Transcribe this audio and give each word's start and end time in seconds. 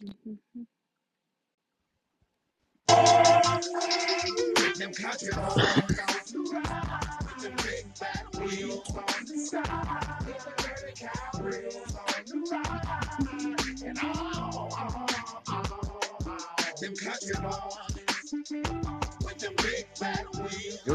Yo, 0.00 0.08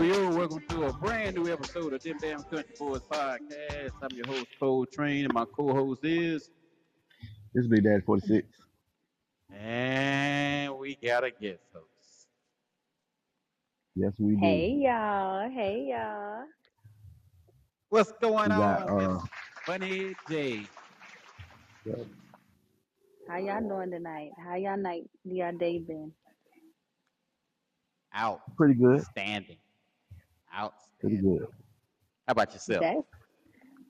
yo, 0.02 0.36
welcome 0.36 0.64
to 0.70 0.86
a 0.86 0.94
brand 0.94 1.36
new 1.36 1.54
episode 1.54 1.94
of 1.94 2.02
Them 2.02 2.18
Damn 2.20 2.42
Country 2.44 2.64
Boys 2.80 3.02
Podcast. 3.02 3.92
I'm 4.02 4.18
your 4.18 4.26
host, 4.26 4.48
Cole 4.60 4.88
Train, 4.88 5.26
and 5.26 5.34
my 5.34 5.46
co-host 5.46 6.04
is, 6.04 6.50
This 7.54 7.66
is 7.66 7.68
Big 7.68 7.84
Daddy 7.84 8.02
46. 8.02 8.65
And 9.56 10.78
we 10.78 10.96
got 10.96 11.24
a 11.24 11.32
guest 11.32 11.64
host. 11.74 12.28
Yes, 13.96 14.14
we 14.20 14.36
do. 14.36 14.42
Hey 14.42 14.70
y'all, 14.84 15.50
hey 15.50 15.88
y'all. 15.90 16.44
What's 17.90 18.12
going 18.22 18.50
We 18.50 18.58
got, 18.58 18.90
on, 18.90 19.02
uh, 19.02 19.14
Miss 19.14 19.24
Bunny 19.66 20.16
J? 20.30 20.68
How 23.28 23.38
y'all 23.38 23.62
doing 23.68 23.92
tonight? 23.92 24.32
How 24.44 24.56
y'all 24.56 24.78
night, 24.78 25.10
y'all 25.24 25.58
day 25.58 25.80
been? 25.80 26.12
Out, 28.14 28.42
Pretty 28.58 28.76
good. 28.76 29.04
standing, 29.04 29.58
out. 30.54 30.74
Pretty 31.00 31.18
good. 31.18 31.48
How 32.28 32.32
about 32.32 32.54
yourself? 32.54 32.82
That's 32.82 33.08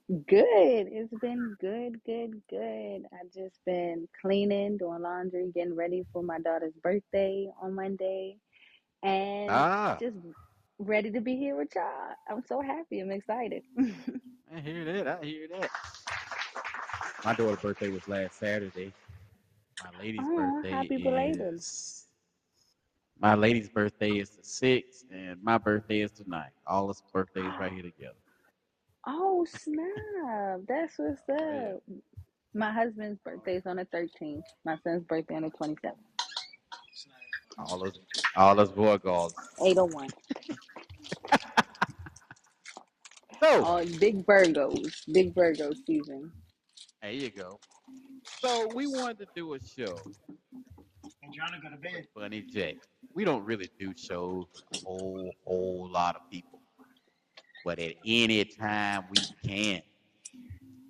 good. 0.08 0.86
It's 0.90 1.12
been 1.20 1.56
good, 1.60 2.00
good, 2.04 2.42
good. 2.50 3.02
I've 3.12 3.32
just 3.32 3.60
been 3.66 4.08
cleaning, 4.20 4.78
doing 4.78 5.02
laundry, 5.02 5.50
getting 5.54 5.74
ready 5.76 6.04
for 6.12 6.22
my 6.22 6.38
daughter's 6.40 6.74
birthday 6.82 7.48
on 7.62 7.74
Monday, 7.74 8.36
and 9.02 9.66
Ah, 9.66 10.00
just 10.00 10.16
ready 10.78 11.10
to 11.12 11.20
be 11.20 11.36
here 11.36 11.56
with 11.56 11.68
y'all. 11.74 12.14
I'm 12.28 12.42
so 12.46 12.60
happy. 12.62 13.00
I'm 13.00 13.10
excited. 13.10 13.62
I 14.54 14.60
hear 14.60 14.84
that. 14.84 15.08
I 15.08 15.24
hear 15.24 15.48
that. 15.48 15.70
My 17.24 17.34
daughter's 17.34 17.60
birthday 17.60 17.90
was 17.90 18.08
last 18.08 18.38
Saturday. 18.38 18.92
My 19.82 19.90
lady's 19.98 20.28
Oh, 20.28 20.62
birthday 20.62 20.70
happy 20.70 20.98
belated. 20.98 21.48
is. 21.54 22.06
My 23.18 23.34
lady's 23.34 23.68
birthday 23.68 24.18
is 24.18 24.30
the 24.30 24.44
sixth, 24.44 25.04
and 25.10 25.42
my 25.42 25.58
birthday 25.58 26.00
is 26.00 26.12
tonight. 26.12 26.52
All 26.66 26.90
us 26.90 27.02
birthdays 27.12 27.58
right 27.58 27.72
here 27.72 27.82
together. 27.82 28.16
Oh 29.06 29.46
snap! 29.48 30.60
That's 30.68 30.94
what's 30.98 31.20
oh, 31.30 31.36
Yeah. 31.38 31.74
up. 31.74 31.82
My 32.54 32.72
husband's 32.72 33.18
birthday 33.24 33.56
is 33.56 33.66
on 33.66 33.76
the 33.76 33.84
13th. 33.86 34.42
My 34.64 34.76
son's 34.82 35.04
birthday 35.04 35.36
on 35.36 35.42
the 35.42 35.50
27th. 35.50 35.92
All 37.58 37.86
us, 37.86 37.98
all 38.36 38.58
us 38.60 38.70
boy 38.70 38.96
girls. 38.98 39.34
801. 39.64 40.08
So 43.42 43.62
Oh, 43.66 43.84
big 44.00 44.24
Virgos. 44.24 45.02
Big 45.12 45.34
Virgo 45.34 45.70
season. 45.86 46.32
there 47.02 47.12
you 47.12 47.28
go. 47.30 47.60
So 48.40 48.66
we 48.74 48.86
wanted 48.86 49.18
to 49.18 49.26
do 49.36 49.52
a 49.54 49.58
show. 49.60 49.94
And 51.22 51.34
Johnny 51.34 51.58
go 51.62 51.68
to 51.68 51.76
bed. 51.76 52.06
Bunny 52.14 52.40
J. 52.50 52.78
We 53.14 53.24
don't 53.26 53.44
really 53.44 53.68
do 53.78 53.92
shows 53.94 54.46
with 54.54 54.82
a 54.82 54.86
whole 54.86 55.30
whole 55.44 55.88
lot 55.92 56.16
of 56.16 56.22
people, 56.30 56.55
but 57.66 57.80
at 57.80 57.94
any 58.06 58.44
time 58.44 59.06
we 59.10 59.16
can, 59.44 59.82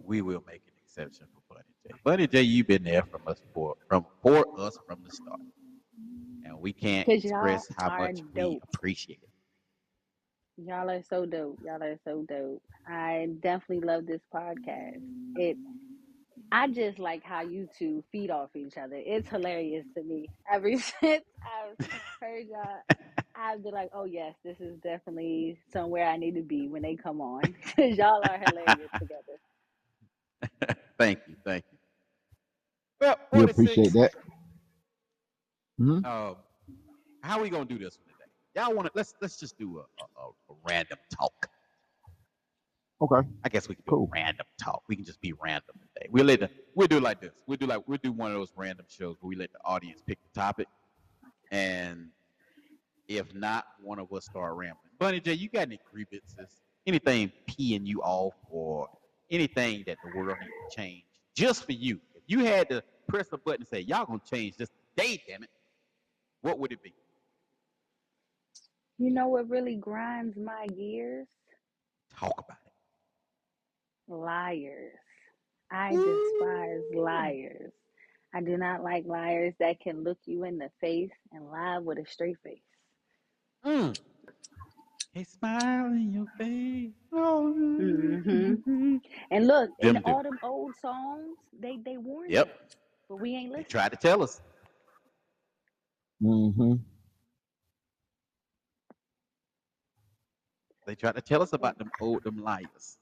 we 0.04 0.20
will 0.20 0.44
make 0.46 0.60
an 0.66 0.74
exception 0.84 1.26
for 1.32 1.54
Bunny 1.54 1.64
J. 1.82 1.94
Bunny 2.04 2.26
J, 2.26 2.42
you've 2.42 2.66
been 2.66 2.84
there 2.84 3.02
from 3.02 3.22
us 3.26 3.40
for 3.54 3.76
from 3.88 4.04
for 4.22 4.44
us 4.60 4.78
from 4.86 4.98
the 5.02 5.10
start, 5.10 5.40
and 6.44 6.60
we 6.60 6.74
can't 6.74 7.08
express 7.08 7.66
how 7.78 7.98
much 7.98 8.20
we 8.34 8.60
appreciate 8.74 9.20
it. 9.22 9.30
Y'all 10.66 10.90
are 10.90 11.02
so 11.02 11.24
dope. 11.24 11.58
Y'all 11.64 11.82
are 11.82 11.98
so 12.04 12.26
dope. 12.28 12.62
I 12.86 13.28
definitely 13.40 13.86
love 13.86 14.04
this 14.04 14.20
podcast. 14.32 15.00
It 15.36 15.56
I 16.52 16.68
just 16.68 16.98
like 16.98 17.24
how 17.24 17.40
you 17.40 17.70
two 17.78 18.04
feed 18.12 18.30
off 18.30 18.50
each 18.54 18.76
other. 18.76 18.96
It's 18.96 19.30
hilarious 19.30 19.86
to 19.96 20.02
me. 20.02 20.28
Ever 20.52 20.72
since 21.00 21.24
I've 21.42 21.90
heard 22.20 22.46
y'all, 22.48 22.98
I've 23.36 23.62
been 23.62 23.74
like, 23.74 23.90
oh 23.94 24.04
yes, 24.06 24.34
this 24.44 24.60
is 24.60 24.78
definitely 24.82 25.58
somewhere 25.72 26.06
I 26.08 26.16
need 26.16 26.36
to 26.36 26.42
be 26.42 26.68
when 26.68 26.82
they 26.82 26.96
come 26.96 27.20
on. 27.20 27.54
Because 27.76 27.98
y'all 27.98 28.24
are 28.24 28.38
hilarious 28.38 28.90
together. 28.98 29.38
thank 30.98 31.20
you, 31.28 31.36
thank 31.44 31.64
you. 31.72 31.78
Well, 33.00 33.16
We 33.32 33.44
appreciate 33.44 33.92
that. 33.94 34.12
hmm 35.78 36.00
Um, 36.04 36.36
how 37.22 37.42
we 37.42 37.50
gonna 37.50 37.64
do 37.66 37.78
this 37.78 37.98
one 37.98 38.08
today? 38.08 38.30
Y'all 38.56 38.74
want 38.74 38.86
to 38.86 38.92
let's 38.94 39.14
let's 39.22 39.38
just 39.38 39.58
do 39.58 39.78
a, 39.78 39.82
a, 39.82 40.06
a, 40.22 40.28
a 40.54 40.56
random 40.68 40.98
talk. 41.16 41.48
Okay. 43.02 43.28
I 43.44 43.48
guess 43.50 43.68
we 43.68 43.76
can 43.76 43.84
do 43.86 43.92
Cool. 43.92 44.10
a 44.12 44.18
random 44.20 44.46
talk. 44.62 44.82
We 44.88 44.96
can 44.96 45.04
just 45.04 45.20
be 45.20 45.32
random 45.42 45.76
today. 45.94 46.08
We'll 46.10 46.26
let 46.26 46.40
the 46.40 46.50
we'll 46.74 46.88
do 46.88 47.00
like 47.00 47.20
this. 47.20 47.34
We'll 47.46 47.58
do 47.58 47.66
like 47.66 47.82
we'll 47.88 47.98
do 48.02 48.12
one 48.12 48.32
of 48.32 48.38
those 48.38 48.52
random 48.56 48.86
shows 48.88 49.16
where 49.20 49.28
we 49.28 49.36
let 49.36 49.52
the 49.52 49.60
audience 49.64 50.02
pick 50.06 50.18
the 50.22 50.40
topic, 50.40 50.68
and 51.52 52.08
if 53.08 53.34
not, 53.34 53.64
one 53.80 53.98
of 53.98 54.12
us 54.12 54.24
start 54.24 54.54
rambling. 54.54 54.90
Bunny 54.98 55.20
J, 55.20 55.34
you 55.34 55.48
got 55.48 55.62
any 55.62 55.80
grievances? 55.90 56.62
Anything 56.86 57.32
peeing 57.48 57.86
you 57.86 58.00
off, 58.02 58.34
or 58.48 58.88
anything 59.30 59.82
that 59.86 59.98
the 60.04 60.16
world 60.16 60.38
needs 60.40 60.52
to 60.70 60.76
change 60.76 61.04
just 61.34 61.64
for 61.64 61.72
you? 61.72 62.00
If 62.14 62.22
you 62.26 62.44
had 62.44 62.68
to 62.70 62.82
press 63.08 63.28
a 63.32 63.38
button 63.38 63.62
and 63.62 63.68
say, 63.68 63.80
"Y'all 63.80 64.06
gonna 64.06 64.20
change 64.30 64.56
this 64.56 64.70
day, 64.96 65.20
damn 65.26 65.42
it," 65.42 65.50
what 66.42 66.58
would 66.58 66.70
it 66.72 66.82
be? 66.82 66.94
You 68.98 69.10
know 69.10 69.28
what 69.28 69.48
really 69.48 69.76
grinds 69.76 70.36
my 70.36 70.66
gears? 70.68 71.26
Talk 72.16 72.34
about 72.38 72.58
it. 72.66 74.12
Liars. 74.12 74.94
I 75.70 75.90
despise 75.90 76.82
liars. 76.94 77.72
I 78.32 78.40
do 78.40 78.56
not 78.56 78.82
like 78.82 79.04
liars 79.06 79.54
that 79.58 79.80
can 79.80 80.04
look 80.04 80.18
you 80.24 80.44
in 80.44 80.58
the 80.58 80.70
face 80.80 81.10
and 81.32 81.50
lie 81.50 81.78
with 81.78 81.98
a 81.98 82.06
straight 82.06 82.38
face. 82.44 82.60
Mm. 83.64 83.96
A 85.14 85.24
smile 85.24 85.86
in 85.92 86.12
your 86.12 86.26
face. 86.38 86.92
Oh. 87.12 87.54
Mm-hmm. 87.80 88.96
And 89.30 89.46
look, 89.46 89.70
in 89.80 89.98
do. 90.02 90.02
all 90.04 90.22
them 90.22 90.38
old 90.42 90.76
songs, 90.76 91.38
they 91.58 91.78
they 91.84 91.96
warned 91.98 92.36
Yep. 92.36 92.48
us, 92.48 92.58
but 93.08 93.16
we 93.16 93.34
ain't 93.34 93.52
They 93.54 93.62
listening. 93.62 93.64
tried 93.64 93.90
to 93.90 93.96
tell 93.96 94.22
us. 94.22 94.40
hmm 96.20 96.74
They 100.86 100.94
tried 100.94 101.16
to 101.16 101.22
tell 101.22 101.42
us 101.42 101.52
about 101.52 101.78
them 101.78 101.92
old 102.00 102.24
them 102.24 102.38
liars. 102.38 102.98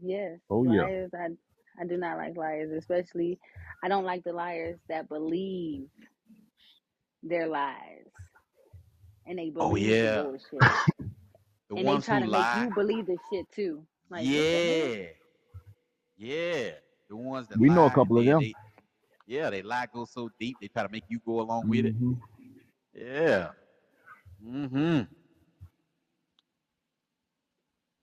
Yes, 0.00 0.40
Oh, 0.50 0.64
yeah. 0.64 0.88
liars. 0.88 1.10
I 1.14 1.28
I 1.80 1.86
do 1.86 1.96
not 1.96 2.18
like 2.18 2.36
liars, 2.36 2.72
especially 2.72 3.38
I 3.82 3.88
don't 3.88 4.04
like 4.04 4.24
the 4.24 4.32
liars 4.32 4.78
that 4.88 5.08
believe 5.08 5.88
their 7.22 7.46
lies 7.46 8.06
and 9.28 9.38
they 9.38 9.52
Oh, 9.56 9.76
yeah. 9.76 10.22
the 10.22 10.22
bullshit 10.24 10.72
The 11.68 11.76
and 11.76 11.86
they 11.86 11.92
ones 11.92 12.06
try 12.06 12.18
who 12.18 12.24
to 12.26 12.30
lie. 12.30 12.54
make 12.54 12.68
you 12.68 12.74
believe 12.74 13.06
the 13.06 13.18
shit 13.30 13.46
too. 13.54 13.82
Like 14.10 14.24
what? 14.24 14.32
Yeah. 14.32 15.06
Yeah. 16.16 16.70
The 17.08 17.16
ones 17.16 17.48
that 17.48 17.58
We 17.58 17.68
know 17.68 17.84
a 17.84 17.88
lie, 17.88 17.94
couple 17.94 18.18
of 18.18 18.24
them. 18.24 18.40
they- 18.40 18.54
yeah, 19.26 19.50
they 19.50 19.60
lie 19.60 19.86
go 19.92 20.06
so 20.06 20.30
deep 20.40 20.56
they 20.60 20.68
try 20.68 20.82
to 20.84 20.88
make 20.88 21.04
you 21.10 21.20
go 21.26 21.40
along 21.40 21.68
with 21.68 21.84
it. 21.84 21.92
hmm 21.92 22.14
Yeah. 22.94 23.50
Mm-hmm. 24.42 25.02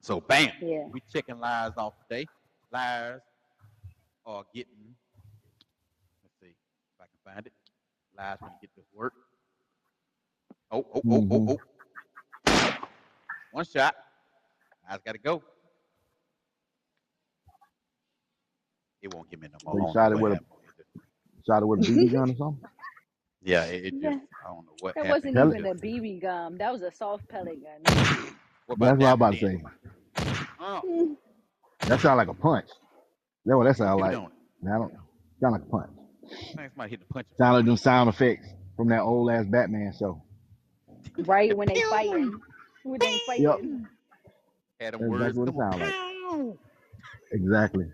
So 0.02 0.22
bam. 0.22 0.52
Yeah. 0.62 0.86
We 0.92 1.02
checking 1.12 1.40
lies 1.40 1.72
off 1.78 1.94
today. 2.08 2.28
Liars 2.72 3.22
are 4.28 4.44
getting. 4.54 4.96
Let's 6.22 6.36
see 6.40 6.50
if 6.50 7.02
I 7.02 7.06
can 7.06 7.34
find 7.34 7.48
it. 7.48 7.54
Lies 8.16 8.38
when 8.40 8.52
you 8.52 8.58
get 8.62 8.76
to 8.76 8.82
work. 8.94 9.14
Oh, 10.76 10.86
oh, 10.94 11.02
oh, 11.10 11.28
oh, 11.32 11.58
oh. 12.48 12.88
One 13.54 13.64
shot. 13.66 13.96
Lies 14.90 15.00
got 15.06 15.14
to 15.14 15.18
go. 15.18 15.42
It 19.02 19.14
won't 19.14 19.30
give 19.30 19.40
me 19.42 19.48
no 19.48 19.58
more. 19.64 19.74
So 19.74 19.78
you 19.78 19.84
I 19.84 19.86
don't 19.86 19.94
shot 19.94 20.12
it 20.12 20.20
with 20.22 20.34
a- 20.34 20.40
Shot 21.48 21.62
it 21.62 21.66
with 21.68 21.80
a 21.82 21.84
BB 21.92 22.12
gun 22.12 22.32
or 22.32 22.36
something? 22.36 22.70
Yeah, 23.44 23.66
it, 23.66 23.86
it 23.86 23.92
just. 23.92 24.04
Yeah. 24.04 24.10
I 24.10 24.48
don't 24.50 24.66
know 24.66 24.72
what 24.82 24.96
That 24.96 25.06
happened. 25.06 25.36
wasn't 25.36 25.36
Pellet. 25.36 25.60
even 25.60 25.72
a 25.72 25.76
BB 25.76 26.22
gum. 26.24 26.58
That 26.58 26.72
was 26.74 26.82
a 26.82 26.92
soft 26.92 27.28
pellet 27.30 27.60
gun. 27.64 27.96
What 28.66 28.80
That's 28.80 28.98
what 28.98 29.06
I'm 29.08 29.14
about 29.14 29.34
to 29.36 29.40
say. 29.40 29.64
Oh. 30.60 31.16
That 31.82 32.00
sound 32.02 32.18
like 32.18 32.28
a 32.30 32.34
punch. 32.34 32.66
That's 33.46 33.56
what 33.56 33.66
that 33.66 33.78
sound 33.78 34.02
like. 34.02 34.18
on 34.18 34.24
it. 34.24 34.30
Now, 34.64 34.76
I 34.76 34.78
don't 34.80 34.94
sound 35.40 35.54
like 35.54 35.62
a 35.62 35.66
punch. 35.66 35.92
Man, 36.56 36.70
somebody 36.72 36.90
hit 36.90 37.00
the 37.08 37.14
punch. 37.14 37.28
Sound 37.38 37.56
like 37.58 37.66
them 37.66 37.78
sound 37.78 38.10
effects 38.10 38.48
from 38.76 38.90
that 38.90 39.02
old 39.02 39.30
ass 39.30 39.46
Batman 39.46 39.94
show. 39.98 40.24
Right 41.26 41.56
when 41.56 41.68
they 41.70 41.82
Pew! 41.82 41.82
fighting. 41.82 42.42
When 42.84 43.02
they 43.02 43.20
Yep. 43.38 43.58
fighting. 43.58 43.88
Had 44.80 44.96
them 44.96 45.02
That's 45.02 45.08
words. 45.08 45.38
exactly 45.38 45.40
what 45.42 45.50
it 45.50 45.56
Come 45.56 45.58
sound 45.58 45.82
like. 45.82 45.96
Exactly. 47.32 47.86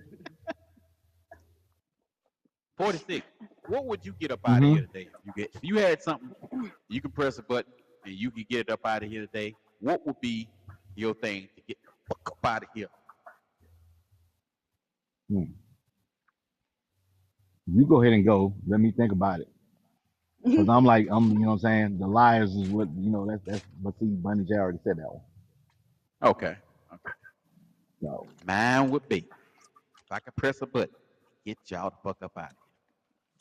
46. 2.77 3.25
what 3.67 3.85
would 3.85 4.05
you 4.05 4.13
get 4.19 4.31
up 4.31 4.41
out 4.45 4.63
of 4.63 4.69
Mhm. 4.69 4.71
here 4.71 4.81
today? 4.81 5.09
If 5.19 5.25
you 5.25 5.33
get 5.33 5.51
if 5.55 5.63
you 5.63 5.77
had 5.79 6.01
something, 6.01 6.31
you 6.89 7.01
can 7.01 7.11
press 7.11 7.39
a 7.39 7.43
button 7.43 7.73
and 8.05 8.15
you 8.15 8.31
can 8.31 8.45
get 8.49 8.61
it 8.61 8.71
up 8.71 8.81
out 8.85 9.03
of 9.03 9.09
here 9.09 9.21
today. 9.21 9.55
What 9.79 10.05
would 10.07 10.19
be 10.21 10.49
your 10.95 11.13
thing 11.15 11.49
to 11.55 11.63
get 11.67 11.77
the 11.83 11.91
fuck 12.09 12.21
up 12.31 12.45
out 12.45 12.63
of 12.63 12.69
here? 12.75 12.89
You 17.67 17.87
go 17.87 18.01
ahead 18.01 18.13
and 18.13 18.25
go. 18.25 18.55
Let 18.67 18.79
me 18.81 18.93
think 18.97 19.11
about 19.13 19.41
it. 19.41 19.49
Cause 20.55 20.67
mm-hmm. 20.67 20.69
I'm 20.69 20.85
like, 20.85 21.07
I'm, 21.09 21.31
you 21.31 21.39
know 21.39 21.47
what 21.47 21.53
I'm 21.53 21.59
saying? 21.59 21.97
The 21.99 22.07
liars 22.07 22.55
is 22.55 22.69
what, 22.69 22.89
you 22.97 23.09
know, 23.11 23.25
that's, 23.25 23.41
that's, 23.45 23.65
but 23.81 23.93
see, 23.99 24.05
Bunny 24.05 24.43
J 24.45 24.55
already 24.55 24.79
said 24.83 24.97
that 24.97 25.11
one. 25.11 25.21
Okay. 26.23 26.55
Okay. 26.93 27.13
So, 28.01 28.27
Mine 28.45 28.89
would 28.91 29.07
be 29.07 29.17
if 29.19 30.11
I 30.11 30.19
could 30.19 30.35
press 30.35 30.61
a 30.61 30.67
button, 30.67 30.95
get 31.45 31.57
y'all 31.69 31.89
the 31.91 31.97
fuck 32.03 32.17
up 32.21 32.37
out 32.37 32.51
of 32.51 32.57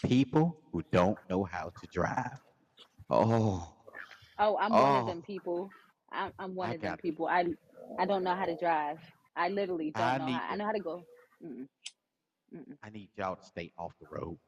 here. 0.03 0.11
People 0.11 0.57
who 0.73 0.83
don't 0.91 1.19
know 1.29 1.45
how 1.45 1.73
to 1.81 1.87
drive. 1.87 2.39
Oh, 3.11 3.75
Oh, 4.39 4.57
I'm 4.59 4.77
one 4.77 4.97
of 4.97 5.05
Oh. 5.05 5.07
them 5.07 5.23
people. 5.23 5.73
I'm, 6.13 6.33
I'm 6.39 6.55
one 6.55 6.71
I 6.71 6.73
of 6.73 6.81
them 6.81 6.97
got 6.97 7.01
it. 7.01 7.03
people. 7.03 7.27
I 7.27 7.47
I 7.99 8.07
don't 8.07 8.25
know 8.25 8.35
how 8.35 8.47
to 8.47 8.57
drive. 8.57 8.99
I 9.37 9.49
literally 9.49 9.91
don't 9.91 10.17
I 10.17 10.19
know. 10.19 10.27
need 10.27 10.31
How, 10.31 10.47
I 10.51 10.57
know 10.57 10.67
how 10.67 10.73
to 10.73 10.81
go. 10.81 11.05
Mm-mm. 11.45 11.67
Mm-mm. 12.55 12.77
I 12.83 12.91
need 12.91 13.11
y'all 13.17 13.37
to 13.37 13.45
stay 13.45 13.73
off 13.79 13.93
the 14.01 14.07
road. 14.11 14.39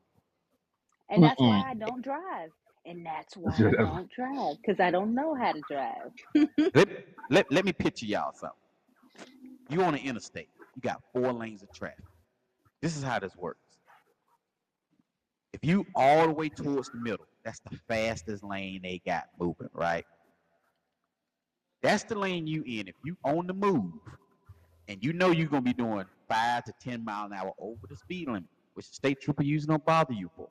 And 1.12 1.24
that's 1.24 1.44
Mm-mm. 1.44 1.44
why 1.44 1.70
I 1.70 1.74
don't 1.76 2.02
drive. 2.04 2.52
And 2.86 3.06
that's 3.06 3.36
why 3.38 3.68
I 3.70 3.76
don't 3.84 4.10
drive 4.12 4.58
because 4.62 4.80
I 4.80 4.92
don't 4.92 5.14
know 5.14 5.36
how 5.36 5.52
to 5.52 5.62
drive. 5.62 6.12
let, 6.74 6.88
let, 7.30 7.52
let 7.52 7.64
me 7.64 7.72
picture 7.72 8.06
y'all 8.06 8.32
something. 8.34 8.56
You 9.70 9.82
on 9.84 9.94
the 9.94 10.00
interstate. 10.00 10.50
You 10.76 10.82
got 10.82 11.02
four 11.14 11.32
lanes 11.32 11.62
of 11.62 11.72
traffic. 11.72 12.04
This 12.82 12.96
is 12.96 13.04
how 13.04 13.18
this 13.20 13.36
works. 13.36 13.60
If 15.52 15.64
you 15.64 15.86
all 15.96 16.28
the 16.28 16.34
way 16.34 16.50
towards 16.50 16.90
the 16.90 16.98
middle, 16.98 17.28
that's 17.44 17.60
the 17.60 17.78
fastest 17.88 18.44
lane 18.44 18.82
they 18.84 19.00
got 19.06 19.24
moving, 19.40 19.68
right? 19.74 20.06
That's 21.82 22.04
the 22.04 22.18
lane 22.18 22.46
you 22.46 22.64
in. 22.66 22.88
If 22.88 22.96
you 23.04 23.16
on 23.24 23.46
the 23.48 23.54
move 23.54 23.92
and 24.88 25.04
you 25.04 25.12
know 25.14 25.30
you're 25.30 25.48
gonna 25.48 25.62
be 25.62 25.74
doing 25.74 26.06
five 26.28 26.64
to 26.64 26.74
ten 26.80 27.04
mile 27.04 27.26
an 27.26 27.34
hour 27.34 27.52
over 27.58 27.86
the 27.88 27.96
speed 27.96 28.28
limit, 28.28 28.50
which 28.74 28.88
the 28.88 28.94
state 28.94 29.20
trooper 29.20 29.44
usually 29.44 29.72
don't 29.72 29.86
bother 29.86 30.14
you 30.14 30.30
for, 30.36 30.48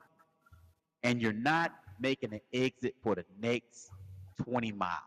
and 1.03 1.21
you're 1.21 1.33
not 1.33 1.73
making 1.99 2.33
an 2.33 2.41
exit 2.53 2.95
for 3.03 3.15
the 3.15 3.25
next 3.41 3.91
20 4.43 4.71
miles, 4.71 4.99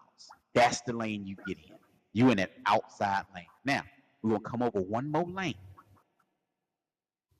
that's 0.54 0.80
the 0.82 0.92
lane 0.92 1.26
you 1.26 1.36
get 1.46 1.58
in. 1.58 1.74
You 2.12 2.30
in 2.30 2.36
that 2.38 2.52
outside 2.66 3.24
lane. 3.34 3.46
Now, 3.64 3.82
we're 4.22 4.38
gonna 4.38 4.44
come 4.44 4.62
over 4.62 4.80
one 4.80 5.10
more 5.10 5.24
lane. 5.28 5.54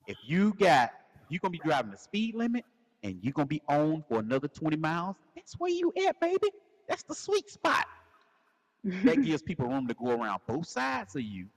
If 0.07 0.17
you 0.25 0.53
got 0.53 0.91
you're 1.29 1.39
gonna 1.39 1.51
be 1.51 1.59
driving 1.59 1.91
the 1.91 1.97
speed 1.97 2.35
limit 2.35 2.65
and 3.03 3.17
you're 3.21 3.33
gonna 3.33 3.47
be 3.47 3.61
on 3.67 4.03
for 4.07 4.19
another 4.19 4.47
20 4.47 4.77
miles, 4.77 5.15
that's 5.35 5.53
where 5.53 5.71
you 5.71 5.91
at, 6.07 6.19
baby. 6.19 6.51
That's 6.87 7.03
the 7.03 7.15
sweet 7.15 7.49
spot. 7.49 7.85
That 8.83 9.23
gives 9.23 9.41
people 9.41 9.67
room 9.67 9.87
to 9.87 9.95
go 9.95 10.11
around 10.11 10.41
both 10.47 10.67
sides 10.67 11.15
of 11.15 11.23
you. 11.23 11.47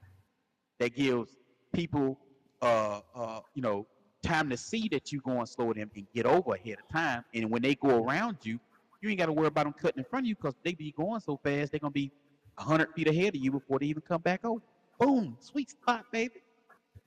That 0.79 0.95
gives 0.95 1.37
people 1.73 2.19
uh 2.61 3.01
uh 3.15 3.39
you 3.53 3.61
know 3.61 3.85
time 4.23 4.49
to 4.49 4.57
see 4.57 4.87
that 4.91 5.11
you're 5.11 5.21
going 5.21 5.45
slow 5.45 5.73
them 5.73 5.89
and 5.95 6.05
get 6.13 6.25
over 6.25 6.53
ahead 6.53 6.77
of 6.79 6.87
time. 6.93 7.23
And 7.33 7.49
when 7.49 7.61
they 7.61 7.75
go 7.75 8.03
around 8.03 8.37
you, 8.43 8.59
you 9.01 9.09
ain't 9.09 9.19
got 9.19 9.27
to 9.27 9.33
worry 9.33 9.47
about 9.47 9.65
them 9.65 9.73
cutting 9.73 9.99
in 9.99 10.05
front 10.05 10.25
of 10.25 10.27
you 10.27 10.35
because 10.35 10.55
they 10.63 10.73
be 10.73 10.93
going 10.97 11.21
so 11.21 11.39
fast 11.43 11.71
they're 11.71 11.79
gonna 11.79 11.91
be 11.91 12.11
hundred 12.57 12.93
feet 12.93 13.07
ahead 13.07 13.35
of 13.35 13.41
you 13.41 13.51
before 13.51 13.79
they 13.79 13.85
even 13.85 14.01
come 14.01 14.21
back 14.21 14.43
over. 14.43 14.61
Boom, 14.99 15.37
sweet 15.39 15.69
spot, 15.69 16.05
baby. 16.11 16.41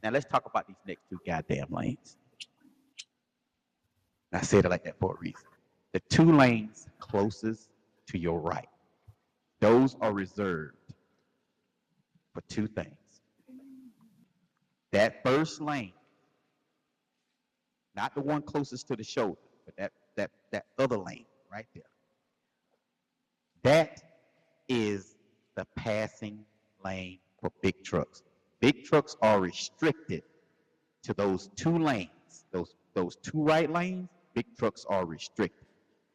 Now 0.02 0.10
let's 0.10 0.24
talk 0.24 0.44
about 0.46 0.66
these 0.66 0.76
next 0.86 1.02
two 1.10 1.20
goddamn 1.26 1.66
lanes. 1.70 2.16
I 4.32 4.40
said 4.40 4.64
it 4.64 4.70
like 4.70 4.84
that 4.84 4.98
for 4.98 5.14
a 5.14 5.18
reason. 5.18 5.46
The 5.92 6.00
two 6.08 6.32
lanes 6.32 6.88
closest 6.98 7.68
to 8.08 8.18
your 8.18 8.40
right, 8.40 8.68
those 9.60 9.96
are 10.00 10.12
reserved 10.12 10.76
for 12.34 12.40
two 12.48 12.66
things. 12.66 12.96
That 14.92 15.22
first 15.22 15.60
lane, 15.60 15.92
not 17.94 18.14
the 18.14 18.20
one 18.20 18.42
closest 18.42 18.88
to 18.88 18.96
the 18.96 19.04
shoulder, 19.04 19.38
but 19.64 19.76
that 19.76 19.92
that 20.16 20.30
that 20.50 20.66
other 20.78 20.98
lane 20.98 21.26
right 21.50 21.66
there. 21.74 21.84
That 23.62 24.02
is 24.68 25.16
the 25.54 25.66
passing 25.76 26.44
lane 26.84 27.18
for 27.40 27.50
big 27.60 27.82
trucks. 27.84 28.22
Big 28.60 28.84
trucks 28.84 29.16
are 29.22 29.40
restricted 29.40 30.22
to 31.02 31.14
those 31.14 31.50
two 31.56 31.78
lanes. 31.78 32.44
Those 32.52 32.74
those 32.94 33.16
two 33.16 33.42
right 33.42 33.70
lanes, 33.70 34.08
big 34.34 34.46
trucks 34.56 34.84
are 34.88 35.04
restricted. 35.04 35.66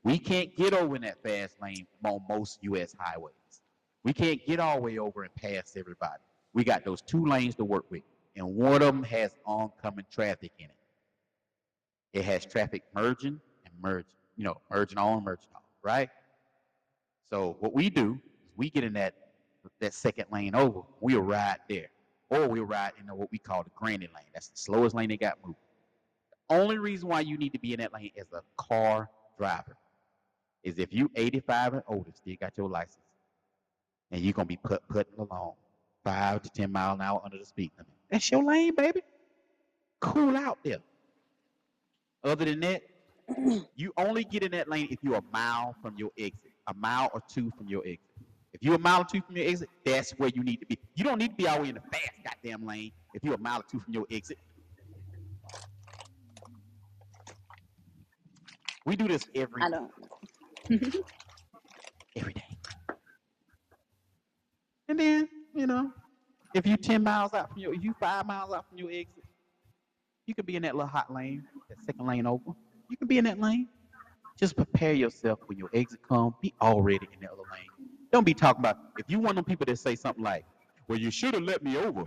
We 0.03 0.19
can't 0.19 0.55
get 0.55 0.73
over 0.73 0.95
in 0.95 1.01
that 1.01 1.21
fast 1.21 1.61
lane 1.61 1.87
on 2.05 2.21
most 2.29 2.59
US 2.61 2.95
highways. 2.97 3.33
We 4.03 4.13
can't 4.13 4.45
get 4.45 4.59
all 4.59 4.77
the 4.77 4.81
way 4.81 4.97
over 4.99 5.23
and 5.23 5.35
pass 5.35 5.75
everybody. 5.75 6.21
We 6.53 6.63
got 6.63 6.85
those 6.85 7.01
two 7.01 7.25
lanes 7.25 7.55
to 7.55 7.65
work 7.65 7.85
with, 7.91 8.03
and 8.35 8.55
one 8.55 8.81
of 8.81 8.95
them 8.95 9.03
has 9.03 9.35
oncoming 9.45 10.05
traffic 10.09 10.51
in 10.59 10.65
it. 10.65 10.76
It 12.13 12.25
has 12.25 12.45
traffic 12.45 12.83
merging 12.95 13.39
and 13.65 13.73
merging, 13.81 14.11
you 14.35 14.43
know, 14.43 14.61
merging 14.71 14.97
on, 14.97 15.23
merging 15.23 15.49
off, 15.55 15.63
right? 15.83 16.09
So 17.29 17.57
what 17.59 17.73
we 17.73 17.89
do 17.89 18.19
is 18.45 18.53
we 18.55 18.69
get 18.69 18.83
in 18.83 18.93
that 18.93 19.13
that 19.79 19.93
second 19.93 20.25
lane 20.31 20.55
over, 20.55 20.81
we'll 21.01 21.21
ride 21.21 21.57
there. 21.69 21.87
Or 22.29 22.47
we'll 22.47 22.65
ride 22.65 22.91
in 22.99 23.07
what 23.15 23.31
we 23.31 23.37
call 23.37 23.63
the 23.63 23.69
granny 23.75 24.07
lane. 24.07 24.25
That's 24.33 24.49
the 24.49 24.57
slowest 24.57 24.95
lane 24.95 25.09
they 25.09 25.17
got 25.17 25.37
moving. 25.41 25.55
The 26.49 26.55
only 26.55 26.77
reason 26.77 27.07
why 27.07 27.21
you 27.21 27.37
need 27.37 27.53
to 27.53 27.59
be 27.59 27.73
in 27.73 27.79
that 27.79 27.93
lane 27.93 28.11
as 28.17 28.27
a 28.33 28.41
car 28.57 29.09
driver 29.37 29.77
is 30.63 30.77
if 30.79 30.93
you 30.93 31.09
85 31.15 31.73
and 31.73 31.83
older, 31.87 32.11
still 32.13 32.35
got 32.39 32.57
your 32.57 32.69
license, 32.69 32.97
and 34.11 34.21
you're 34.21 34.33
gonna 34.33 34.45
be 34.45 34.57
put 34.57 34.85
putting 34.89 35.17
along 35.17 35.53
five 36.03 36.41
to 36.41 36.49
10 36.49 36.71
mile 36.71 36.95
an 36.95 37.01
hour 37.01 37.21
under 37.23 37.37
the 37.37 37.45
speed 37.45 37.71
limit. 37.77 37.91
That's 38.09 38.29
your 38.31 38.43
lane, 38.43 38.75
baby. 38.75 39.01
Cool 39.99 40.35
out 40.35 40.59
there. 40.63 40.79
Other 42.27 42.45
than 42.45 42.59
that, 42.61 42.81
you 43.75 43.93
only 43.97 44.23
get 44.23 44.43
in 44.43 44.51
that 44.51 44.69
lane 44.69 44.87
if 44.91 44.99
you're 45.01 45.15
a 45.15 45.23
mile 45.31 45.75
from 45.81 45.95
your 45.97 46.11
exit, 46.17 46.51
a 46.67 46.73
mile 46.73 47.09
or 47.13 47.21
two 47.33 47.51
from 47.57 47.67
your 47.67 47.81
exit. 47.85 47.99
If 48.53 48.63
you're 48.63 48.75
a 48.75 48.79
mile 48.79 49.01
or 49.01 49.05
two 49.05 49.21
from 49.21 49.37
your 49.37 49.47
exit, 49.47 49.69
that's 49.85 50.11
where 50.11 50.29
you 50.33 50.43
need 50.43 50.57
to 50.57 50.65
be. 50.65 50.77
You 50.95 51.03
don't 51.03 51.19
need 51.19 51.29
to 51.29 51.35
be 51.35 51.47
all 51.47 51.57
the 51.57 51.63
way 51.63 51.69
in 51.69 51.75
the 51.75 51.81
fast 51.91 52.11
goddamn 52.23 52.65
lane 52.65 52.91
if 53.13 53.23
you're 53.23 53.35
a 53.35 53.39
mile 53.39 53.59
or 53.59 53.65
two 53.71 53.79
from 53.79 53.93
your 53.93 54.05
exit. 54.11 54.37
We 58.85 58.95
do 58.95 59.07
this 59.07 59.27
every 59.35 59.61
I 59.61 59.69
don't. 59.69 59.91
every 62.15 62.33
day. 62.33 62.57
And 64.89 64.99
then, 64.99 65.29
you 65.53 65.67
know, 65.67 65.91
if 66.53 66.65
you're 66.65 66.77
10 66.77 67.03
miles 67.03 67.33
out 67.33 67.51
from 67.51 67.59
your, 67.59 67.73
you 67.73 67.93
five 67.99 68.25
miles 68.25 68.53
out 68.53 68.65
from 68.69 68.77
your 68.77 68.89
exit, 68.89 69.23
you 70.25 70.33
could 70.33 70.45
be 70.45 70.55
in 70.55 70.63
that 70.63 70.75
little 70.75 70.87
hot 70.87 71.13
lane, 71.13 71.43
second 71.87 72.07
lane 72.07 72.27
over. 72.27 72.53
You 72.89 72.97
can 72.97 73.09
be 73.09 73.19
in 73.19 73.25
that 73.25 73.39
lane. 73.39 73.69
Just 74.39 74.57
prepare 74.57 74.93
yourself 74.93 75.39
when 75.47 75.57
your 75.59 75.69
exit 75.73 76.01
comes. 76.09 76.35
Be 76.41 76.53
already 76.61 77.09
in 77.13 77.21
the 77.21 77.27
other 77.31 77.43
lane. 77.51 77.71
Don't 78.13 78.25
be 78.25 78.35
talking 78.35 78.61
about, 78.61 78.77
if 78.97 79.05
you 79.09 79.19
want 79.19 79.37
them 79.37 79.45
people 79.45 79.65
that 79.67 79.79
say 79.79 79.95
something 79.95 80.23
like, 80.23 80.45
well, 80.89 80.99
you 80.99 81.11
should 81.11 81.35
have 81.35 81.43
let 81.43 81.63
me 81.63 81.77
over. 81.77 82.05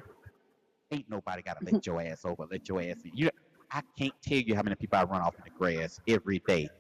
Ain't 0.93 1.11
nobody 1.11 1.43
got 1.43 1.59
to 1.61 1.67
let 1.67 1.85
your 1.87 2.03
ass 2.03 2.25
over, 2.25 2.47
let 2.51 2.69
your 2.69 2.83
ass 2.83 2.99
in. 3.05 3.13
You, 3.15 3.31
I 3.73 3.83
can't 3.99 4.15
tell 4.23 4.39
you 4.39 4.57
how 4.57 4.63
many 4.63 4.77
people 4.77 4.99
I 4.99 5.05
run 5.05 5.23
off 5.23 5.37
in 5.39 5.45
the 5.45 5.51
grass 5.51 6.01
every 6.09 6.43
day 6.47 6.71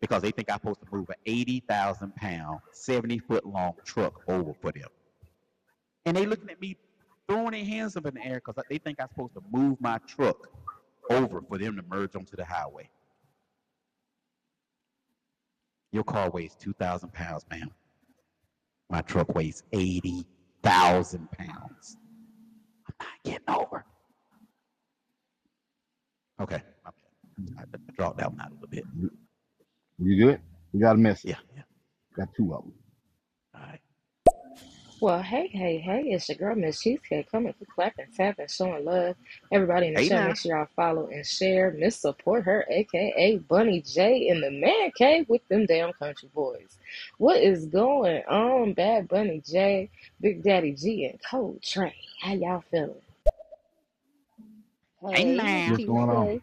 because 0.00 0.22
they 0.22 0.32
think 0.32 0.50
I'm 0.50 0.58
supposed 0.58 0.80
to 0.80 0.86
move 0.92 1.08
an 1.10 1.16
80,000 1.26 2.14
pound, 2.16 2.60
70 2.72 3.20
foot 3.20 3.46
long 3.46 3.74
truck 3.84 4.14
over 4.28 4.54
for 4.62 4.72
them. 4.72 4.88
And 6.06 6.16
they 6.16 6.26
looking 6.26 6.50
at 6.50 6.60
me 6.60 6.76
throwing 7.28 7.52
their 7.52 7.64
hands 7.64 7.96
up 7.96 8.06
in 8.06 8.14
the 8.14 8.24
air 8.24 8.42
because 8.44 8.62
they 8.70 8.78
think 8.78 9.00
I'm 9.00 9.08
supposed 9.08 9.34
to 9.34 9.42
move 9.52 9.80
my 9.80 9.98
truck 10.08 10.36
over 11.10 11.42
for 11.42 11.58
them 11.58 11.76
to 11.76 11.82
merge 11.82 12.14
onto 12.16 12.36
the 12.36 12.44
highway. 12.44 12.88
Your 15.92 16.04
car 16.04 16.30
weighs 16.30 16.54
2,000 16.56 17.12
pounds, 17.12 17.44
ma'am. 17.50 17.70
My 18.88 19.02
truck 19.02 19.34
weighs 19.34 19.62
80,000 19.72 21.30
pounds. 21.32 21.96
I'm 22.86 22.94
not 23.00 23.08
getting 23.24 23.48
over. 23.48 23.84
Okay, 26.40 26.62
bad. 26.84 26.94
I, 27.58 27.62
I 27.62 27.92
dropped 27.96 28.18
that 28.18 28.30
one 28.30 28.40
out 28.40 28.50
a 28.50 28.54
little 28.54 28.68
bit. 28.68 28.84
You 29.98 30.26
good? 30.26 30.40
We 30.72 30.80
got 30.80 30.96
a 30.96 30.98
message. 30.98 31.30
Yeah, 31.30 31.36
yeah. 31.56 31.62
Got 32.16 32.28
two 32.34 32.54
of 32.54 32.62
them. 32.64 32.72
All 35.00 35.08
right. 35.08 35.14
Well, 35.16 35.22
hey, 35.22 35.46
hey, 35.48 35.78
hey, 35.78 36.02
it's 36.10 36.28
your 36.28 36.36
girl, 36.38 36.54
Miss 36.56 36.80
Cheesecake, 36.82 37.30
coming 37.30 37.52
for 37.58 37.64
clapping, 37.66 38.06
tapping, 38.16 38.48
showing 38.48 38.84
love. 38.84 39.16
Everybody 39.52 39.88
in 39.88 39.94
the 39.94 40.00
Hey 40.00 40.00
chat, 40.00 40.10
now. 40.10 40.24
make 40.24 40.36
sure 40.38 40.56
y'all 40.56 40.68
follow 40.76 41.06
and 41.08 41.26
share. 41.26 41.70
Miss 41.72 41.96
Support 41.98 42.44
Her, 42.44 42.66
aka 42.70 43.36
Bunny 43.38 43.82
J, 43.82 44.28
in 44.28 44.40
the 44.40 44.50
man 44.50 44.90
cave 44.96 45.26
with 45.28 45.46
them 45.48 45.66
damn 45.66 45.92
country 45.94 46.30
boys. 46.34 46.78
What 47.18 47.38
is 47.42 47.66
going 47.66 48.22
on, 48.28 48.74
Bad 48.74 49.08
Bunny 49.08 49.42
J, 49.46 49.90
Big 50.20 50.42
Daddy 50.42 50.72
G, 50.72 51.06
and 51.06 51.18
Cold 51.28 51.62
Train? 51.62 51.92
How 52.22 52.34
y'all 52.34 52.64
feeling? 52.70 52.94
Hey 55.12 55.14
Hey, 55.14 55.24
now. 55.24 55.64
What's 55.66 55.84
going 55.84 56.10
on? 56.10 56.26
Tuesday. 56.26 56.40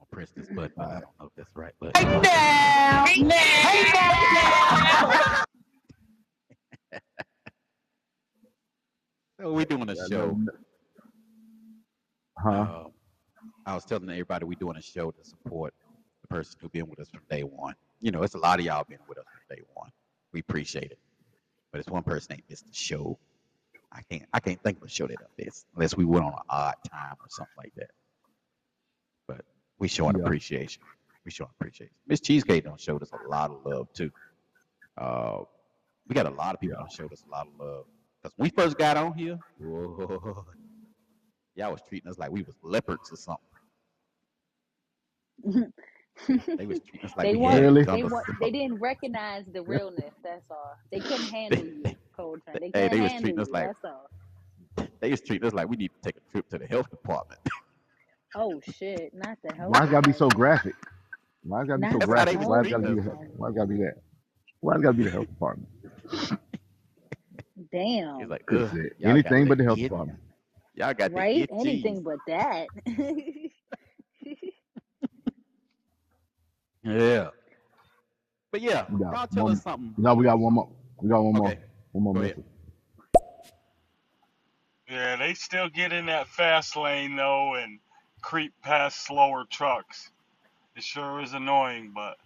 I'm 0.00 0.06
press 0.12 0.30
this 0.32 0.48
button. 0.48 0.72
I 0.78 1.00
don't 1.00 1.20
know 1.20 1.26
if 1.26 1.32
that's 1.36 1.56
right. 1.56 1.74
But 1.80 1.96
so 9.40 9.52
we're 9.52 9.66
doing 9.66 9.88
a 9.90 9.96
Yeah, 9.96 10.06
show. 10.08 10.40
Huh? 12.38 12.66
Uh, 12.68 12.84
I 13.66 13.74
was 13.74 13.84
telling 13.84 14.08
everybody 14.10 14.44
we're 14.46 14.54
doing 14.58 14.76
a 14.76 14.82
show 14.82 15.10
to 15.10 15.24
support 15.24 15.74
the 16.22 16.28
person 16.28 16.58
who 16.60 16.68
been 16.70 16.88
with 16.88 17.00
us 17.00 17.10
from 17.10 17.22
day 17.30 17.42
one. 17.42 17.74
You 18.00 18.12
know, 18.12 18.22
it's 18.22 18.34
a 18.34 18.38
lot 18.38 18.60
of 18.60 18.66
y'all 18.66 18.84
been 18.88 18.98
with 19.08 19.18
us 19.18 19.26
from 19.32 19.56
day 19.56 19.62
one. 19.74 19.90
We 20.32 20.40
appreciate 20.40 20.92
it. 20.92 20.98
But 21.72 21.80
it's 21.80 21.88
one 21.90 22.02
person 22.04 22.34
ain't 22.34 22.44
missed 22.50 22.66
the 22.66 22.74
show. 22.74 23.18
I 23.92 24.02
can't 24.10 24.24
I 24.32 24.40
can't 24.40 24.62
think 24.62 24.78
of 24.78 24.84
a 24.84 24.88
show 24.88 25.06
that 25.06 25.18
missed 25.38 25.66
unless 25.74 25.96
we 25.96 26.04
went 26.04 26.24
on 26.26 26.32
an 26.32 26.38
odd 26.48 26.76
time 26.90 27.14
or 27.20 27.26
something 27.28 27.54
like 27.58 27.72
that. 27.76 27.90
But 29.28 29.42
we 29.78 29.88
showing 29.88 30.16
Yeah. 30.16 30.22
appreciation. 30.22 30.82
We 31.24 31.30
showing 31.32 31.50
appreciation. 31.60 31.94
Miss 32.06 32.20
Cheesecake 32.20 32.64
don't 32.64 32.80
showed 32.80 33.02
us 33.02 33.12
a 33.12 33.28
lot 33.28 33.50
of 33.50 33.64
love 33.64 33.88
too. 33.94 34.10
Uh, 34.98 35.38
we 36.08 36.14
got 36.14 36.26
a 36.26 36.30
lot 36.30 36.54
of 36.54 36.60
people 36.60 36.78
Yeah. 36.78 36.84
that 36.84 36.92
showed 36.92 37.12
us 37.12 37.24
a 37.26 37.30
lot 37.30 37.46
of 37.48 37.54
love. 37.58 37.86
Cause 38.22 38.32
we 38.38 38.50
first 38.50 38.78
got 38.78 38.96
on 38.98 39.14
here, 39.14 39.38
whoa, 39.58 40.46
y'all 41.56 41.72
was 41.72 41.82
treating 41.88 42.10
us 42.10 42.18
like 42.18 42.30
we 42.32 42.42
was 42.42 42.56
leopards 42.62 43.12
or 43.12 43.16
something. 43.16 43.44
They 46.58 46.66
was 46.66 46.80
treating 46.80 47.06
us 47.06 47.16
like 47.16 47.28
they 47.28 47.32
we 47.32 47.38
weren't. 47.38 47.54
Really? 47.54 47.86
They 47.90 48.04
guns. 48.04 48.04
wa- 48.04 48.24
They 48.40 48.50
didn't 48.50 48.80
recognize 48.80 49.44
the 49.52 49.62
realness. 49.64 50.14
That's 50.24 50.46
all. 50.50 50.74
They 50.92 51.02
couldn't 51.02 51.28
handle 51.30 51.64
you, 51.66 51.94
Coltrane. 52.16 52.60
They 52.60 52.72
Hey, 52.74 52.88
couldn't 52.88 52.90
they 52.90 53.00
was 53.00 53.12
handle 53.12 53.14
treating 53.14 53.40
us 53.40 53.48
you. 53.48 53.52
like 53.52 53.70
That's 53.70 53.84
all. 53.84 54.10
they 55.00 55.10
was 55.10 55.20
treating 55.22 55.46
us 55.46 55.54
like 55.54 55.68
we 55.68 55.76
need 55.76 55.90
to 55.92 56.00
take 56.02 56.16
a 56.16 56.32
trip 56.32 56.48
to 56.50 56.58
the 56.58 56.66
health 56.66 56.90
department. 56.90 57.40
Oh 58.34 58.60
shit! 58.62 59.12
Not 59.14 59.38
the 59.44 59.52
health 59.52 59.78
Why 59.78 59.84
it 59.84 59.90
gotta 59.90 60.08
be 60.08 60.12
so 60.12 60.28
graphic? 60.30 60.74
Why 61.44 61.62
it 61.62 61.68
gotta 61.68 61.80
be 61.80 61.86
so 61.86 62.00
Not 62.00 62.00
That's 62.00 62.12
the 62.14 62.16
how 62.16 62.24
they 62.24 62.36
graphic? 62.36 62.40
Why 62.42 62.62
it 62.62 62.68
treating 62.68 62.70
gotta 62.70 62.84
be? 62.84 62.94
Why 63.36 63.50
it 63.50 63.56
gotta 63.56 63.68
be 63.68 63.76
that? 63.78 63.94
Why 64.60 64.76
it 64.76 64.82
gotta 64.82 64.96
be 64.96 65.04
the 65.04 65.10
health 65.10 65.28
department? 65.28 65.68
He's 68.18 68.28
Damn. 68.28 68.30
like, 68.30 68.44
ugh, 68.52 68.72
shit. 68.72 68.94
y'all 68.98 69.18
got 69.18 69.34
Anything 69.34 69.48
but 69.48 69.58
the 69.58 69.64
health 69.64 69.80
it, 69.80 69.82
department. 69.82 70.20
y'all 70.74 70.94
got 70.94 71.12
Right? 71.12 71.46
it 71.50 71.50
Anything 71.52 72.02
but 72.02 72.20
that. 72.26 72.68
Yeah. 76.84 77.30
But 78.52 78.62
yeah, 78.62 78.86
We 78.88 79.00
got 79.00 79.18
y'all 79.18 79.26
tell 79.28 79.48
one. 79.48 79.50
us 79.50 79.62
something. 79.62 79.96
No, 79.96 80.14
we 80.14 80.24
got 80.24 80.38
one 80.38 80.54
more. 80.54 80.68
We 81.02 81.08
got 81.10 81.22
one 81.22 81.36
more. 81.36 81.54
Okay, 81.54 81.58
One 81.92 82.04
more 82.04 82.14
go 82.14 82.20
ahead. 82.20 82.36
message. 82.36 82.44
Yeah, 84.90 85.16
they 85.16 85.34
still 85.34 85.70
get 85.70 85.92
in 85.92 86.06
that 86.06 86.28
fast 86.28 86.76
lane 86.76 87.16
though 87.16 87.54
and 87.56 87.80
creep 88.22 88.54
past 88.62 89.04
slower 89.06 89.44
trucks. 89.50 90.10
It 90.76 90.84
sure 90.84 91.20
is 91.22 91.34
annoying, 91.34 91.92
but 91.94 92.16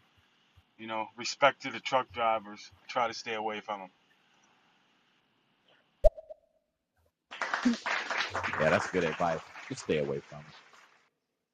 you 0.79 0.87
know, 0.89 1.07
respect 1.19 1.63
to 1.63 1.71
the 1.73 1.81
truck 1.81 2.13
drivers. 2.13 2.73
Try 2.89 3.09
to 3.09 3.15
stay 3.15 3.35
away 3.35 3.61
from 3.61 3.81
them. 3.81 3.91
Yeah, 8.61 8.71
that's 8.71 8.91
good 8.91 9.05
advice. 9.05 9.41
Just 9.69 9.83
stay 9.85 9.99
away 9.99 10.21
from 10.21 10.41
it. 10.41 10.55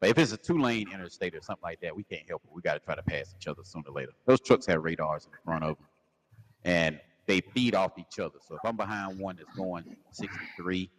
But 0.00 0.10
if 0.10 0.18
it's 0.18 0.32
a 0.32 0.36
two-lane 0.36 0.88
interstate 0.92 1.34
or 1.34 1.42
something 1.42 1.62
like 1.62 1.80
that, 1.82 1.94
we 1.94 2.04
can't 2.04 2.28
help 2.28 2.42
it. 2.44 2.50
We 2.54 2.62
got 2.62 2.74
to 2.74 2.80
try 2.80 2.94
to 2.94 3.02
pass 3.02 3.34
each 3.38 3.46
other 3.48 3.62
sooner 3.64 3.84
or 3.88 3.94
later. 3.94 4.12
Those 4.26 4.40
trucks 4.40 4.66
have 4.66 4.82
radars 4.82 5.26
in 5.26 5.32
front 5.44 5.64
of 5.64 5.76
them, 5.76 5.86
and 6.64 7.00
they 7.26 7.40
feed 7.40 7.74
off 7.74 7.92
each 7.98 8.18
other. 8.18 8.38
So 8.46 8.54
if 8.54 8.60
I'm 8.64 8.76
behind 8.76 9.18
one 9.18 9.36
that's 9.36 9.54
going 9.56 9.84
63 10.10 10.90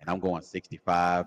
and 0.00 0.10
I'm 0.10 0.20
going 0.20 0.42
65, 0.42 1.26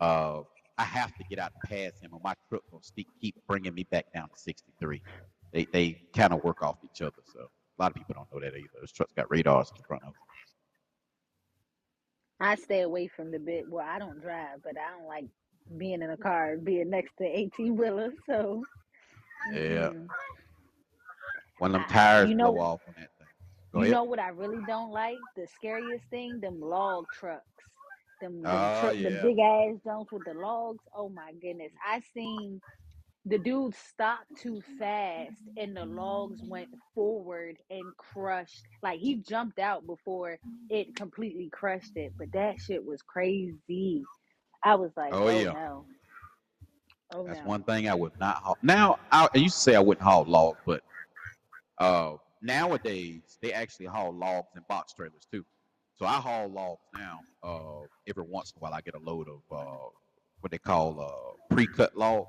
uh, 0.00 0.40
I 0.78 0.84
have 0.84 1.14
to 1.16 1.24
get 1.28 1.40
out 1.40 1.52
and 1.60 1.70
pass 1.70 2.00
him, 2.00 2.10
or 2.12 2.20
my 2.22 2.34
truck 2.48 2.62
will 2.70 2.82
keep 3.20 3.36
bringing 3.48 3.74
me 3.74 3.84
back 3.90 4.12
down 4.14 4.28
to 4.28 4.38
63. 4.38 5.02
They 5.52 5.66
they 5.72 6.02
kind 6.14 6.32
of 6.32 6.44
work 6.44 6.62
off 6.62 6.78
each 6.84 7.02
other. 7.02 7.16
So 7.32 7.40
a 7.40 7.82
lot 7.82 7.90
of 7.90 7.96
people 7.96 8.14
don't 8.14 8.32
know 8.32 8.40
that 8.40 8.56
either. 8.56 8.68
Those 8.80 8.92
trucks 8.92 9.12
got 9.14 9.30
radars 9.30 9.72
in 9.76 9.82
front 9.84 10.04
of 10.04 10.12
them. 10.12 10.22
I 12.40 12.54
stay 12.56 12.80
away 12.82 13.08
from 13.08 13.30
the 13.30 13.38
bit. 13.38 13.68
Well, 13.68 13.86
I 13.86 13.98
don't 13.98 14.20
drive, 14.20 14.62
but 14.62 14.74
I 14.78 14.96
don't 14.96 15.08
like 15.08 15.26
being 15.76 16.02
in 16.02 16.10
a 16.10 16.16
car 16.16 16.56
being 16.56 16.90
next 16.90 17.16
to 17.18 17.24
eighteen 17.24 17.76
wheelers. 17.76 18.14
So, 18.26 18.66
Yeah, 19.52 19.90
mm-hmm. 19.90 20.06
one 21.58 21.74
of 21.74 21.80
them 21.82 21.88
I, 21.88 21.90
tires 21.90 22.30
you 22.30 22.34
blow 22.34 22.54
know, 22.54 22.58
off 22.58 22.80
on 22.86 22.94
that 22.98 23.10
thing. 23.18 23.28
Go 23.72 23.82
you 23.82 23.84
ahead. 23.84 23.92
know 23.92 24.04
what 24.04 24.18
I 24.18 24.28
really 24.28 24.62
don't 24.66 24.90
like? 24.92 25.18
The 25.36 25.46
scariest 25.46 26.04
thing, 26.10 26.40
them 26.40 26.60
log 26.60 27.06
trucks. 27.12 27.44
Them 28.20 28.46
them 28.46 28.70
Oh 28.70 28.72
truck, 28.72 28.96
the 29.02 29.10
big 29.10 29.38
ass 29.38 29.76
junks 29.84 30.12
with 30.12 30.24
the 30.24 30.34
logs. 30.34 30.84
Oh 30.94 31.08
my 31.08 31.32
goodness! 31.40 31.72
I 31.84 32.00
seen 32.14 32.60
the 33.28 33.38
dude 33.38 33.74
stopped 33.74 34.26
too 34.40 34.60
fast 34.78 35.36
and 35.56 35.76
the 35.76 35.84
logs 35.84 36.42
went 36.42 36.68
forward 36.94 37.56
and 37.70 37.84
crushed 37.96 38.64
like 38.82 38.98
he 39.00 39.16
jumped 39.16 39.58
out 39.58 39.86
before 39.86 40.38
it 40.70 40.94
completely 40.96 41.48
crushed 41.52 41.96
it 41.96 42.12
but 42.18 42.30
that 42.32 42.58
shit 42.60 42.84
was 42.84 43.02
crazy 43.02 44.02
i 44.64 44.74
was 44.74 44.92
like 44.96 45.12
Oh 45.12 45.28
oh 45.28 45.40
yeah. 45.40 45.52
no 45.52 45.84
oh 47.14 47.22
That's 47.24 47.40
no 47.40 47.46
one 47.46 47.62
thing 47.64 47.88
I 47.88 47.94
would 47.94 48.18
not 48.18 48.36
haul. 48.36 48.58
Now 48.62 48.98
I, 49.10 49.28
I 49.34 49.38
used 49.38 49.56
to 49.56 49.60
say 49.60 49.76
I 49.76 49.80
wouldn't 49.80 50.04
haul 50.04 50.24
logs, 50.24 50.58
but 50.66 50.82
uh, 51.78 52.14
nowadays 52.42 53.38
they 53.42 53.52
actually 53.52 53.86
haul 53.86 54.12
logs 54.14 54.48
and 54.54 54.66
box 54.68 54.92
trailers 54.92 55.26
too. 55.30 55.44
So 55.96 56.06
I 56.06 56.14
haul 56.14 56.48
logs 56.48 56.80
now. 56.94 57.20
Uh, 57.42 57.86
every 58.08 58.24
once 58.24 58.52
in 58.52 58.60
a 58.60 58.62
while 58.62 58.74
I 58.74 58.80
get 58.80 58.94
a 58.94 58.98
load 58.98 59.28
of 59.28 59.40
uh, 59.56 59.88
what 60.40 60.50
they 60.50 60.58
call 60.58 61.00
uh, 61.00 61.54
pre-cut 61.54 61.96
logs. 61.96 62.28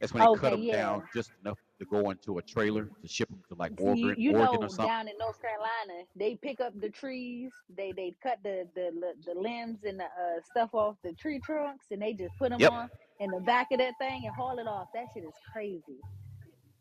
That's 0.00 0.12
when 0.14 0.22
they 0.22 0.28
cut 0.28 0.50
them 0.50 0.66
yeah 0.66 0.72
down 0.72 1.02
just 1.14 1.32
enough 1.42 1.58
to 1.80 1.86
go 1.86 2.10
into 2.10 2.38
a 2.38 2.42
trailer 2.42 2.90
to 3.02 3.08
ship 3.08 3.28
them 3.30 3.42
to 3.48 3.54
like 3.56 3.72
See, 3.78 3.92
you, 3.92 4.12
Oregon, 4.12 4.16
you 4.16 4.32
Oregon 4.32 4.62
or 4.64 4.68
know, 4.68 4.70
something. 4.70 4.82
down 4.82 5.08
in 5.08 5.18
North 5.18 5.40
Carolina, 5.40 6.04
they 6.16 6.36
pick 6.36 6.60
up 6.60 6.78
the 6.80 6.90
trees, 6.90 7.52
they 7.76 7.92
they 7.92 8.14
cut 8.22 8.38
the 8.44 8.68
the 8.74 8.90
the 9.00 9.32
the 9.34 9.40
limbs 9.40 9.84
and 9.84 10.00
the 10.00 10.04
uh, 10.04 10.42
stuff 10.44 10.70
off 10.74 10.96
the 11.04 11.14
tree 11.14 11.40
trunks, 11.40 11.86
and 11.90 12.02
they 12.02 12.14
just 12.14 12.36
put 12.38 12.50
them 12.50 12.64
Yep, 12.64 12.66
on 12.66 12.90
in 13.20 13.30
the 13.30 13.40
back 13.40 13.68
of 13.72 13.78
that 13.78 13.94
thing 13.98 14.26
and 14.26 14.34
haul 14.34 14.58
it 14.58 14.68
off. 14.68 14.88
That 14.94 15.06
shit 15.14 15.24
is 15.24 15.34
crazy. 15.52 16.00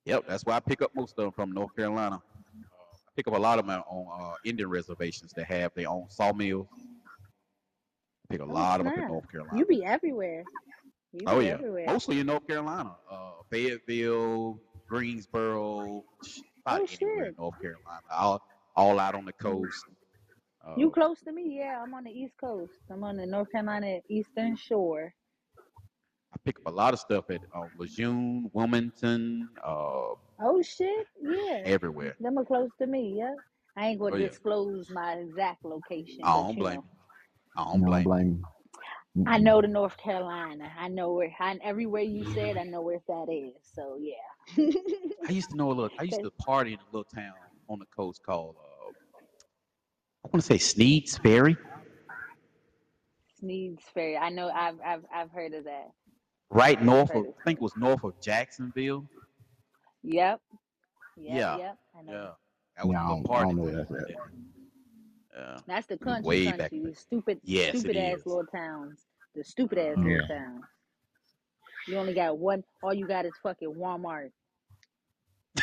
yep. 0.05 0.25
That's 0.27 0.45
why 0.45 0.55
I 0.57 0.59
pick 0.61 0.81
up 0.81 0.91
most 0.95 1.17
of 1.19 1.25
them 1.25 1.31
from 1.33 1.53
North 1.53 1.75
Carolina. 1.75 2.21
I 3.07 3.11
pick 3.15 3.27
up 3.27 3.35
a 3.35 3.39
lot 3.39 3.59
of 3.59 3.67
them 3.67 3.81
on 3.87 4.31
uh, 4.31 4.35
Indian 4.45 4.69
reservations 4.69 5.33
that 5.33 5.45
have 5.47 5.73
their 5.75 5.89
own 5.89 6.09
sawmills. 6.09 6.67
Pick 8.29 8.41
a 8.41 8.45
Oh 8.49 8.55
lot 8.55 8.81
of 8.81 8.85
them 8.85 9.03
in! 9.05 9.07
North 9.07 9.31
Carolina. 9.31 9.59
You 9.59 9.65
be 9.65 9.85
everywhere. 9.85 10.43
You 11.19 11.27
Oh 11.27 11.39
yeah, 11.39 11.57
everywhere. 11.59 11.85
mostly 11.85 12.19
in 12.19 12.27
North 12.27 12.47
Carolina, 12.47 12.95
uh, 13.09 13.31
Fayetteville, 13.49 14.59
Greensboro, 14.87 16.03
about 16.65 16.81
Oh 16.81 16.85
anywhere 16.89 17.25
in 17.27 17.31
shit! 17.31 17.35
North 17.37 17.59
Carolina, 17.61 18.01
all 18.11 18.41
all 18.75 18.99
out 18.99 19.15
on 19.15 19.25
the 19.25 19.33
coast. 19.33 19.85
You 20.75 20.89
Uh, 20.89 20.91
close 20.91 21.21
to 21.23 21.31
me? 21.31 21.57
Yeah, 21.59 21.81
I'm 21.83 21.93
on 21.93 22.03
the 22.05 22.11
East 22.11 22.35
Coast. 22.39 22.73
I'm 22.91 23.03
on 23.03 23.17
the 23.17 23.25
North 23.25 23.51
Carolina 23.51 23.99
Eastern 24.09 24.55
Shore. 24.55 25.13
I 26.33 26.37
pick 26.45 26.57
up 26.59 26.67
a 26.67 26.71
lot 26.75 26.93
of 26.93 26.99
stuff 26.99 27.29
at 27.29 27.41
uh, 27.55 27.67
Lejeune, 27.77 28.49
Wilmington, 28.53 29.49
uh, 29.63 30.13
Oh 30.41 30.61
shit! 30.61 31.07
Yeah, 31.21 31.65
everywhere. 31.65 32.17
them 32.19 32.37
are 32.37 32.45
close 32.45 32.69
to 32.79 32.87
me. 32.87 33.15
Yeah, 33.17 33.35
I 33.75 33.87
ain't 33.87 33.99
Oh 34.09 34.15
gonna 34.15 34.17
yeah, 34.17 34.29
disclose 34.29 34.89
my 34.89 35.13
exact 35.13 35.65
location, 35.65 36.23
I 36.23 36.33
don't 36.33 36.57
you 36.57 36.59
blame 36.59 36.75
know, 36.75 36.83
you. 36.83 36.97
I 37.57 37.65
don't 37.65 37.85
I 37.85 37.89
don't 37.89 38.03
blame 38.03 38.03
blame 38.03 38.29
you. 38.39 38.45
I 39.25 39.37
know 39.37 39.61
the 39.61 39.67
North 39.67 39.97
Carolina. 39.97 40.71
I 40.77 40.87
know 40.89 41.13
where. 41.13 41.33
I, 41.39 41.57
everywhere 41.63 42.01
you 42.03 42.25
said, 42.25 42.57
I 42.57 42.63
know 42.63 42.81
where 42.81 42.99
that 43.07 43.27
is. 43.31 43.55
So 43.75 43.97
yeah. 43.99 44.15
I 45.27 45.31
used 45.31 45.51
to 45.51 45.57
know 45.57 45.67
a 45.69 45.73
little. 45.73 45.91
I 45.99 46.03
used 46.03 46.21
to 46.21 46.31
party 46.31 46.73
in 46.73 46.79
a 46.79 46.85
little 46.91 47.07
town 47.13 47.33
on 47.69 47.79
the 47.79 47.85
coast 47.95 48.21
called 48.25 48.55
uh, 48.59 48.91
I 50.25 50.29
want 50.33 50.41
to 50.43 50.47
say 50.47 50.57
Sneads 50.57 51.17
Ferry, 51.17 51.57
Sneads 53.39 53.83
Ferry. 53.93 54.17
I 54.17 54.29
know. 54.29 54.49
I've 54.49 54.79
I've 54.85 55.05
I've 55.13 55.31
heard 55.31 55.53
of 55.53 55.65
that. 55.65 55.91
right 56.49 56.81
I've 56.81 56.85
north 56.85 57.15
of 57.15 57.25
of. 57.25 57.25
I 57.39 57.43
think 57.45 57.59
it 57.59 57.63
was 57.63 57.75
north 57.77 58.03
of 58.03 58.19
Jacksonville. 58.21 59.07
Yep. 60.03 60.41
Yep. 61.17 61.35
Yeah, 61.35 61.57
Yep. 61.57 61.77
I 61.97 62.01
know. 62.03 62.11
yeah. 62.13 62.29
That 62.77 62.87
was 62.87 62.93
Yeah, 62.93 63.01
a 63.01 63.05
I 63.05 63.09
little 63.09 63.23
I 63.31 63.41
don't 63.41 63.55
know 63.57 63.63
where 63.63 63.73
town 63.73 63.77
that's 63.77 63.91
right 63.91 64.01
at. 64.01 64.07
there. 64.07 64.17
Yeah, 65.37 65.61
That's 65.67 65.87
the 65.87 65.97
country, 65.97 66.37
way 66.37 66.39
country. 66.39 66.79
then. 66.79 66.81
The 66.83 66.95
stupid, 66.95 67.41
Yes, 67.43 67.85
stupid 67.85 67.97
ass 67.97 68.19
is. 68.19 68.25
little 68.25 68.45
towns. 68.47 69.05
The 69.35 69.43
stupid 69.43 69.79
ass 69.79 69.97
Yeah. 69.97 70.03
little 70.03 70.21
towns. 70.21 70.65
You 71.87 71.97
only 71.97 72.13
got 72.15 72.39
one. 72.39 72.63
All 72.83 72.93
you 72.93 73.07
got 73.07 73.25
is 73.25 73.37
fucking 73.43 73.73
Walmart 73.75 74.31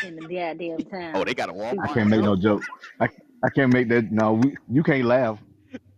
in 0.03 0.17
the 0.17 0.23
goddamn 0.23 0.85
town. 0.85 1.15
oh, 1.15 1.25
they 1.25 1.35
got 1.35 1.51
a 1.51 1.53
Walmart. 1.53 1.79
I 1.83 1.89
can't 1.89 2.09
make 2.11 2.23
no 2.23 2.37
joke. 2.37 2.63
I 3.01 3.09
I 3.45 3.51
can't 3.51 3.73
make 3.73 3.89
that. 3.89 4.11
No, 4.13 4.35
we 4.35 4.57
you 4.71 4.83
can't 4.83 5.05
laugh 5.05 5.39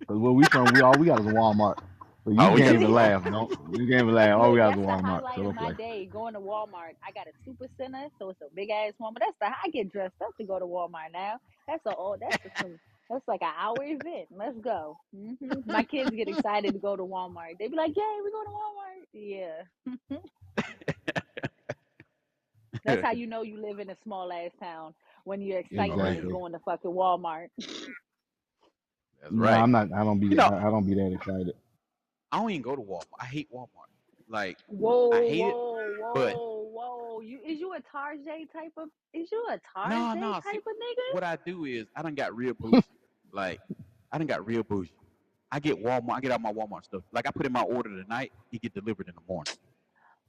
because 0.01 0.19
where 0.21 0.33
we 0.33 0.47
from, 0.47 0.73
we 0.73 0.81
all 0.81 0.97
we 0.97 1.07
got 1.07 1.21
is 1.21 1.27
a 1.27 1.31
Walmart. 1.31 1.77
So 2.25 2.31
you 2.33 2.39
Oh, 2.39 2.57
can't 2.57 2.73
got 2.73 2.75
even 2.75 2.93
laugh. 2.93 3.25
No, 3.27 3.51
you 3.73 3.87
can't 3.89 4.03
even 4.03 4.15
laugh. 4.15 4.39
All 4.39 4.53
we 4.53 4.59
got 4.59 4.75
is 4.75 4.79
a 4.79 4.83
that's 4.87 5.03
the 5.05 5.13
Walmart. 5.13 5.23
So 5.35 5.43
of 5.43 5.53
don't 5.55 5.55
my 5.55 5.73
day 5.73 6.09
going 6.13 6.35
to 6.35 6.41
Walmart. 6.41 6.95
I 7.07 7.13
got 7.13 7.27
a 7.29 7.33
super 7.45 7.67
center, 7.79 8.09
so 8.19 8.31
it's 8.31 8.41
a 8.41 8.47
big 8.55 8.71
ass 8.71 8.95
Walmart. 9.01 9.21
That's 9.21 9.37
the 9.41 9.47
I 9.49 9.71
get 9.73 9.91
dressed 9.93 10.21
up 10.23 10.37
to 10.39 10.47
go 10.47 10.59
to 10.59 10.67
Walmart 10.67 11.13
now. 11.13 11.39
That's 11.69 11.85
a 11.87 11.95
oh, 11.97 12.17
that's 12.21 12.39
a, 12.45 12.51
some 12.61 12.79
that's 13.11 13.27
like 13.29 13.43
an 13.43 13.53
hour 13.59 13.77
event. 13.83 14.29
Let's 14.37 14.59
go. 14.61 14.97
hmm 15.15 15.35
My 15.67 15.83
kids 15.85 16.11
get 16.11 16.29
excited 16.29 16.73
to 16.73 16.79
go 16.79 16.97
to 16.97 17.03
Walmart. 17.05 17.59
They'd 17.59 17.71
be 17.71 17.77
like, 17.77 17.95
"Yay, 17.97 18.21
we 18.25 18.31
go 18.31 18.43
to 18.45 18.51
Walmart!" 18.51 19.05
Yeah. 19.13 19.63
That's 22.85 23.03
how 23.03 23.13
you 23.13 23.27
know 23.27 23.43
you 23.43 23.61
live 23.61 23.79
in 23.81 23.91
a 23.91 23.97
small 24.05 24.33
ass 24.33 24.51
town 24.61 24.95
when 25.25 25.41
your 25.41 25.59
excitement 25.59 26.01
is 26.09 26.15
Exactly. 26.19 26.33
going 26.33 26.53
to 26.53 26.59
fucking 26.61 26.91
Walmart. 26.91 27.49
That's 27.59 27.89
No, 29.33 29.43
right. 29.45 29.59
I'm 29.59 29.73
not. 29.73 29.93
I 29.93 30.05
don't 30.05 30.21
be. 30.21 30.29
You 30.29 30.37
know- 30.37 30.45
I, 30.45 30.69
I 30.69 30.71
don't 30.71 30.87
be 30.87 30.95
that 30.95 31.13
excited. 31.13 31.55
I 32.33 32.39
don't 32.41 32.51
even 32.51 32.63
go 32.63 32.77
to 32.77 32.83
Walmart. 32.83 33.05
I 33.21 33.25
hate 33.27 33.49
Walmart. 33.53 33.69
Like 34.29 34.59
Whoa, 34.67 35.13
I 35.13 35.21
hate 35.29 35.41
it, 35.41 35.55
whoa, 35.55 35.95
whoa, 35.99 36.15
but- 36.15 36.35
whoa! 37.17 37.21
You 37.21 37.39
is 37.47 37.61
you 37.61 37.73
a 37.75 37.79
Tarjay 37.79 38.51
type 38.53 38.73
of? 38.77 38.89
Is 39.13 39.31
you 39.31 39.45
a 39.51 39.55
Tarjay 39.55 39.91
No, 39.91 40.15
no, 40.15 40.33
type 40.35 40.45
see, 40.53 40.59
of 40.59 40.65
nigga? 40.65 41.15
what 41.15 41.25
I 41.25 41.39
do 41.45 41.65
is 41.65 41.87
I 41.95 42.03
done 42.03 42.15
got 42.15 42.35
real 42.37 42.55
bougie. 42.55 42.83
like 43.33 43.61
I 44.13 44.19
done 44.19 44.27
got 44.27 44.47
real 44.47 44.63
bougie. 44.63 44.93
I 45.51 45.61
get 45.61 45.83
Walmart. 45.83 46.15
I 46.17 46.21
get 46.21 46.33
out 46.33 46.41
my 46.41 46.53
Walmart 46.53 46.85
stuff. 46.85 47.03
Like 47.13 47.27
I 47.27 47.31
put 47.31 47.47
in 47.47 47.53
my 47.53 47.63
order 47.63 47.91
tonight, 47.91 48.33
it 48.53 48.61
get 48.61 48.75
delivered 48.75 49.09
in 49.09 49.15
the 49.15 49.23
morning. 49.29 49.55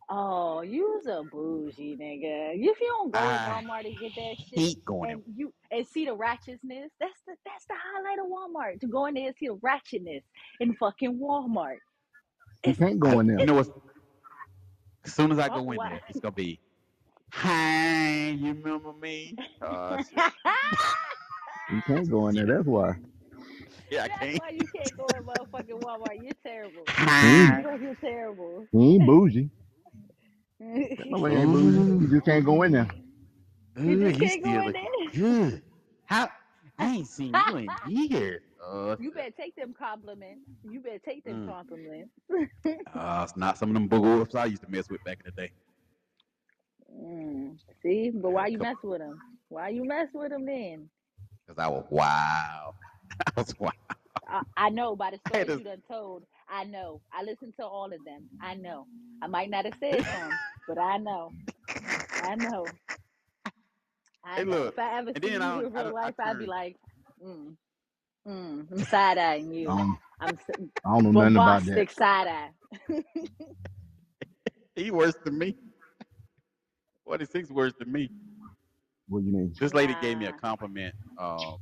Oh, 0.10 0.62
you's 0.62 1.06
a 1.08 1.24
bougie 1.30 1.98
nigga. 1.98 2.54
If 2.54 2.80
you 2.80 2.88
don't 2.88 3.12
go 3.12 3.20
to 3.20 3.26
Walmart 3.26 3.86
and 3.86 4.00
get 4.00 4.16
that 4.16 4.38
shit 4.38 4.60
hate 4.60 4.86
going 4.86 5.12
and 5.12 5.22
you 5.36 5.54
and 5.72 5.86
see 5.86 6.06
the 6.06 6.16
ratchetness, 6.16 6.90
that's 7.00 7.22
the 7.28 7.36
that's 7.46 7.66
the 7.68 7.74
highlight 7.76 8.20
of 8.20 8.28
Walmart. 8.28 8.80
To 8.82 8.88
go 8.88 9.08
in 9.08 9.16
there 9.16 9.28
and 9.28 9.36
see 9.36 9.48
the 9.48 9.56
ratchetness 9.58 10.24
in 10.62 10.76
fucking 10.76 11.20
Walmart. 11.20 11.78
You 12.66 12.74
can't 12.74 13.00
go 13.00 13.20
in 13.20 13.28
there. 13.28 13.40
You 13.40 13.46
know 13.46 13.56
what? 13.56 13.68
As 15.06 15.14
soon 15.14 15.32
as 15.32 15.40
I 15.40 15.48
oh 15.48 15.64
go 15.64 15.72
in 15.72 15.78
why? 15.78 15.90
there, 15.90 16.02
it's 16.10 16.20
gonna 16.20 16.34
be, 16.34 16.60
"Hi, 17.32 18.30
you 18.32 18.54
remember 18.54 18.94
me?" 18.94 19.36
Uh. 19.62 20.02
You 21.70 21.82
can't 21.82 22.10
go 22.10 22.28
in 22.28 22.36
there. 22.36 22.46
That's 22.46 22.66
why. 22.66 22.96
yeah, 23.92 24.06
I 24.06 24.08
That's 24.08 24.20
can't. 24.20 24.40
why 24.40 24.50
you 24.52 24.68
can't 24.74 24.98
go 24.98 25.06
in 25.18 25.24
motherfucking 25.24 25.82
Walmart. 25.82 26.22
You're 26.22 26.32
terrible. 26.46 26.84
He 26.88 27.84
You're 27.86 27.96
terrible. 27.96 28.68
he 28.72 28.96
ain't 28.96 29.06
bougie. 29.06 29.50
Nobody 30.60 31.36
ain't 31.36 31.52
bougie. 31.52 31.78
You 32.04 32.08
just 32.10 32.26
can't 32.26 32.46
go 32.46 32.64
in 32.64 32.72
there. 32.72 32.88
you 33.78 34.08
ooh, 34.08 34.12
just 34.14 34.20
can't 34.20 34.44
go 34.44 34.62
in 34.68 34.72
there. 34.74 34.86
good. 35.14 35.62
How? 36.06 36.30
I 36.80 36.96
ain't 36.96 37.08
seen 37.08 37.34
you 37.50 37.58
in 37.58 37.68
years. 37.88 38.42
Uh, 38.66 38.96
You 39.00 39.12
better 39.12 39.32
take 39.32 39.56
them 39.56 39.74
compliments. 39.78 40.42
You 40.64 40.80
better 40.80 41.00
take 41.00 41.24
them 41.26 41.48
mm. 41.48 41.50
compliments. 41.50 42.12
uh, 42.96 43.22
it's 43.24 43.36
not 43.38 43.58
some 43.58 43.70
of 43.70 43.74
them 43.74 43.90
booger 43.90 44.20
whips 44.20 44.36
I 44.36 44.46
used 44.46 44.64
to 44.64 44.70
mess 44.72 44.90
with 44.90 45.04
back 45.04 45.20
in 45.26 45.32
the 45.36 45.42
day. 45.42 45.52
Mm. 46.94 47.58
See, 47.82 48.12
but 48.14 48.32
why 48.32 48.48
you 48.48 48.60
mess 48.60 48.78
with 48.84 49.00
them? 49.00 49.22
Why 49.50 49.70
you 49.70 49.86
mess 49.86 50.10
with 50.14 50.32
them 50.32 50.46
then? 50.46 50.90
cause 51.48 51.58
I 51.60 51.68
was 51.68 51.86
wow. 51.90 52.76
I 53.28 53.32
was 53.42 53.56
wild. 53.60 53.74
I, 54.28 54.42
I 54.58 54.70
know 54.70 54.96
by 54.96 55.12
the 55.12 55.20
I 55.34 55.38
had 55.38 55.48
stories 55.48 55.50
this. 55.50 55.60
you 55.60 55.64
done 55.64 55.84
told. 55.88 56.24
I 56.50 56.64
know. 56.66 57.02
I 57.14 57.24
listened 57.24 57.54
to 57.60 57.66
all 57.66 57.94
of 57.94 58.04
them. 58.06 58.30
I 58.42 58.56
know. 58.56 58.88
I 59.22 59.28
might 59.28 59.50
not 59.50 59.66
have 59.66 59.76
said 59.80 60.06
some, 60.12 60.40
but 60.68 60.78
I 60.80 60.98
know. 60.98 61.36
I 62.20 62.36
know. 62.36 62.76
I 64.24 64.42
Hey, 64.42 64.44
know. 64.44 64.64
look, 64.64 64.68
If 64.68 64.78
I 64.80 65.00
ever 65.00 65.14
and 65.16 65.24
see 65.24 65.32
then 65.32 65.42
you 65.42 65.44
I, 65.44 65.62
in 65.62 65.74
real 65.74 65.94
I 65.94 65.94
life, 65.94 66.16
I'd 66.20 66.38
be 66.40 66.48
like, 66.48 66.78
mm, 67.24 67.56
mm, 68.28 68.68
I'm 68.72 68.84
side 68.84 69.18
eyeing 69.18 69.52
you. 69.54 69.78
don't. 69.78 69.98
I'm 70.20 70.34
s- 70.50 70.58
I 70.86 70.94
don't 70.94 71.04
know 71.04 71.12
nothing 71.12 71.38
about 71.38 71.66
that. 71.66 71.84
bombastic 71.84 71.92
side 71.92 72.28
eye. 72.28 72.52
He 74.76 74.92
worse 74.92 75.16
than 75.24 75.38
me. 75.38 75.56
Forty 77.08 77.26
six 77.26 77.50
words 77.50 77.74
to 77.80 77.86
me. 77.86 78.10
What 79.08 79.22
do 79.22 79.28
you 79.28 79.34
mean? 79.34 79.56
This 79.58 79.74
lady 79.74 79.96
gave 80.02 80.18
me 80.18 80.26
a 80.26 80.34
compliment 80.34 80.94
um, 81.18 81.58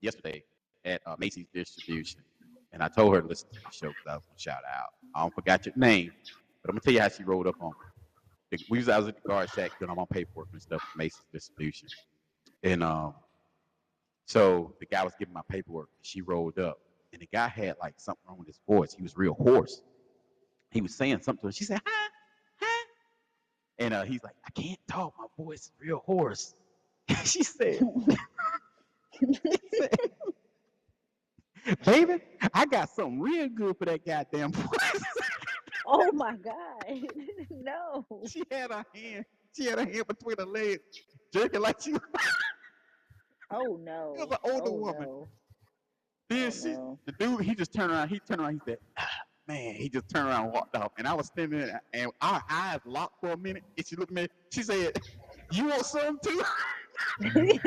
yesterday 0.00 0.42
at 0.84 1.00
uh, 1.06 1.14
Macy's 1.16 1.46
Distribution, 1.54 2.20
and 2.72 2.82
I 2.82 2.88
told 2.88 3.14
her 3.14 3.22
to 3.22 3.28
listen 3.28 3.48
to 3.52 3.60
the 3.60 3.70
show 3.70 3.88
because 3.88 4.04
I 4.08 4.14
was 4.14 4.24
gonna 4.26 4.38
shout 4.38 4.62
out. 4.68 4.88
I 5.14 5.20
don't 5.20 5.32
forgot 5.32 5.64
your 5.64 5.76
name, 5.76 6.10
but 6.60 6.70
I'm 6.70 6.72
gonna 6.72 6.80
tell 6.80 6.92
you 6.92 7.00
how 7.00 7.08
she 7.08 7.22
rolled 7.22 7.46
up 7.46 7.54
on 7.60 7.70
me. 8.50 8.58
We 8.68 8.78
was 8.78 8.88
I 8.88 8.98
was 8.98 9.06
at 9.06 9.14
the 9.14 9.28
guard 9.28 9.48
shack 9.50 9.78
doing 9.78 9.90
all 9.90 9.96
my 9.96 10.06
paperwork 10.12 10.48
and 10.52 10.60
stuff 10.60 10.82
for 10.82 10.98
Macy's 10.98 11.22
Distribution, 11.32 11.88
and 12.64 12.82
um, 12.82 13.14
so 14.26 14.74
the 14.80 14.86
guy 14.86 15.04
was 15.04 15.12
giving 15.20 15.34
my 15.34 15.42
paperwork. 15.48 15.88
She 16.02 16.20
rolled 16.20 16.58
up, 16.58 16.78
and 17.12 17.22
the 17.22 17.28
guy 17.32 17.46
had 17.46 17.76
like 17.80 17.94
something 17.96 18.24
wrong 18.26 18.38
with 18.38 18.48
his 18.48 18.58
voice. 18.68 18.92
He 18.92 19.04
was 19.04 19.16
real 19.16 19.34
hoarse. 19.34 19.82
He 20.72 20.80
was 20.80 20.96
saying 20.96 21.20
something 21.22 21.42
to 21.42 21.46
her. 21.46 21.52
She 21.52 21.62
said, 21.64 21.80
"Hi, 21.86 21.92
hi," 21.94 22.01
and 23.82 23.94
uh, 23.94 24.02
he's 24.04 24.22
like, 24.22 24.34
"I 24.46 24.50
can't 24.60 24.78
talk. 24.88 25.14
My 25.18 25.44
voice 25.44 25.62
is 25.62 25.72
real 25.80 26.02
hoarse." 26.06 26.54
she 27.24 27.42
said, 27.42 27.80
"Baby, 31.84 32.20
I 32.54 32.66
got 32.66 32.88
something 32.90 33.20
real 33.20 33.48
good 33.48 33.76
for 33.78 33.84
that 33.86 34.04
goddamn 34.06 34.52
voice." 34.52 35.02
oh 35.86 36.10
my 36.12 36.34
God. 36.36 37.08
no. 37.50 38.06
she 38.28 38.42
had 38.50 38.70
her 38.72 38.84
hand, 38.94 39.24
she 39.56 39.64
had 39.66 39.78
her 39.78 39.84
hand 39.84 40.06
between 40.06 40.36
her 40.38 40.46
legs, 40.46 40.80
jerking 41.32 41.60
like 41.60 41.80
she 41.80 41.94
Oh 43.50 43.78
no. 43.82 44.14
It 44.16 44.28
was 44.28 44.38
an 44.44 44.50
older 44.50 44.70
Oh 44.70 44.72
woman. 44.72 45.02
no. 45.02 45.28
Then 46.28 46.46
Oh 46.46 46.50
she, 46.50 46.72
no. 46.72 46.98
the 47.04 47.12
dude, 47.12 47.40
he 47.42 47.54
just 47.54 47.72
turned 47.74 47.92
around. 47.92 48.08
He 48.08 48.18
turned 48.20 48.40
around. 48.40 48.54
He 48.64 48.70
said, 48.70 48.78
ah, 48.98 49.08
"Man," 49.48 49.74
he 49.74 49.88
just 49.88 50.08
turned 50.08 50.28
around 50.28 50.44
and 50.46 50.52
walked 50.52 50.76
off. 50.76 50.92
And 50.98 51.06
I 51.06 51.14
was 51.14 51.26
standing 51.26 51.60
there, 51.60 51.82
and 51.92 52.10
our 52.20 52.42
eyes 52.48 52.80
locked 52.84 53.20
for 53.20 53.32
a 53.32 53.36
minute. 53.36 53.64
And 53.76 53.86
she 53.86 53.96
looked 53.96 54.12
at 54.12 54.16
me. 54.16 54.28
She 54.52 54.62
said, 54.62 54.98
"You 55.52 55.66
want 55.68 55.84
some 55.86 56.18
too?" 56.24 56.42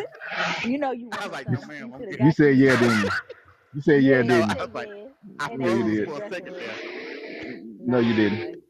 you 0.66 0.78
know 0.78 0.92
you 0.92 1.10
I 1.12 1.28
was 1.28 1.30
wanted 1.30 1.32
like, 1.32 1.50
"No, 1.50 1.60
some. 1.60 1.70
ma'am, 1.70 1.88
You 1.88 1.94
I'm 1.94 2.00
good." 2.00 2.20
You 2.20 2.32
said 2.32 2.58
yeah, 2.58 2.80
didn't 2.80 3.04
you? 3.04 3.10
You 3.74 3.82
said 3.82 4.04
yeah, 4.04 4.22
Yeah, 4.22 4.22
didn't 4.24 4.52
I 4.52 4.54
you? 4.54 4.60
was 4.60 4.70
like. 4.74 4.90
I 5.40 5.50
And 5.52 5.60
No, 5.60 5.68
you 5.76 5.86
you 5.86 6.06
did. 6.06 6.10
for 6.10 6.24
a 6.24 6.30
second 6.32 6.54
there. 6.54 6.76
No, 7.86 8.00
you 8.00 8.14
didn't. 8.16 8.64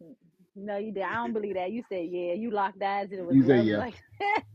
No, 0.56 0.78
you 0.78 0.92
did. 0.92 1.04
I 1.04 1.14
don't 1.16 1.34
believe 1.34 1.56
that. 1.56 1.72
You 1.72 1.84
said 1.90 2.08
yeah. 2.10 2.34
You 2.34 2.50
locked 2.52 2.82
eyes 2.82 3.10
and 3.12 3.20
it 3.20 3.26
was 3.26 3.36
You 3.36 3.44
said 3.46 3.66
yeah. 3.66 3.78
Like 3.78 3.96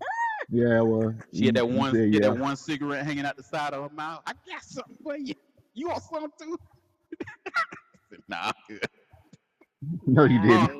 Yeah, 0.50 0.80
well, 0.80 1.14
She 1.32 1.46
had 1.46 1.54
that 1.56 1.68
one, 1.68 1.92
said 1.92 2.08
she 2.08 2.14
had 2.14 2.24
yeah. 2.24 2.30
that 2.30 2.38
one 2.38 2.56
cigarette 2.56 3.04
hanging 3.06 3.24
out 3.24 3.36
the 3.36 3.42
side 3.42 3.72
of 3.74 3.88
her 3.88 3.94
mouth. 3.94 4.22
I 4.26 4.32
got 4.48 4.62
something 4.64 4.96
for 5.02 5.16
you. 5.16 5.34
You 5.74 5.88
want 5.88 6.02
some 6.02 6.30
too? 6.40 6.58
I 8.12 8.16
said, 8.16 8.20
nah, 8.28 8.46
I'm 8.48 8.52
good. 8.68 8.88
No, 10.06 10.24
you 10.24 10.40
didn't. 10.40 10.70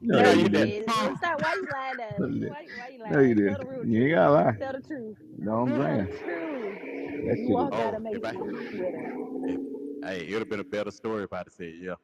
No, 0.00 0.22
No, 0.22 0.32
you 0.32 0.32
you 0.32 0.44
you 0.44 0.48
didn't. 0.48 0.74
did. 0.80 0.84
pump. 0.86 1.18
Stop. 1.18 1.40
Why 1.40 1.54
you 1.54 1.68
lying 1.72 1.98
to 1.98 2.04
No, 2.18 2.26
us? 2.26 2.28
you 2.28 2.40
didn't. 2.40 2.48
Why, 2.48 2.68
why 2.74 2.88
you 2.88 3.00
No, 3.08 3.20
you 3.20 3.34
lying? 3.34 3.38
Tell 3.44 3.58
the 3.58 3.64
didn't. 3.64 3.68
real 3.70 3.84
You 3.84 4.04
ain't 4.04 4.14
gotta 4.14 4.32
lie. 4.32 4.56
Tell 4.58 4.72
the 4.72 4.82
truth. 4.82 5.16
No, 5.38 5.52
I'm 5.62 5.74
No, 5.74 5.78
Tell 5.78 5.98
the 5.98 6.06
truth. 6.24 6.78
that 7.24 7.38
You 7.38 7.54
walked 7.54 7.78
out 7.80 7.94
of 7.94 8.02
if 8.12 8.24
I, 8.24 8.30
Macy's 8.30 8.40
with 8.40 8.56
if, 8.72 9.60
hey, 10.04 10.26
it 10.28 10.32
would 10.32 10.40
have 10.40 10.50
been 10.50 10.60
a 10.60 10.64
better 10.64 10.90
story 10.90 11.24
if 11.24 11.32
I'd 11.32 11.38
have 11.46 11.52
said 11.52 11.74
yeah. 11.80 11.94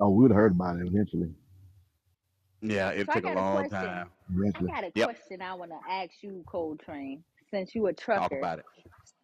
Oh, 0.00 0.10
we 0.10 0.22
would 0.22 0.30
have 0.32 0.36
heard 0.36 0.52
about 0.52 0.78
it 0.78 0.86
eventually. 0.86 1.30
Yeah, 2.62 2.90
it 2.90 3.06
so 3.06 3.12
I 3.12 3.14
took 3.14 3.24
a 3.24 3.28
got 3.28 3.32
a 3.32 3.40
long 3.40 3.68
question. 3.68 3.80
time. 3.80 4.10
I 4.32 4.38
Eventually. 4.38 4.68
got 4.68 4.84
a 4.84 4.92
Yep, 4.94 5.06
question 5.06 5.42
I 5.42 5.54
want 5.54 5.70
to 5.72 5.92
ask 5.92 6.10
you, 6.22 6.42
Coltrane, 6.46 7.22
since 7.50 7.74
you 7.74 7.86
a 7.86 7.92
talk 7.92 8.30
trucker. 8.30 8.38
about 8.38 8.58
it. 8.60 8.64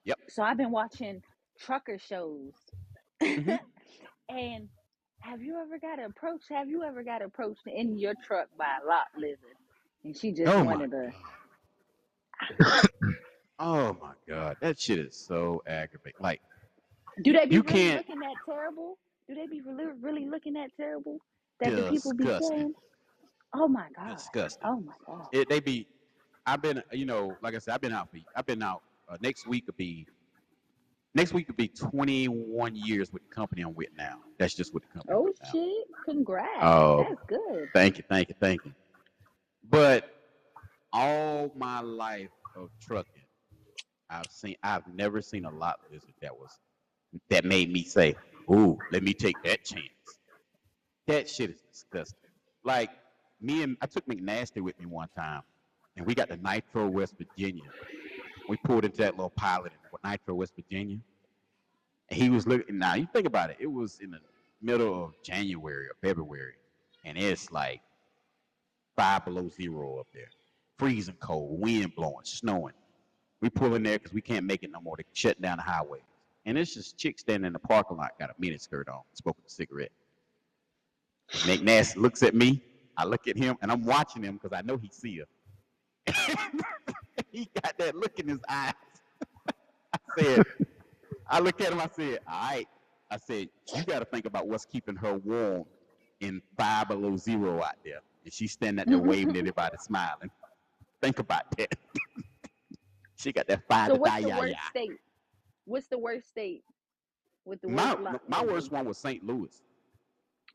Yep. 0.04 0.18
So 0.28 0.42
I've 0.42 0.56
been 0.56 0.70
watching 0.70 1.22
trucker 1.58 1.98
shows. 1.98 2.52
hmm 3.22 3.52
and 4.28 4.68
have 5.20 5.40
you 5.40 5.58
ever 5.60 5.78
got 5.78 6.02
approached? 6.04 6.48
Have 6.50 6.68
you 6.68 6.82
ever 6.82 7.02
got 7.02 7.22
approached 7.22 7.66
in 7.66 7.98
your 7.98 8.14
truck 8.26 8.48
by 8.58 8.66
a 8.82 8.86
lot 8.86 9.06
lizard? 9.16 9.56
And 10.04 10.16
she 10.16 10.32
just 10.32 10.52
Oh 10.52 10.64
my 10.64 10.66
wanted 10.66 10.90
to. 10.90 11.12
god. 12.58 12.82
Oh 13.58 13.96
my 14.00 14.12
god. 14.28 14.56
That 14.60 14.78
shit 14.78 14.98
is 14.98 15.16
so 15.16 15.62
aggravating. 15.66 16.20
Like 16.20 16.40
Do 17.22 17.32
they 17.32 17.46
be 17.46 17.56
you 17.56 17.62
really 17.62 17.72
can't. 17.72 17.96
looking 17.96 18.18
that 18.20 18.36
terrible? 18.44 18.98
Do 19.28 19.34
they 19.34 19.46
be 19.46 19.60
really, 19.60 19.92
really 20.00 20.26
looking 20.26 20.54
that 20.54 20.70
terrible 20.76 21.18
that 21.60 21.76
the 21.76 21.82
people 21.84 22.12
be 22.14 22.24
Disgusting. 22.24 22.48
saying? 22.50 22.74
Oh 23.54 23.68
my 23.68 23.86
god. 23.94 24.16
Disgusting. 24.16 24.62
Oh 24.64 24.80
my 24.80 24.92
god. 25.06 25.28
It, 25.32 25.48
they 25.48 25.60
be. 25.60 25.86
I've 26.46 26.62
been. 26.62 26.82
You 26.92 27.06
know, 27.06 27.36
like 27.42 27.54
I 27.54 27.58
said, 27.58 27.74
I've 27.74 27.80
been 27.80 27.92
out. 27.92 28.10
For, 28.10 28.18
I've 28.34 28.46
been 28.46 28.62
out. 28.62 28.82
Uh, 29.08 29.16
next 29.20 29.46
week 29.46 29.66
will 29.66 29.74
be. 29.76 30.06
Next 31.14 31.34
week 31.34 31.46
will 31.48 31.56
be 31.56 31.68
21 31.68 32.74
years 32.74 33.12
with 33.12 33.22
the 33.28 33.34
company 33.34 33.60
I'm 33.62 33.74
with 33.74 33.90
now. 33.98 34.20
That's 34.38 34.54
just 34.54 34.72
with 34.72 34.82
the 34.84 34.88
company 34.88 35.14
Oh 35.14 35.28
shit! 35.52 35.86
Congrats. 36.08 36.48
Oh, 36.62 37.04
That's 37.06 37.22
good. 37.28 37.68
thank 37.74 37.98
you, 37.98 38.04
thank 38.08 38.30
you, 38.30 38.34
thank 38.40 38.64
you. 38.64 38.72
But 39.68 40.10
all 40.90 41.52
my 41.54 41.80
life 41.80 42.30
of 42.56 42.70
trucking, 42.80 43.12
I've 44.08 44.30
seen. 44.30 44.56
I've 44.62 44.86
never 44.94 45.20
seen 45.20 45.44
a 45.44 45.50
lot 45.50 45.80
lizard 45.90 46.14
that 46.22 46.34
was 46.34 46.50
that 47.28 47.44
made 47.44 47.70
me 47.70 47.84
say, 47.84 48.14
"Ooh, 48.50 48.78
let 48.90 49.02
me 49.02 49.12
take 49.12 49.36
that 49.44 49.64
chance." 49.64 49.90
That 51.08 51.28
shit 51.28 51.50
is 51.50 51.60
disgusting. 51.70 52.30
Like 52.64 52.90
me 53.42 53.62
and 53.62 53.76
I 53.82 53.86
took 53.86 54.06
McNasty 54.06 54.62
with 54.62 54.78
me 54.80 54.86
one 54.86 55.08
time, 55.16 55.42
and 55.96 56.06
we 56.06 56.14
got 56.14 56.28
to 56.30 56.36
Nitro, 56.36 56.88
West 56.88 57.14
Virginia. 57.18 57.64
We 58.48 58.56
pulled 58.58 58.84
into 58.84 58.98
that 58.98 59.16
little 59.16 59.30
pilot 59.30 59.72
in 59.72 60.10
Nitro, 60.10 60.34
West 60.36 60.54
Virginia, 60.56 60.98
and 62.10 62.22
he 62.22 62.30
was 62.30 62.46
looking. 62.46 62.78
Now 62.78 62.94
you 62.94 63.08
think 63.12 63.26
about 63.26 63.50
it, 63.50 63.56
it 63.60 63.70
was 63.72 64.00
in 64.00 64.12
the 64.12 64.20
middle 64.62 65.04
of 65.04 65.14
January 65.22 65.86
or 65.86 65.96
February, 66.02 66.54
and 67.04 67.18
it's 67.18 67.52
like 67.52 67.80
five 68.96 69.24
below 69.24 69.48
zero 69.48 69.98
up 69.98 70.08
there, 70.14 70.28
freezing 70.78 71.16
cold, 71.20 71.60
wind 71.60 71.94
blowing, 71.96 72.24
snowing. 72.24 72.74
We 73.40 73.50
pull 73.50 73.74
in 73.74 73.82
there 73.82 73.98
because 73.98 74.12
we 74.12 74.20
can't 74.22 74.46
make 74.46 74.62
it 74.62 74.70
no 74.72 74.80
more. 74.80 74.96
They 74.96 75.04
shut 75.14 75.40
down 75.42 75.58
the 75.58 75.64
highway. 75.64 76.00
and 76.46 76.58
it's 76.58 76.74
just 76.74 76.98
chick 76.98 77.18
standing 77.18 77.46
in 77.46 77.52
the 77.52 77.58
parking 77.58 77.96
lot, 77.96 78.12
got 78.18 78.30
a 78.30 78.34
mini 78.38 78.58
skirt 78.58 78.88
on, 78.88 79.00
smoking 79.14 79.44
a 79.46 79.50
cigarette. 79.50 79.92
McNass 81.30 81.96
looks 81.96 82.22
at 82.22 82.34
me. 82.34 82.62
I 82.96 83.04
look 83.04 83.26
at 83.28 83.36
him, 83.36 83.56
and 83.62 83.70
I'm 83.70 83.84
watching 83.84 84.22
him 84.22 84.38
because 84.40 84.56
I 84.56 84.62
know 84.62 84.76
he 84.76 84.90
see 84.92 85.18
her. 85.18 85.26
he 87.30 87.48
got 87.62 87.76
that 87.78 87.94
look 87.94 88.18
in 88.18 88.28
his 88.28 88.40
eyes. 88.48 88.72
I 89.94 89.98
said, 90.18 90.44
I 91.28 91.40
look 91.40 91.60
at 91.60 91.72
him. 91.72 91.80
I 91.80 91.88
said, 91.94 92.18
all 92.28 92.50
right. 92.50 92.68
I 93.10 93.16
said, 93.18 93.48
you 93.74 93.84
got 93.84 93.98
to 93.98 94.04
think 94.06 94.24
about 94.26 94.48
what's 94.48 94.64
keeping 94.64 94.96
her 94.96 95.14
warm 95.14 95.64
in 96.20 96.40
five 96.58 96.88
below 96.88 97.16
zero 97.16 97.62
out 97.62 97.76
there, 97.84 98.00
and 98.24 98.32
she's 98.32 98.52
standing 98.52 98.80
out 98.80 98.88
there 98.88 98.98
waving 99.10 99.30
at 99.30 99.36
everybody, 99.36 99.76
smiling. 99.78 100.30
Think 101.00 101.18
about 101.18 101.44
that. 101.58 101.74
she 103.16 103.32
got 103.32 103.46
that 103.48 103.66
fire 103.68 103.88
So 103.88 103.96
to 103.96 104.02
die, 104.02 104.10
what's 104.10 104.22
the 104.22 104.28
yeah, 104.28 104.38
worst 104.38 104.54
yeah. 104.54 104.70
state? 104.70 104.98
What's 105.64 105.86
the 105.88 105.98
worst 105.98 106.28
state 106.28 106.64
with 107.44 107.60
the 107.60 107.68
My 107.68 107.94
worst 107.94 108.00
lot 108.02 108.28
my 108.28 108.44
worst 108.44 108.72
one 108.72 108.84
was 108.86 108.98
St. 108.98 109.24
Louis. 109.24 109.62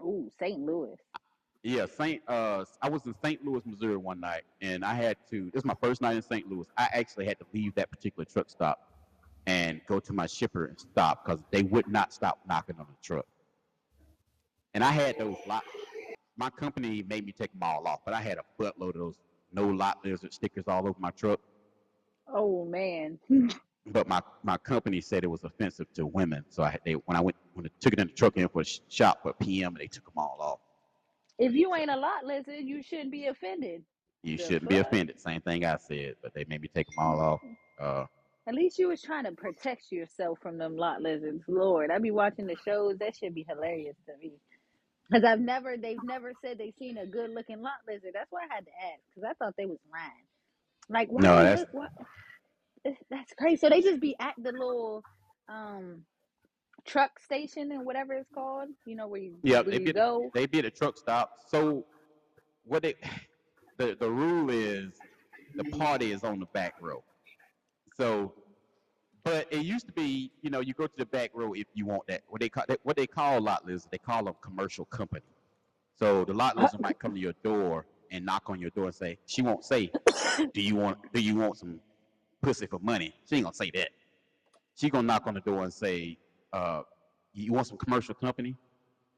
Ooh, 0.02 0.32
St. 0.40 0.60
Louis. 0.60 0.96
Yeah, 1.68 1.86
Saint. 1.86 2.22
Uh, 2.30 2.64
I 2.82 2.90
was 2.90 3.06
in 3.08 3.14
St. 3.22 3.44
Louis, 3.44 3.62
Missouri 3.66 3.98
one 3.98 4.22
night, 4.22 4.44
and 4.62 4.86
I 4.86 4.94
had 4.94 5.18
to. 5.32 5.52
This 5.54 5.64
is 5.64 5.66
my 5.66 5.76
first 5.82 6.02
night 6.02 6.16
in 6.16 6.22
St. 6.22 6.50
Louis. 6.50 6.66
I 6.78 6.88
actually 6.94 7.26
had 7.26 7.38
to 7.40 7.46
leave 7.54 7.76
that 7.76 7.92
particular 7.92 8.24
truck 8.24 8.50
stop 8.50 8.80
and 9.48 9.82
go 9.86 10.00
to 10.00 10.14
my 10.14 10.28
shipper 10.28 10.68
and 10.68 10.80
stop 10.80 11.26
because 11.26 11.42
they 11.52 11.64
would 11.64 11.90
not 11.90 12.14
stop 12.14 12.40
knocking 12.48 12.78
on 12.80 12.86
the 12.88 12.96
truck. 13.04 13.26
And 14.76 14.82
I 14.82 14.92
had 14.92 15.18
those 15.18 15.36
lot. 15.46 15.66
My 16.38 16.50
company 16.50 17.04
made 17.06 17.26
me 17.26 17.34
take 17.34 17.52
them 17.52 17.64
all 17.64 17.86
off, 17.86 18.00
but 18.06 18.14
I 18.14 18.22
had 18.22 18.38
a 18.38 18.64
buttload 18.64 18.96
of 18.96 19.02
those 19.02 19.20
no 19.52 19.68
lot 19.68 19.98
lizard 20.06 20.34
stickers 20.34 20.70
all 20.70 20.88
over 20.88 20.96
my 21.00 21.12
truck. 21.12 21.42
Oh 22.34 22.64
man. 22.64 23.20
But 23.90 24.06
my, 24.06 24.22
my 24.44 24.58
company 24.58 25.00
said 25.00 25.24
it 25.24 25.28
was 25.28 25.46
offensive 25.46 25.88
to 25.94 26.06
women, 26.06 26.44
so 26.50 26.62
I 26.62 26.78
they 26.86 26.92
when 26.92 27.16
I 27.16 27.22
went 27.22 27.38
when 27.54 27.66
I 27.66 27.70
took 27.80 27.94
it 27.94 28.00
in 28.00 28.08
the 28.08 28.14
truck 28.14 28.36
in 28.36 28.50
for 28.50 28.62
a 28.62 28.66
shop 28.90 29.20
for 29.24 29.32
PM, 29.32 29.78
they 29.80 29.88
took 29.88 30.04
them 30.04 30.18
all 30.18 30.36
off. 30.42 30.60
If 31.40 31.54
you 31.54 31.74
ain't 31.76 31.90
a 31.92 31.96
lot 31.98 32.26
lizard, 32.26 32.62
you 32.64 32.82
shouldn't 32.84 33.12
be 33.12 33.28
offended. 33.28 33.84
You 34.24 34.38
The 34.38 34.44
shouldn't 34.44 34.70
be 34.70 34.78
fuck? 34.78 34.88
offended. 34.88 35.20
Same 35.20 35.42
thing 35.42 35.66
I 35.66 35.78
said, 35.78 36.16
but 36.22 36.34
they 36.34 36.46
made 36.48 36.62
me 36.62 36.70
take 36.74 36.88
them 36.88 36.96
all 37.00 37.20
off. 37.20 37.42
Uh, 37.80 38.06
At 38.48 38.56
least 38.56 38.80
you 38.80 38.88
was 38.90 39.02
trying 39.02 39.26
to 39.26 39.32
protect 39.32 39.92
yourself 39.92 40.40
from 40.42 40.58
them 40.58 40.76
lot 40.76 41.02
lizards. 41.02 41.44
Lord, 41.48 41.92
I 41.92 42.00
be 42.00 42.12
watching 42.12 42.48
the 42.48 42.56
shows. 42.66 42.98
That 43.00 43.16
should 43.16 43.36
be 43.36 43.46
hilarious 43.48 43.96
to 44.08 44.18
me. 44.18 44.34
Cause 45.12 45.24
I've 45.24 45.40
never, 45.40 45.78
they've 45.78 46.04
never 46.04 46.34
said 46.44 46.58
they've 46.58 46.74
seen 46.78 46.98
a 46.98 47.06
good 47.06 47.30
looking 47.34 47.62
lot 47.62 47.76
lizard. 47.88 48.12
That's 48.14 48.30
why 48.32 48.42
I 48.50 48.54
had 48.56 48.66
to 48.66 48.72
ask. 48.72 49.02
Cause 49.16 49.24
I 49.30 49.34
thought 49.36 49.54
they 49.58 49.66
was 49.66 49.78
lying. 49.92 50.12
Like, 50.90 51.08
why? 51.10 51.22
No, 51.22 51.38
they 51.38 51.44
that's- 51.44 51.60
look, 51.60 51.74
what? 51.74 51.90
That's 53.10 53.34
crazy. 53.38 53.58
So 53.58 53.70
they 53.70 53.82
just 53.82 54.00
be 54.02 54.16
at 54.20 54.34
the 54.38 54.52
little 54.52 55.04
um 55.50 56.04
truck 56.88 57.20
station 57.20 57.72
and 57.72 57.86
whatever 57.86 58.14
it's 58.14 58.30
called. 58.34 58.70
You 58.86 58.96
know 58.96 59.08
where 59.08 59.22
you 59.22 59.36
Yeah, 59.44 59.62
they 59.62 59.74
you 59.74 59.86
did- 59.88 59.96
go. 59.96 60.32
they 60.34 60.46
be 60.48 60.60
at 60.60 60.66
a 60.66 60.72
truck 60.72 60.98
stop. 60.98 61.34
So 61.48 61.86
what 62.66 62.82
they 62.84 62.96
the 63.78 63.96
the 64.00 64.10
rule 64.10 64.50
is 64.50 65.00
the 65.56 65.64
party 65.66 66.12
is 66.12 66.24
on 66.24 66.40
the 66.40 66.46
back 66.48 66.76
row. 66.82 67.04
So 67.96 68.34
but 69.24 69.52
it 69.52 69.64
used 69.66 69.86
to 69.88 69.92
be, 69.92 70.32
you 70.42 70.50
know, 70.50 70.62
you 70.62 70.74
go 70.74 70.88
to 70.88 70.94
the 70.98 71.06
back 71.06 71.32
row 71.34 71.52
if 71.54 71.66
you 71.74 71.86
want 71.86 72.08
that. 72.08 72.22
What 72.30 72.40
they 72.42 72.50
call 72.50 72.66
what 72.84 72.96
they 72.96 73.08
call 73.08 73.42
lot 73.42 73.66
lizards, 73.66 73.88
they 73.92 73.98
call 73.98 74.24
them 74.24 74.36
commercial 74.42 74.86
company. 74.86 75.26
So 75.96 76.24
the 76.26 76.34
lot 76.34 76.56
lizard 76.58 76.80
might 76.80 76.98
come 77.00 77.14
to 77.14 77.20
your 77.20 77.34
door 77.44 77.86
and 78.12 78.26
knock 78.26 78.44
on 78.48 78.60
your 78.62 78.70
door 78.70 78.86
and 78.86 78.96
say, 78.96 79.18
she 79.26 79.42
won't 79.42 79.66
say, 79.66 79.92
Do 80.54 80.62
you 80.62 80.76
want 80.76 81.12
do 81.14 81.20
you 81.22 81.36
want 81.36 81.58
some 81.58 81.80
pussy 82.42 82.68
for 82.68 82.80
money? 82.80 83.14
She 83.28 83.36
ain't 83.36 83.44
gonna 83.46 83.54
say 83.56 83.72
that. 83.74 83.90
She 84.76 84.90
gonna 84.90 85.08
knock 85.08 85.28
on 85.28 85.34
the 85.34 85.42
door 85.42 85.64
and 85.64 85.74
say, 85.74 86.18
uh, 86.58 86.82
you 87.34 87.54
want 87.54 87.68
some 87.68 87.78
commercial 87.78 88.16
company? 88.16 88.56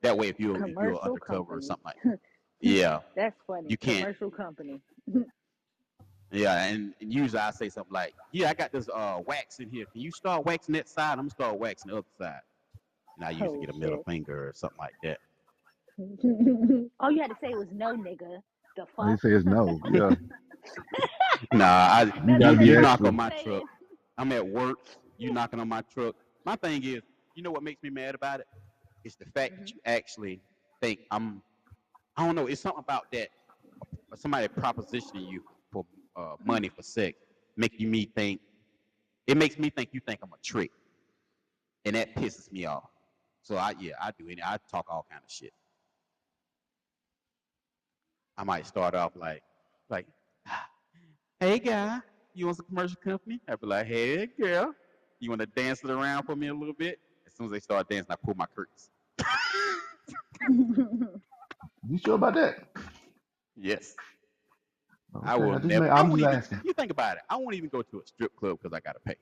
That 0.01 0.17
way 0.17 0.27
if 0.27 0.39
you're 0.39 0.55
if 0.55 0.59
you're 0.59 0.75
Commercial 0.75 0.99
undercover 1.01 1.57
or 1.57 1.61
something 1.61 1.85
like 1.85 2.01
that. 2.03 2.19
Yeah. 2.61 2.99
That's 3.15 3.35
funny. 3.47 3.67
You 3.69 3.77
can't. 3.77 3.99
Commercial 4.01 4.31
company. 4.31 4.81
Yeah, 6.31 6.63
and, 6.65 6.93
and 7.01 7.11
usually 7.11 7.39
I 7.39 7.49
say 7.49 7.69
something 7.69 7.91
like, 7.91 8.13
"Yeah, 8.31 8.51
I 8.51 8.53
got 8.53 8.71
this 8.71 8.87
uh 8.93 9.19
wax 9.25 9.59
in 9.61 9.67
here. 9.67 9.85
Can 9.91 10.01
you 10.01 10.11
start 10.11 10.45
waxing 10.45 10.73
that 10.73 10.87
side? 10.87 11.13
I'm 11.13 11.21
gonna 11.21 11.31
start 11.31 11.57
waxing 11.57 11.89
the 11.89 11.97
other 11.97 12.07
side." 12.19 12.41
And 13.17 13.25
I 13.25 13.31
usually 13.31 13.57
Oh, 13.57 13.61
get 13.61 13.69
a 13.71 13.79
middle 13.79 13.97
shit. 13.97 14.05
finger 14.05 14.47
or 14.49 14.53
something 14.53 14.77
like 14.77 14.93
that. 15.01 15.17
All 16.99 17.09
you 17.11 17.21
had 17.21 17.31
to 17.31 17.37
say 17.41 17.55
was 17.55 17.67
no, 17.73 17.95
nigga. 17.97 18.41
The 18.77 18.85
They 18.85 18.91
fuck. 18.95 19.21
say 19.21 19.31
it's 19.31 19.45
no. 19.45 19.79
Yeah. 19.91 20.13
Nah, 21.51 21.65
I 21.65 22.01
You 22.03 22.11
That's 22.39 22.39
gotta 22.39 22.65
you, 22.65 22.73
you 22.75 22.81
knock 22.81 23.01
on 23.01 23.15
my 23.15 23.29
truck. 23.43 23.63
I'm 24.19 24.31
at 24.31 24.47
work. 24.47 24.77
You 25.17 25.33
knocking 25.33 25.59
on 25.59 25.67
my 25.67 25.81
truck. 25.81 26.15
My 26.45 26.55
thing 26.57 26.83
is, 26.83 27.01
you 27.39 27.43
know 27.43 27.51
what 27.51 27.63
makes 27.63 27.81
me 27.81 27.89
mad 27.89 28.15
about 28.15 28.41
it? 28.41 28.47
It's 29.05 29.15
the 29.15 29.25
fact 29.33 29.55
that 29.55 29.67
Mhm. 29.67 29.75
you 29.75 29.81
actually 29.85 30.41
think 30.81 30.99
I'm. 31.09 31.41
I 32.17 32.25
don't 32.25 32.35
know. 32.35 32.47
It's 32.47 32.59
something 32.61 32.81
about 32.81 33.09
that. 33.13 33.29
Somebody 34.15 34.49
propositioning 34.49 35.29
you 35.31 35.41
for 35.71 35.85
uh, 36.17 36.35
money 36.43 36.67
for 36.67 36.83
sex, 36.83 37.17
making 37.55 37.89
me 37.89 38.05
think. 38.07 38.41
It 39.25 39.37
makes 39.37 39.57
me 39.57 39.69
think 39.69 39.89
you 39.93 40.01
think 40.05 40.19
I'm 40.21 40.33
a 40.33 40.37
trick, 40.43 40.69
and 41.85 41.95
that 41.95 42.13
pisses 42.13 42.51
me 42.51 42.65
off. 42.65 42.89
So 43.41 43.55
I 43.55 43.73
yeah 43.79 43.93
I 44.01 44.11
do 44.19 44.27
it. 44.27 44.39
I 44.43 44.57
talk 44.69 44.87
all 44.89 45.05
kind 45.09 45.23
of 45.23 45.31
shit. 45.31 45.53
I 48.37 48.43
might 48.43 48.65
start 48.65 48.95
off 48.95 49.15
like 49.15 49.43
like, 49.89 50.07
hey 51.39 51.59
guy, 51.59 52.01
you 52.33 52.47
want 52.47 52.57
some 52.57 52.65
commercial 52.65 52.97
company? 53.01 53.39
I'd 53.47 53.61
be 53.61 53.67
like, 53.67 53.87
hey 53.87 54.27
girl, 54.41 54.73
you 55.21 55.29
want 55.29 55.39
to 55.41 55.47
dance 55.47 55.83
it 55.85 55.89
around 55.89 56.23
for 56.23 56.35
me 56.35 56.47
a 56.47 56.53
little 56.53 56.75
bit? 56.75 56.99
As 57.39 57.45
soon 57.45 57.45
as 57.47 57.51
they 57.53 57.59
start 57.61 57.87
dancing, 57.89 58.11
I 58.11 58.15
pull 58.15 58.33
my 58.35 58.45
curtains. 58.53 58.89
You 61.87 61.97
sure 61.97 62.15
about 62.15 62.33
that? 62.35 62.67
Yes, 63.55 63.95
Okay. 65.15 65.27
I 65.27 65.35
will 65.37 65.53
just 65.55 65.65
never. 65.65 65.85
make- 65.85 65.91
I 65.93 65.99
I'm 65.99 66.09
won't 66.09 66.21
even, 66.21 66.33
asking. 66.35 66.61
you 66.65 66.73
think 66.73 66.91
about 66.91 67.15
it. 67.17 67.23
I 67.29 67.37
won't 67.37 67.55
even 67.55 67.69
go 67.69 67.81
to 67.81 67.99
a 68.01 68.05
strip 68.05 68.35
club 68.35 68.57
because 68.61 68.75
I 68.75 68.81
gotta 68.81 68.99
pay. 68.99 69.15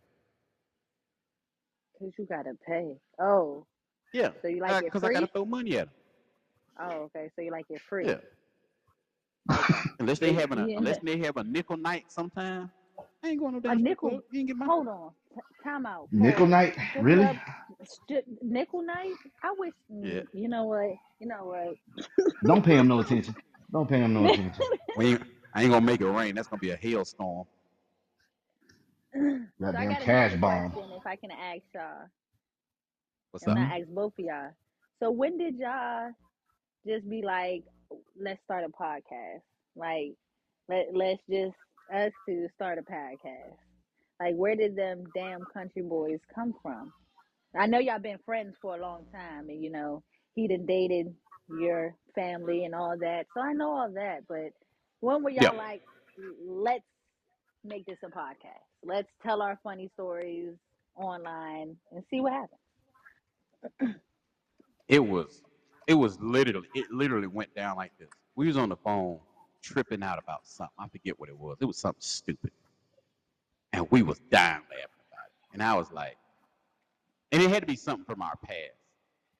Cause 1.99 2.12
you 2.17 2.25
gotta 2.25 2.53
pay. 2.67 2.95
Oh, 3.19 3.65
Yeah, 4.13 4.32
so 4.41 4.47
you 4.47 4.62
like 4.62 4.84
it 4.84 4.86
because 4.86 5.03
I 5.03 5.08
free? 5.08 5.13
gotta 5.15 5.27
throw 5.27 5.45
money 5.45 5.77
at 5.77 5.88
them. 5.88 5.95
Oh, 6.80 7.10
okay. 7.15 7.30
So 7.36 7.41
you 7.43 7.51
like 7.51 7.65
it 7.69 7.82
free. 7.88 8.06
Yeah. 8.08 8.17
unless 9.99 10.19
they 10.19 10.34
having 10.34 10.58
a 10.60 10.67
yeah. 10.67 10.77
unless 10.77 10.97
they 10.99 11.17
have 11.19 11.38
a 11.38 11.43
nickel 11.43 11.77
night 11.77 12.06
sometime. 12.12 12.71
I 13.23 13.30
ain't 13.30 13.39
going 13.39 13.53
no 13.53 13.60
A 13.67 13.75
damn 13.75 13.80
strip 13.80 13.99
nickel. 13.99 14.10
club. 14.10 14.23
You 14.32 14.39
ain't 14.39 14.47
get 14.49 14.58
my 14.58 14.69
Hold 14.69 14.88
on. 14.88 15.12
T- 15.34 15.41
time 15.63 15.86
out. 15.86 16.10
Nickel 16.12 16.47
Pause. 16.47 16.47
night? 16.47 16.75
Strip 16.89 17.08
Really? 17.08 17.12
club, 17.12 17.38
strip, 17.84 18.25
nickel 18.41 18.84
night. 18.84 19.17
I 19.43 19.53
wish. 19.58 19.73
mm, 19.91 20.13
Yeah. 20.13 20.23
You 20.34 20.49
know 20.49 20.65
what? 20.65 20.95
You 21.19 21.27
know 21.27 21.45
what? 21.45 21.75
Don't 22.45 22.65
pay 22.65 22.77
him 22.77 22.88
no 22.88 22.99
attention. 22.99 23.36
Don't 23.71 23.89
pay 23.89 23.99
him 23.99 24.13
no 24.13 24.25
attention. 24.27 24.65
We 24.95 25.08
ain't, 25.13 25.23
I 25.53 25.63
ain't 25.63 25.71
gonna 25.71 25.86
make 25.86 26.01
it 26.01 26.08
rain. 26.08 26.36
That's 26.36 26.47
gonna 26.49 26.60
be 26.60 26.71
a 26.71 26.77
hailstorm. 26.77 27.45
so 29.71 29.77
I 29.77 29.86
Goddamn 29.86 29.88
got 29.88 30.01
cash 30.03 30.34
another 30.34 30.38
bomb. 30.38 30.73
question. 30.73 30.89
If 30.97 31.06
I 31.06 31.15
can 31.15 31.32
ask 31.32 31.63
y'all, 31.73 32.08
What's 33.32 33.47
and 33.47 33.58
up? 33.58 33.60
I 33.60 33.80
ask 33.80 33.88
both 33.89 34.13
of 34.19 34.25
y'all. 34.25 34.51
So 34.99 35.12
when 35.12 35.38
did 35.38 35.58
y'all 35.58 36.12
just 36.88 37.10
be 37.10 37.21
like, 37.23 37.63
let's 38.19 38.41
start 38.43 38.65
a 38.65 38.69
podcast? 38.69 39.41
Like, 39.75 40.13
let 40.69 40.88
let's 40.93 41.21
just 41.30 41.56
us 41.93 42.12
to 42.28 42.47
start 42.56 42.80
a 42.80 42.82
podcast. 42.84 43.58
Like, 44.19 44.36
where 44.36 44.56
did 44.56 44.76
them 44.76 45.12
damn 45.13 45.45
country 45.45 45.82
boys 45.82 46.19
come 46.34 46.54
from? 46.62 46.93
I 47.56 47.67
know 47.67 47.80
y'all 47.80 48.00
been 48.00 48.19
friends 48.26 48.56
for 48.62 48.76
a 48.76 48.82
long 48.82 49.06
time, 49.13 49.50
and 49.50 49.63
you 49.63 49.71
know 49.71 50.04
he 50.36 50.47
done 50.47 50.65
dated 50.65 51.13
your 51.47 51.95
family 52.15 52.65
and 52.65 52.76
all 52.76 52.97
that, 53.00 53.28
so 53.34 53.41
I 53.41 53.54
know 53.54 53.71
all 53.71 53.91
that. 53.93 54.28
But 54.28 54.52
when 55.02 55.23
were 55.23 55.30
y'all 55.30 55.56
Yeah. 55.56 55.56
like, 55.56 55.82
let's 56.45 56.84
make 57.63 57.86
this 57.86 57.97
a 58.04 58.08
podcast? 58.08 58.65
Let's 58.84 59.10
tell 59.23 59.41
our 59.41 59.60
funny 59.63 59.89
stories 59.93 60.54
online 60.95 61.78
and 61.91 62.04
see 62.10 62.21
what 62.21 62.34
happens. 62.34 62.60
It 64.88 65.00
was 65.00 65.43
it 65.88 65.93
was 65.95 66.19
literally 66.21 66.69
it 66.73 66.91
literally 66.91 67.28
went 67.28 67.54
down 67.56 67.78
like 67.78 67.97
this. 67.97 68.10
We 68.36 68.47
was 68.47 68.58
on 68.58 68.69
the 68.69 68.78
phone 68.78 69.19
tripping 69.67 70.03
out 70.03 70.19
about 70.19 70.47
something. 70.47 70.73
I 70.80 70.88
forget 70.88 71.19
what 71.19 71.30
it 71.30 71.38
was. 71.38 71.58
It 71.62 71.65
was 71.65 71.77
something 71.77 72.01
stupid. 72.01 72.51
And 73.73 73.88
we 73.91 74.01
was 74.03 74.19
dying 74.32 74.62
laughing 74.63 75.03
about 75.12 75.27
it. 75.27 75.53
And 75.53 75.63
I 75.63 75.75
was 75.75 75.91
like, 75.91 76.17
and 77.32 77.41
it 77.43 77.49
had 77.49 77.62
to 77.62 77.67
be 77.67 77.75
something 77.75 78.06
from 78.06 78.21
our 78.21 78.36
past. 78.38 78.73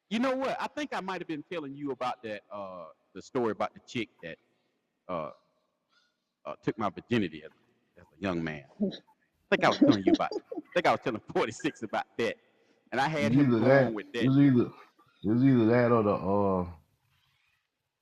You 0.10 0.20
know 0.20 0.36
what? 0.36 0.58
I 0.62 0.68
think 0.68 0.92
I 0.94 1.02
might 1.02 1.22
have 1.22 1.28
been 1.28 1.44
telling 1.52 1.76
you 1.76 1.92
about 1.92 2.24
that 2.24 2.42
uh 2.54 2.86
the 3.16 3.22
story 3.22 3.52
about 3.52 3.74
the 3.74 3.82
chick 3.88 4.10
that 4.24 4.38
uh, 5.10 5.32
uh 6.46 6.56
took 6.64 6.78
my 6.78 6.90
virginity 6.90 7.44
as, 7.46 7.52
as 8.00 8.06
a 8.18 8.22
young 8.22 8.44
man. 8.44 8.64
I 9.52 9.56
think 9.56 9.66
I 9.66 9.70
was 9.70 9.80
telling 9.80 10.04
you 10.06 10.14
about 10.14 10.32
I 10.36 10.70
think 10.74 10.88
I 10.88 10.92
was 10.92 11.02
telling 11.04 11.22
46 11.34 11.84
about 11.84 12.06
that. 12.18 12.36
And 12.92 13.02
I 13.02 13.08
had 13.10 13.34
him 13.34 13.58
going 13.60 13.64
that. 13.64 13.94
with 13.94 14.08
It 14.20 14.26
that. 14.26 14.28
was 14.28 14.38
either 14.40 14.66
it 15.24 15.30
was 15.30 15.44
either 15.44 15.66
that 15.68 15.92
or 15.92 16.04
the 16.04 16.14
uh 16.14 16.72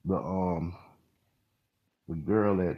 the 0.06 0.18
um 0.18 0.76
the 2.08 2.16
girl 2.16 2.58
that 2.58 2.78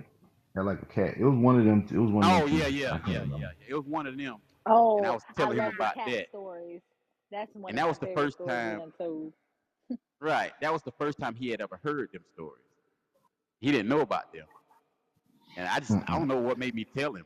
had 0.55 0.65
like 0.65 0.81
a 0.81 0.85
cat. 0.85 1.15
It 1.17 1.23
was 1.23 1.37
one 1.37 1.59
of 1.59 1.65
them. 1.65 1.87
It 1.91 1.97
was 1.97 2.11
one 2.11 2.27
of 2.27 2.31
Oh 2.31 2.45
them. 2.45 2.47
yeah, 2.47 2.67
two. 2.67 2.67
yeah, 2.67 2.93
I 2.93 2.99
can't 2.99 3.07
yeah, 3.07 3.23
remember. 3.23 3.47
yeah. 3.49 3.51
It 3.67 3.75
was 3.75 3.85
one 3.85 4.07
of 4.07 4.17
them. 4.17 4.37
Oh, 4.65 4.97
And 4.97 5.05
I 5.05 5.11
was 5.13 5.25
I 5.37 5.47
telling 5.47 5.57
him 5.57 5.67
love 5.67 5.77
the 5.77 5.85
about 5.85 5.95
cat 5.95 6.17
that. 6.17 6.27
stories. 6.29 6.81
That's 7.31 7.53
one 7.55 7.73
And 7.73 7.77
of 7.77 7.79
that 7.79 7.87
my 7.87 7.87
was 7.87 7.97
the 7.99 8.07
favorite 8.07 8.29
first 8.29 8.39
stories 8.39 8.63
you 8.63 8.71
time, 8.71 8.77
done 8.77 8.91
told. 8.97 9.33
right? 10.19 10.51
That 10.61 10.71
was 10.73 10.83
the 10.83 10.91
first 10.91 11.19
time 11.19 11.35
he 11.35 11.49
had 11.49 11.61
ever 11.61 11.79
heard 11.83 12.09
them 12.13 12.23
stories. 12.33 12.63
He 13.59 13.71
didn't 13.71 13.89
know 13.89 14.01
about 14.01 14.33
them, 14.33 14.45
and 15.57 15.67
I 15.67 15.79
just 15.79 15.97
I 16.07 16.17
Mm-mm. 16.17 16.17
don't 16.17 16.27
know 16.27 16.39
what 16.39 16.57
made 16.57 16.75
me 16.75 16.85
tell 16.85 17.13
him. 17.13 17.25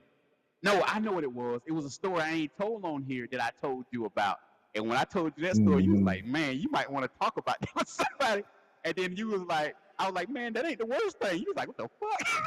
No, 0.63 0.83
I 0.87 0.99
know 0.99 1.11
what 1.13 1.23
it 1.23 1.31
was. 1.33 1.61
It 1.65 1.71
was 1.71 1.85
a 1.85 1.89
story 1.89 2.21
I 2.21 2.31
ain't 2.31 2.51
told 2.59 2.85
on 2.85 3.03
here 3.03 3.27
that 3.31 3.41
I 3.41 3.51
told 3.59 3.85
you 3.91 4.05
about. 4.05 4.37
And 4.75 4.87
when 4.87 4.97
I 4.97 5.03
told 5.03 5.33
you 5.35 5.43
that 5.43 5.57
story, 5.57 5.83
you 5.83 5.91
was 5.91 6.01
hmm 6.01 6.05
like, 6.05 6.25
"Man, 6.25 6.57
you 6.57 6.69
might 6.71 6.91
want 6.91 7.11
to 7.11 7.19
talk 7.19 7.37
about 7.37 7.59
that 7.61 7.75
with 7.75 7.87
somebody." 7.87 8.43
And 8.83 8.95
then 8.95 9.15
you 9.15 9.27
was 9.27 9.41
like, 9.43 9.75
"I 9.99 10.05
was 10.07 10.15
like, 10.15 10.29
man, 10.29 10.53
that 10.53 10.65
ain't 10.65 10.79
the 10.79 10.85
worst 10.85 11.19
thing." 11.19 11.39
You 11.39 11.45
was 11.47 11.57
like, 11.57 11.67
"What 11.67 11.77
the 11.77 11.89
fuck?" 11.99 12.45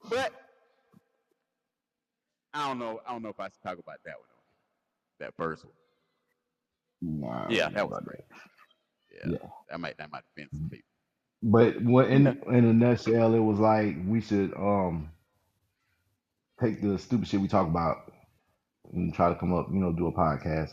but 0.10 0.32
I 2.54 2.68
don't 2.68 2.78
know. 2.78 3.00
I 3.06 3.12
don't 3.12 3.22
know 3.22 3.28
if 3.30 3.40
I 3.40 3.46
should 3.46 3.62
talk 3.62 3.78
about 3.78 3.98
that 4.04 4.14
one. 4.16 4.28
That 5.20 5.34
first 5.36 5.64
one. 5.64 5.72
Nah, 7.02 7.46
Yeah, 7.50 7.68
that 7.70 7.88
was 7.88 8.00
great. 8.04 8.20
Yeah, 9.12 9.32
Yeah. 9.32 9.48
that 9.70 9.80
might 9.80 9.98
that 9.98 10.10
might 10.10 10.22
offend 10.32 10.50
some 10.52 10.68
people. 10.70 10.84
But 11.42 11.82
what 11.82 12.08
in 12.10 12.26
in 12.26 12.64
a 12.64 12.72
nutshell, 12.72 13.34
it 13.34 13.40
was 13.40 13.58
like 13.58 13.96
we 14.06 14.20
should 14.20 14.54
um 14.54 15.10
take 16.60 16.80
the 16.80 16.98
stupid 16.98 17.28
shit 17.28 17.40
we 17.40 17.48
talk 17.48 17.66
about 17.68 18.12
and 18.92 19.12
try 19.14 19.28
to 19.28 19.34
come 19.34 19.52
up, 19.54 19.68
you 19.70 19.78
know, 19.78 19.92
do 19.92 20.06
a 20.06 20.12
podcast. 20.12 20.70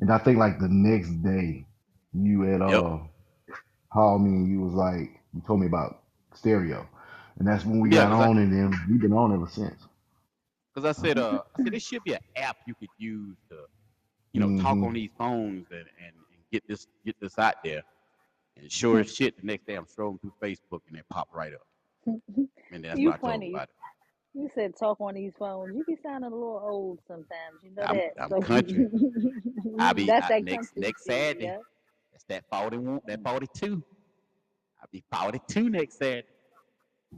And 0.00 0.12
I 0.12 0.18
think 0.18 0.38
like 0.38 0.58
the 0.58 0.68
next 0.68 1.10
day, 1.22 1.66
you 2.12 2.42
had 2.42 2.62
Yep. 2.66 2.84
uh 2.84 2.98
called 3.94 4.22
me 4.22 4.30
and 4.32 4.48
you 4.50 4.62
was 4.62 4.74
like, 4.74 5.22
you 5.34 5.42
told 5.46 5.60
me 5.62 5.68
about 5.68 6.02
stereo, 6.34 6.88
and 7.38 7.48
that's 7.48 7.66
when 7.66 7.80
we 7.80 7.90
Yeah, 7.90 8.06
got 8.06 8.12
cause 8.12 8.20
I 8.20 8.28
on, 8.28 8.38
and 8.38 8.52
then 8.52 8.86
we've 8.90 9.02
been 9.02 9.14
on 9.14 9.34
ever 9.34 9.48
since. 9.48 9.88
cause 10.74 10.84
I 10.86 10.92
said 10.92 11.18
uh 11.18 11.42
I 11.54 11.60
said 11.60 11.72
this 11.74 11.84
should 11.84 12.04
be 12.04 12.14
an 12.14 12.20
app 12.36 12.58
you 12.66 12.74
could 12.74 12.90
use 12.98 13.36
to 13.50 13.66
you 14.32 14.40
know 14.40 14.50
talk 14.50 14.78
hmm 14.78 14.84
on 14.84 14.94
these 14.94 15.10
phones 15.18 15.66
and, 15.70 15.80
and, 15.80 16.14
and 16.16 16.40
get 16.52 16.64
this 16.68 16.86
get 17.06 17.16
this 17.20 17.38
out 17.38 17.56
there. 17.64 17.82
And 18.56 18.70
sure 18.72 19.00
as 19.00 19.08
shit, 19.14 19.36
the 19.40 19.46
next 19.46 19.66
day 19.66 19.74
I'm 19.76 19.86
scrolling 19.86 20.20
through 20.20 20.34
Facebook 20.42 20.82
and 20.88 20.98
it 20.98 21.06
popped 21.10 21.34
right 21.34 21.54
up. 21.54 21.66
And 22.72 22.84
that's 22.84 23.04
you 23.04 23.04
what 23.04 23.14
I 23.14 23.18
told 23.18 23.42
him 23.42 23.48
funny. 23.48 23.54
about 23.54 23.68
it. 23.70 23.76
You 24.34 24.50
said 24.54 24.74
talk 24.78 25.00
on 25.00 25.14
these 25.14 25.32
phones. 25.38 25.76
You 25.76 25.84
be 25.84 25.96
sounding 26.02 26.30
a 26.32 26.34
little 26.34 26.62
old 26.64 27.00
sometimes. 27.08 27.60
You 27.62 27.72
know 27.76 27.86
I'm 27.86 28.02
that. 28.02 28.14
I'm 28.20 28.34
So 28.34 28.42
country. 28.42 28.88
I 29.78 29.92
be 29.94 30.14
that's 30.14 30.20
I, 30.20 30.30
that 30.30 30.42
next 30.42 30.76
country 30.76 30.76
next. 30.76 31.04
Saturday. 31.06 31.54
Yeah. 31.54 31.58
That's 32.28 32.44
that 32.50 32.58
forty 32.60 32.78
one 32.78 33.00
that 33.06 33.22
forty 33.22 33.46
two. 33.54 33.82
I'll 34.80 34.88
be 34.92 35.04
forty 35.12 35.40
two 35.48 35.68
next 35.70 35.98
Saturday. 35.98 36.26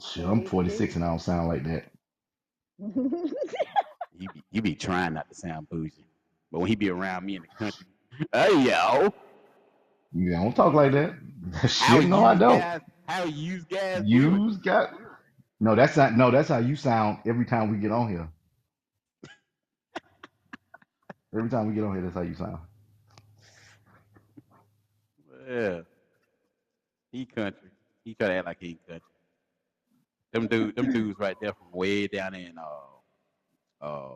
Shit, 0.00 0.24
I'm 0.26 0.44
46 0.44 0.96
and 0.96 1.04
I 1.04 1.08
don't 1.08 1.18
sound 1.20 1.48
like 1.48 1.64
that. 1.64 1.84
You 4.18 4.30
be 4.30 4.44
you 4.50 4.62
be 4.62 4.74
trying 4.74 5.14
not 5.14 5.28
to 5.28 5.34
sound 5.34 5.68
bougie. 5.68 6.06
But 6.50 6.60
when 6.60 6.68
he 6.68 6.74
be 6.74 6.88
around 6.90 7.26
me 7.26 7.36
in 7.36 7.42
the 7.42 7.48
country, 7.48 7.86
hey 8.32 8.62
yo, 8.64 9.12
Yeah, 10.14 10.40
I 10.40 10.44
don't 10.44 10.56
talk 10.56 10.72
like 10.74 10.92
that. 10.92 11.14
how 11.78 12.00
Shit, 12.00 12.08
no, 12.08 12.24
I 12.24 12.34
don't. 12.34 12.58
guys 12.60 12.80
how 13.06 13.24
you 13.24 13.62
guys 13.70 14.04
doing? 14.18 14.42
You's 14.42 14.56
got 14.58 14.90
no. 15.60 15.74
That's 15.74 15.96
not 15.96 16.16
no. 16.16 16.30
That's 16.30 16.48
how 16.48 16.58
you 16.58 16.76
sound 16.76 17.18
every 17.26 17.44
time 17.44 17.70
we 17.70 17.78
get 17.78 17.92
on 17.92 18.08
here. 18.08 18.28
Every 21.36 21.50
time 21.50 21.66
we 21.68 21.74
get 21.74 21.84
on 21.84 21.92
here, 21.94 22.02
that's 22.02 22.14
how 22.14 22.22
you 22.22 22.34
sound. 22.34 22.58
Yeah, 25.48 25.80
he 27.12 27.26
country. 27.26 27.70
He 28.04 28.14
try 28.14 28.28
to 28.28 28.34
act 28.34 28.46
like 28.46 28.58
he 28.60 28.68
ain't 28.70 28.86
country. 28.88 29.02
Them 30.32 30.48
dude, 30.48 30.76
them 30.76 30.88
dudes 30.92 31.18
right 31.18 31.36
there 31.40 31.52
from 31.54 31.72
way 31.72 32.06
down 32.08 32.34
in 32.34 32.54
uh 32.58 33.84
uh 33.86 34.14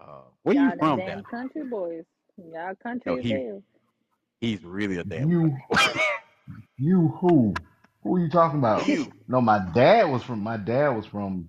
uh 0.00 0.22
where 0.42 0.56
you 0.56 0.62
Y'all 0.68 0.76
them 0.76 0.78
from 0.78 0.96
damn 0.96 1.06
down? 1.06 1.24
country 1.24 1.64
boys. 1.64 2.04
Y'all 2.52 2.74
country 2.82 3.18
as 3.18 3.24
he 3.24 3.30
hell. 3.30 3.62
he's 4.40 4.64
really 4.64 4.98
a 4.98 5.04
damn 5.04 5.30
You, 5.30 5.56
you 6.78 7.08
who? 7.20 7.54
Who 8.02 8.16
are 8.16 8.20
you 8.20 8.30
talking 8.30 8.58
about? 8.60 8.86
you, 8.88 9.12
No, 9.28 9.40
my 9.40 9.60
dad 9.74 10.04
was 10.10 10.22
from. 10.22 10.42
My 10.42 10.56
dad 10.56 10.90
was 10.90 11.06
from 11.06 11.48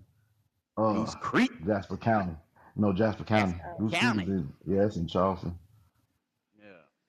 uh 0.78 0.94
Goose 0.94 1.16
Creek, 1.16 1.52
Jasper 1.66 1.98
County. 1.98 2.36
No, 2.76 2.94
Jasper 2.94 3.24
County. 3.26 3.56
Jasper 3.58 3.76
Goose 3.80 3.96
Creek 3.96 4.02
County. 4.02 4.24
is 4.24 4.30
in 4.30 4.54
yes 4.68 4.98
in 4.98 5.08
Charleston. 5.08 5.56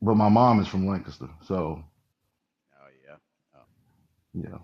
But 0.03 0.17
my 0.17 0.29
mom 0.29 0.61
is 0.61 0.67
from 0.67 0.87
Lancaster, 0.87 1.29
so 1.43 1.83
Oh 2.75 2.89
yeah. 3.07 3.17
Oh. 3.55 3.61
yeah. 4.35 4.59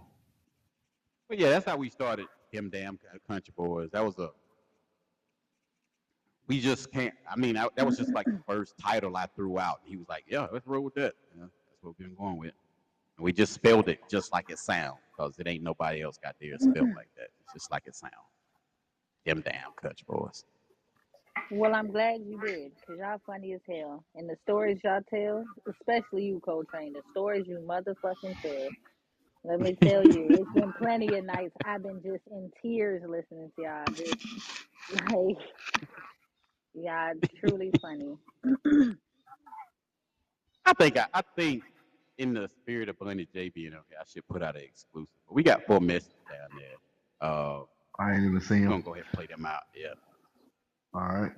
But 1.29 1.39
yeah, 1.39 1.51
that's 1.51 1.65
how 1.65 1.77
we 1.77 1.89
started 1.89 2.27
them 2.53 2.71
damn 2.71 2.99
country 3.29 3.55
boys. 3.57 3.91
That 3.93 4.05
was 4.05 4.19
a 4.19 4.31
we 6.49 6.61
just 6.61 6.91
can't. 6.91 7.15
I 7.31 7.37
mean, 7.37 7.57
I, 7.57 7.69
that 7.77 7.87
was 7.87 7.99
just 7.99 8.13
like 8.15 8.27
the 8.27 8.41
first 8.47 8.75
title 8.79 9.17
I 9.17 9.27
threw 9.37 9.59
out. 9.59 9.81
He 9.85 9.97
was 9.97 10.09
like, 10.09 10.25
"Yeah, 10.27 10.47
let's 10.51 10.67
roll 10.67 10.83
with 10.83 10.95
that." 10.95 11.15
You 11.35 11.43
know, 11.43 11.51
that's 11.71 11.83
what 11.83 11.95
we've 11.99 12.09
been 12.09 12.17
going 12.17 12.39
with. 12.39 12.55
And 13.17 13.25
we 13.25 13.33
just 13.33 13.53
spelled 13.53 13.89
it 13.89 14.01
just 14.09 14.33
like 14.33 14.51
it 14.51 14.59
sounds, 14.59 14.99
because 15.15 15.39
it 15.39 15.47
ain't 15.47 15.63
nobody 15.63 16.03
else 16.03 16.17
got 16.17 16.37
theirs 16.41 16.63
spelled 16.63 16.95
like 16.97 17.11
that. 17.17 17.29
It's 17.43 17.53
just 17.53 17.71
like 17.71 17.83
it 17.87 17.95
sounds. 17.95 18.15
Them 19.27 19.43
damn 19.45 19.73
country 19.81 20.07
boys. 20.09 20.45
Well, 21.51 21.75
I'm 21.75 21.91
glad 21.93 22.21
you 22.27 22.41
did, 22.41 22.73
because 22.77 22.99
y'all 22.99 23.23
funny 23.27 23.55
as 23.55 23.61
hell. 23.69 24.05
And 24.15 24.29
the 24.29 24.37
stories 24.45 24.81
y'all 24.85 25.01
tell, 25.11 25.45
especially 25.69 26.27
you, 26.27 26.41
Coltrane, 26.45 26.95
the 26.95 27.03
stories 27.13 27.47
you 27.49 27.59
motherfucking 27.67 28.37
tell. 28.43 28.69
Let 29.45 29.61
me 29.61 29.77
tell 29.83 30.05
you, 30.05 30.37
it's 30.41 30.53
been 30.53 30.73
plenty 30.75 31.17
of 31.17 31.25
nights 31.25 31.55
I've 31.65 31.83
been 31.83 32.03
just 32.03 32.25
in 32.31 32.51
tears 32.63 33.03
listening 33.09 33.53
to 33.57 33.63
y'all. 33.63 33.91
Just 33.97 34.19
like, 34.91 35.37
y'all 36.75 37.15
truly 37.41 37.73
funny. 37.83 38.17
I 40.67 40.75
think 40.75 40.99
I, 40.99 41.07
I 41.15 41.23
think 41.37 41.65
in 42.19 42.35
the 42.35 42.49
spirit 42.49 42.89
of 42.89 42.99
Bunny 42.99 43.27
J 43.33 43.49
being 43.51 43.75
on 43.75 43.83
here, 43.89 43.99
I 44.01 44.05
should 44.07 44.27
put 44.29 44.43
out 44.43 44.57
an 44.57 44.63
exclusive. 44.63 45.15
We 45.31 45.43
got 45.43 45.65
four 45.67 45.81
messages 45.81 46.15
down 46.31 46.51
there. 46.59 46.77
Uh, 47.21 47.63
I 47.99 48.15
ain't 48.15 48.25
even 48.25 48.41
seen 48.41 48.65
we're 48.65 48.71
gonna 48.71 48.79
him. 48.79 48.83
go 48.83 48.95
ahead 48.95 49.07
and 49.07 49.15
play 49.15 49.27
them 49.27 49.47
out. 49.47 49.63
Yeah. 49.75 49.95
All 50.95 51.03
right. 51.03 51.33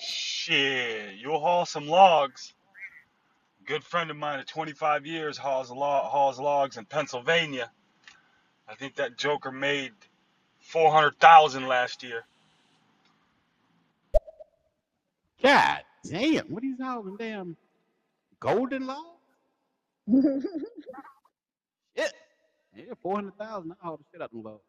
Shit, 0.00 1.16
you'll 1.16 1.40
haul 1.40 1.66
some 1.66 1.88
logs. 1.88 2.54
Good 3.66 3.84
friend 3.84 4.10
of 4.10 4.16
mine 4.16 4.40
of 4.40 4.46
25 4.46 5.06
years 5.06 5.38
hauls 5.38 5.70
lo- 5.70 6.02
hauls 6.04 6.40
logs 6.40 6.76
in 6.78 6.84
Pennsylvania. 6.86 7.70
I 8.68 8.74
think 8.74 8.96
that 8.96 9.18
Joker 9.18 9.52
made 9.52 9.92
400,000 10.60 11.66
last 11.68 12.02
year. 12.02 12.24
God 15.42 15.80
damn, 16.08 16.46
what 16.48 16.62
are 16.62 16.66
you 16.66 16.76
talking 16.78 17.16
damn 17.18 17.56
golden 18.40 18.86
law? 18.86 19.04
Shit. 22.76 22.86
Yeah, 22.88 22.94
four 23.02 23.16
hundred 23.16 23.38
thousand. 23.38 23.72
I 23.72 23.86
haul 23.86 23.98
the 23.98 24.04
shit 24.12 24.22
out 24.22 24.32
them 24.32 24.42
law. 24.44 24.60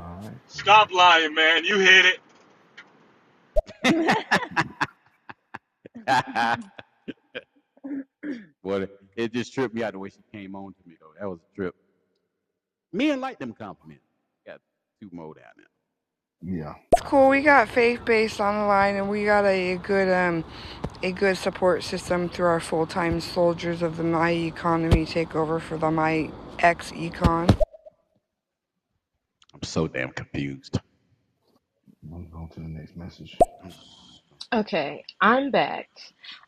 All 0.00 0.22
right. 0.24 0.40
Stop 0.48 0.92
lying, 0.92 1.34
man. 1.34 1.64
You 1.64 1.78
hit 1.78 2.06
it. 2.06 2.20
Boy, 8.64 8.82
it- 8.82 9.00
it 9.16 9.32
just 9.32 9.54
tripped 9.54 9.74
me 9.74 9.82
out 9.82 9.92
the 9.94 9.98
way 10.00 10.10
she 10.10 10.22
came 10.32 10.56
on 10.56 10.74
to 10.74 10.88
me 10.88 10.96
though. 11.00 11.12
That 11.20 11.28
was 11.28 11.40
a 11.40 11.56
trip. 11.56 11.74
Men 12.92 13.20
like 13.20 13.38
them 13.38 13.54
compliments. 13.54 14.04
Got 14.46 14.60
two 15.02 15.10
more 15.12 15.34
down 15.34 15.44
there. 15.56 15.75
Yeah. 16.42 16.74
It's 16.92 17.02
cool. 17.02 17.28
We 17.28 17.42
got 17.42 17.68
faith 17.68 18.04
based 18.04 18.40
on 18.40 18.60
the 18.60 18.66
line, 18.66 18.96
and 18.96 19.08
we 19.08 19.24
got 19.24 19.44
a 19.44 19.76
good 19.76 20.12
um 20.12 20.44
a 21.02 21.12
good 21.12 21.36
support 21.36 21.82
system 21.82 22.28
through 22.28 22.46
our 22.46 22.60
full 22.60 22.86
time 22.86 23.20
soldiers 23.20 23.82
of 23.82 23.96
the 23.96 24.04
My 24.04 24.30
Economy 24.30 25.04
takeover 25.04 25.60
for 25.60 25.76
the 25.76 25.90
My 25.90 26.30
X 26.58 26.92
Econ. 26.92 27.58
I'm 29.54 29.62
so 29.62 29.86
damn 29.86 30.10
confused. 30.10 30.80
I'm 32.12 32.28
going 32.28 32.48
to 32.50 32.60
the 32.60 32.68
next 32.68 32.96
message. 32.96 33.36
Okay, 34.52 35.04
I'm 35.20 35.50
back. 35.50 35.88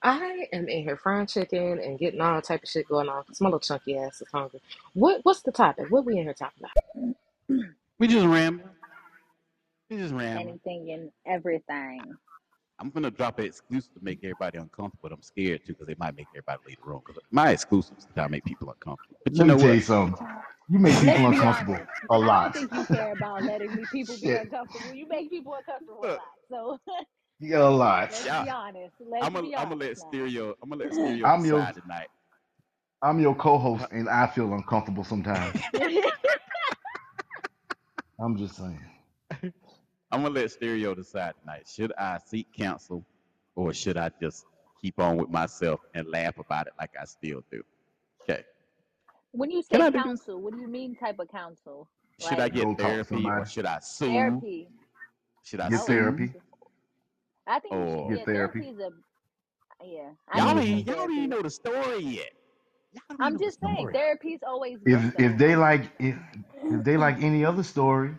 I 0.02 0.46
am 0.52 0.68
in 0.68 0.82
here 0.82 0.96
frying 0.96 1.26
chicken 1.26 1.80
and 1.80 1.98
getting 1.98 2.20
all 2.20 2.40
type 2.40 2.62
of 2.62 2.68
shit 2.68 2.88
going 2.88 3.08
on 3.08 3.22
because 3.22 3.40
my 3.40 3.48
little 3.48 3.58
chunky 3.58 3.98
ass 3.98 4.20
is 4.20 4.28
hungry. 4.32 4.60
What 4.94 5.20
What's 5.24 5.42
the 5.42 5.52
topic? 5.52 5.90
What 5.90 6.04
we 6.04 6.18
in 6.18 6.24
here 6.24 6.34
talking 6.34 6.64
about? 6.64 7.64
We 7.98 8.06
just 8.06 8.26
rambling. 8.26 8.70
We 9.90 9.98
just 9.98 10.14
rambling. 10.14 10.52
Anything 10.52 10.92
and 10.92 11.12
everything. 11.26 12.18
I'm 12.80 12.90
gonna 12.90 13.10
drop 13.10 13.38
an 13.40 13.46
exclusive 13.46 13.94
to 13.94 14.00
make 14.02 14.20
everybody 14.24 14.58
uncomfortable. 14.58 15.00
But 15.02 15.12
I'm 15.12 15.22
scared 15.22 15.64
too 15.66 15.74
because 15.74 15.88
it 15.88 15.98
might 15.98 16.16
make 16.16 16.28
everybody 16.34 16.60
leave 16.66 16.78
the 16.78 16.84
room. 16.90 17.02
Because 17.06 17.22
my 17.30 17.50
exclusives 17.50 18.04
sometimes 18.04 18.30
make 18.30 18.44
people 18.44 18.70
uncomfortable. 18.70 19.16
But 19.24 19.38
you 19.38 19.44
Let 19.44 19.46
know 19.46 19.56
me 19.56 19.56
tell 19.56 19.74
what? 19.74 19.74
you 19.74 19.82
something. 19.82 20.26
You 20.68 20.78
make 20.78 21.00
Let's 21.00 21.22
people 21.22 21.26
be 21.26 21.42
uncomfortable 21.42 21.78
honest. 21.78 21.90
a 22.10 22.18
I 22.20 22.28
lot. 22.28 22.30
don't 22.30 22.52
think 22.52 22.72
you 22.72 22.86
care 22.86 23.12
about 23.12 23.44
letting 23.44 23.74
me 23.74 23.86
people 23.92 24.18
be 24.18 24.32
Shit. 24.32 24.34
uncomfortable. 24.34 24.94
You 24.94 25.08
make 25.08 25.30
people 25.30 25.54
uncomfortable 25.54 26.06
a 26.06 26.08
Look, 26.08 26.12
lot. 26.12 26.38
So 26.50 26.78
Yeah, 27.40 27.68
a 27.68 27.70
lot. 27.70 28.10
let's 28.10 28.24
yeah. 28.24 28.44
be 28.44 28.48
honest. 28.50 28.94
Let's 29.00 29.28
I'm 29.28 29.34
gonna 29.34 29.48
be 29.48 29.54
I'm 29.56 29.68
gonna 29.70 29.80
let 29.84 29.96
honest 29.96 29.98
now. 29.98 30.14
stereo 30.14 30.54
I'm 30.62 30.70
gonna 30.70 30.84
let 30.84 30.94
stereo 30.94 31.28
I'm 31.28 31.44
your 31.44 31.66
decide 31.66 31.76
tonight. 31.76 32.08
I'm 33.02 33.20
your 33.20 33.34
co-host, 33.36 33.86
and 33.92 34.08
I 34.08 34.26
feel 34.28 34.52
uncomfortable 34.54 35.04
sometimes. 35.04 35.56
I'm 38.20 38.36
just 38.38 38.56
saying. 38.56 38.80
I'm 40.12 40.22
gonna 40.22 40.34
let 40.34 40.50
Stereo 40.52 40.94
decide 40.94 41.34
tonight. 41.40 41.68
Should 41.68 41.92
I 41.98 42.18
seek 42.26 42.52
counsel, 42.52 43.04
or 43.56 43.74
should 43.74 43.98
I 43.98 44.10
just 44.20 44.46
keep 44.80 45.00
on 45.00 45.18
with 45.18 45.30
myself 45.30 45.80
and 45.94 46.08
laugh 46.08 46.38
about 46.38 46.66
it 46.68 46.74
like 46.80 46.92
I 47.00 47.04
still 47.06 47.42
do? 47.52 47.62
Okay. 48.22 48.44
When 49.32 49.50
you 49.50 49.62
Can 49.70 49.82
say 49.82 49.82
I 49.82 49.90
do 49.90 50.02
counsel, 50.02 50.40
what 50.42 50.54
do 50.54 50.60
you 50.60 50.68
mean 50.68 50.96
type 50.96 51.18
of 51.20 51.28
counsel? 51.30 51.88
Should 52.20 52.40
I 52.40 52.48
Like 52.48 52.50
get 52.50 52.76
talk 52.76 53.00
to 53.00 53.04
therapy, 53.04 53.32
or 53.32 53.44
somebody. 53.44 53.46
should 53.46 53.66
I 53.66 53.80
sue? 53.80 54.44
therapy? 54.44 54.68
Should 55.44 55.60
I 55.60 55.70
Get 55.70 55.80
Oh, 55.80 55.86
sue? 55.86 55.86
therapy. 55.86 56.34
I 57.46 57.60
think 57.60 57.80
you 57.80 57.88
should. 57.88 58.06
Get 58.08 58.20
Yeah, 58.20 58.26
therapy. 58.26 58.62
therapy 58.62 58.68
is 58.70 58.78
a. 58.80 58.90
Yeah, 59.84 60.10
I 60.30 60.40
y'all 60.40 60.58
need 60.58 60.60
ain't 60.60 60.86
y'all 60.86 60.96
don't 60.96 61.12
therapy. 61.16 61.18
even 61.18 61.30
know 61.30 61.42
the 61.42 61.50
story 61.50 62.00
yet. 62.00 62.32
Y'all 62.92 63.02
don't 63.10 63.22
even 63.22 63.32
I'm 63.32 63.34
know 63.34 63.40
the 63.44 63.50
just 63.50 63.60
saying, 63.60 63.88
story. 63.88 63.94
therapy's 63.94 64.40
always 64.46 64.80
good 64.84 65.10
If 65.10 65.20
if 65.20 65.38
though. 65.38 65.38
they 65.38 65.56
like 65.56 65.92
if 66.00 66.16
if 66.70 66.84
they 66.84 66.96
like 66.96 67.18
any 67.22 67.44
other 67.44 67.62
story, 67.62 68.14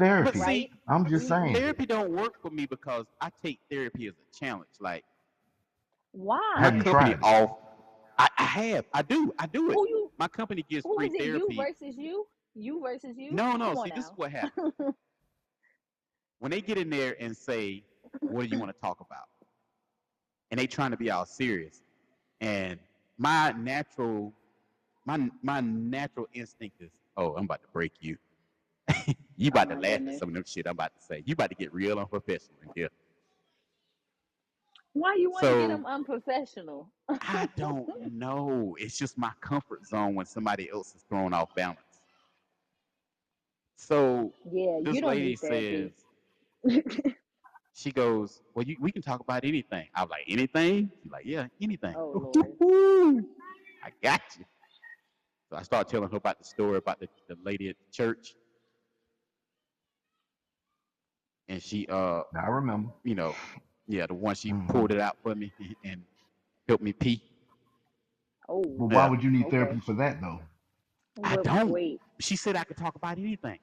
But 0.00 0.34
therapy. 0.34 0.38
see, 0.40 0.70
I'm 0.88 1.06
just 1.06 1.28
mm-hmm. 1.28 1.44
saying. 1.44 1.54
therapy 1.54 1.86
don't 1.86 2.10
work 2.10 2.40
for 2.40 2.50
me 2.50 2.66
because 2.66 3.06
I 3.20 3.30
take 3.44 3.60
therapy 3.70 4.06
as 4.08 4.14
a 4.14 4.38
challenge. 4.38 4.70
Like 4.80 5.04
my 6.14 6.40
Have 6.56 6.74
Why? 6.74 6.76
you 6.76 6.82
company 6.82 6.92
tried 6.92 7.10
it? 7.12 7.22
off. 7.22 7.58
I, 8.18 8.28
I 8.38 8.44
have. 8.44 8.84
I 8.92 9.02
do. 9.02 9.32
I 9.38 9.46
do 9.46 9.70
it. 9.70 9.74
Who 9.74 9.88
you? 9.88 10.10
My 10.18 10.28
company 10.28 10.64
gives 10.68 10.84
Who 10.84 10.94
free 10.96 11.06
is 11.08 11.14
it? 11.14 11.24
You 11.24 11.38
therapy. 11.38 11.56
versus 11.56 11.96
you? 11.96 12.26
You 12.54 12.80
versus 12.82 13.16
you? 13.16 13.32
No, 13.32 13.56
no. 13.56 13.74
Come 13.74 13.84
See, 13.86 13.92
this 13.94 14.06
is 14.06 14.12
what 14.16 14.30
happens. 14.32 14.72
when 16.38 16.50
they 16.50 16.60
get 16.60 16.78
in 16.78 16.90
there 16.90 17.16
and 17.20 17.36
say, 17.36 17.84
"What 18.20 18.42
do 18.42 18.48
you 18.54 18.58
want 18.58 18.74
to 18.74 18.80
talk 18.80 19.00
about?" 19.00 19.24
and 20.50 20.58
they 20.58 20.66
trying 20.66 20.90
to 20.90 20.96
be 20.96 21.10
all 21.10 21.24
serious, 21.24 21.82
and 22.40 22.78
my 23.18 23.52
natural, 23.52 24.32
my 25.06 25.30
my 25.42 25.60
natural 25.60 26.26
instinct 26.34 26.76
is, 26.80 26.90
"Oh, 27.16 27.34
I'm 27.34 27.44
about 27.44 27.62
to 27.62 27.68
break 27.72 27.92
you. 28.00 28.16
you 29.40 29.50
Oh 29.54 29.60
about 29.60 29.70
to 29.70 29.76
my 29.76 29.80
laugh 29.80 30.00
at 30.06 30.18
some 30.18 30.28
of 30.28 30.34
them 30.34 30.44
shit 30.46 30.66
I'm 30.66 30.72
about 30.72 30.94
to 30.94 31.02
say. 31.02 31.22
You 31.26 31.32
about 31.32 31.50
to 31.50 31.56
get 31.56 31.72
real 31.72 31.98
unprofessional 31.98 32.56
in 32.62 32.70
here." 32.74 32.88
Why 34.92 35.14
you 35.14 35.30
want 35.30 35.44
to 35.44 35.58
get 35.60 35.68
them 35.68 35.86
unprofessional? 35.86 36.90
I 37.08 37.48
don't 37.56 38.12
know. 38.12 38.76
It's 38.78 38.98
just 38.98 39.16
my 39.16 39.30
comfort 39.40 39.86
zone 39.86 40.14
when 40.16 40.26
somebody 40.26 40.68
else 40.70 40.94
is 40.94 41.04
thrown 41.08 41.32
off 41.32 41.54
balance. 41.54 41.78
So 43.76 44.32
yeah, 44.52 44.78
you 44.78 44.84
this 44.84 45.02
lady 45.02 45.36
says, 45.36 45.90
she 47.72 47.92
goes, 47.92 48.42
Well, 48.54 48.64
you, 48.66 48.76
we 48.80 48.92
can 48.92 49.00
talk 49.00 49.20
about 49.20 49.44
anything. 49.44 49.88
I 49.94 50.02
was 50.02 50.10
like, 50.10 50.24
Anything? 50.28 50.90
She's 51.02 51.12
like, 51.12 51.24
Yeah, 51.24 51.46
anything. 51.62 51.94
oh. 51.96 52.20
I 53.82 53.90
got 54.02 54.20
you. 54.38 54.44
So 55.48 55.56
I 55.56 55.62
start 55.62 55.88
telling 55.88 56.10
her 56.10 56.16
about 56.16 56.38
the 56.38 56.44
story 56.44 56.76
about 56.76 57.00
the, 57.00 57.08
the 57.28 57.36
lady 57.44 57.70
at 57.70 57.76
the 57.76 57.92
church. 57.92 58.34
And 61.50 61.62
she, 61.62 61.88
uh, 61.88 62.24
I 62.36 62.48
remember. 62.48 62.92
you 63.04 63.16
know, 63.16 63.36
yeah, 63.88 64.06
the 64.06 64.14
one 64.14 64.36
she 64.36 64.52
hmm 64.52 64.68
pulled 64.68 64.92
it 64.92 65.00
out 65.00 65.18
for 65.22 65.36
me 65.36 65.52
and 65.84 66.04
helped 66.68 66.84
me 66.84 66.94
pee. 66.94 67.22
Oh, 68.48 68.62
But 68.78 68.86
why 68.86 69.04
Yeah. 69.04 69.06
would 69.06 69.24
you 69.24 69.30
need 69.30 69.48
okay. 69.48 69.50
therapy 69.50 69.80
for 69.80 69.94
that 69.94 70.22
though? 70.22 70.40
I 71.24 71.36
don't. 71.36 71.70
wait. 71.70 72.00
She 72.20 72.36
said 72.36 72.56
I 72.56 72.64
could 72.64 72.78
talk 72.78 72.96
about 72.96 73.18
anything. 73.18 73.60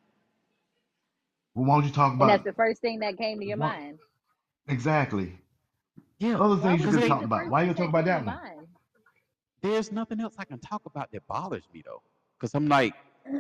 Well, 1.56 1.68
why 1.68 1.76
don't 1.78 1.86
you 1.86 1.92
talk 1.94 2.16
about? 2.16 2.22
And 2.22 2.30
that's 2.30 2.44
the 2.46 2.54
first 2.54 2.82
thing 2.82 3.00
that 3.00 3.18
came 3.18 3.40
to 3.40 3.46
your 3.46 3.58
what 3.58 3.60
mind. 3.60 4.00
exactly? 4.68 5.40
Yeah, 6.20 6.40
Other 6.40 6.58
things 6.58 6.82
you 6.82 6.86
would 6.86 6.88
because 6.88 6.90
could 6.90 6.96
that 6.96 7.02
they, 7.02 7.08
be 7.08 7.08
talk 7.08 7.24
about. 7.24 7.50
Why 7.50 7.62
thing 7.62 7.70
you 7.70 7.76
that 7.76 7.78
talk 7.78 7.90
about 7.90 8.06
that 8.06 8.26
one? 8.26 8.28
mind? 8.42 8.68
there's 9.62 9.92
nothing 9.92 10.20
else 10.22 10.36
I 10.40 10.46
can 10.46 10.60
talk 10.60 10.84
about 10.86 11.12
that 11.12 11.28
bothers 11.28 11.68
me 11.74 11.84
though. 11.86 12.02
Because 12.40 12.54
I'm 12.56 12.68
like, 12.68 12.94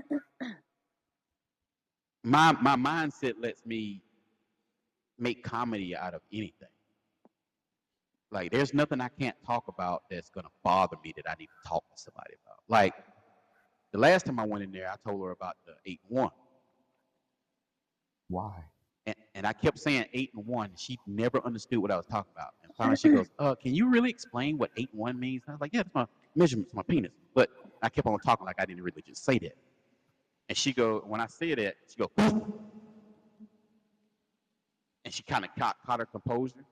my 2.23 2.53
my 2.61 2.77
mindset 2.77 3.35
lets 3.39 3.65
me 3.65 4.01
make 5.19 5.43
comedy 5.43 5.95
out 5.95 6.13
of 6.13 6.21
anything. 6.31 6.67
Like, 8.31 8.51
there's 8.51 8.73
nothing 8.73 8.99
I 8.99 9.09
can't 9.09 9.35
talk 9.45 9.67
about 9.67 10.03
that's 10.09 10.29
gonna 10.29 10.49
bother 10.63 10.97
me 11.03 11.13
that 11.15 11.29
I 11.29 11.35
need 11.39 11.47
to 11.47 11.69
talk 11.69 11.83
to 11.95 12.01
somebody 12.01 12.33
about. 12.45 12.57
Like, 12.67 12.93
the 13.93 13.99
last 13.99 14.25
time 14.25 14.39
I 14.39 14.45
went 14.45 14.63
in 14.63 14.71
there, 14.71 14.89
I 14.91 14.95
told 15.09 15.23
her 15.23 15.31
about 15.31 15.55
the 15.65 15.73
eight 15.85 16.01
and 16.09 16.17
one, 16.19 16.31
Why? 18.27 18.65
and, 19.05 19.15
and 19.35 19.47
I 19.47 19.53
kept 19.53 19.79
saying 19.79 20.05
eight 20.13 20.31
and 20.35 20.45
one. 20.45 20.71
She 20.75 20.99
never 21.07 21.39
understood 21.45 21.79
what 21.79 21.91
I 21.91 21.95
was 21.95 22.05
talking 22.05 22.31
about. 22.35 22.49
And 22.63 22.75
finally, 22.75 22.97
she 22.97 23.09
goes, 23.09 23.29
"Uh, 23.39 23.55
can 23.55 23.73
you 23.73 23.89
really 23.89 24.09
explain 24.09 24.57
what 24.57 24.71
eight 24.75 24.89
and 24.91 24.99
one 24.99 25.17
means?" 25.17 25.43
And 25.47 25.53
I 25.53 25.55
was 25.55 25.61
like, 25.61 25.73
"Yeah, 25.73 25.81
it's 25.81 25.95
my 25.95 26.05
measurements, 26.35 26.73
my 26.73 26.83
penis." 26.83 27.13
But 27.33 27.49
I 27.81 27.87
kept 27.87 28.05
on 28.07 28.19
talking 28.19 28.45
like 28.45 28.59
I 28.59 28.65
didn't 28.65 28.83
really 28.83 29.01
just 29.01 29.23
say 29.23 29.39
that. 29.39 29.55
And 30.49 30.57
she 30.57 30.73
go, 30.73 31.03
when 31.05 31.21
I 31.21 31.27
say 31.27 31.55
that, 31.55 31.75
she 31.89 31.97
go, 31.97 32.11
and 35.07 35.13
she 35.13 35.23
kind 35.23 35.45
of 35.45 35.55
caught, 35.57 35.77
caught 35.85 36.01
her 36.01 36.05
composure, 36.05 36.65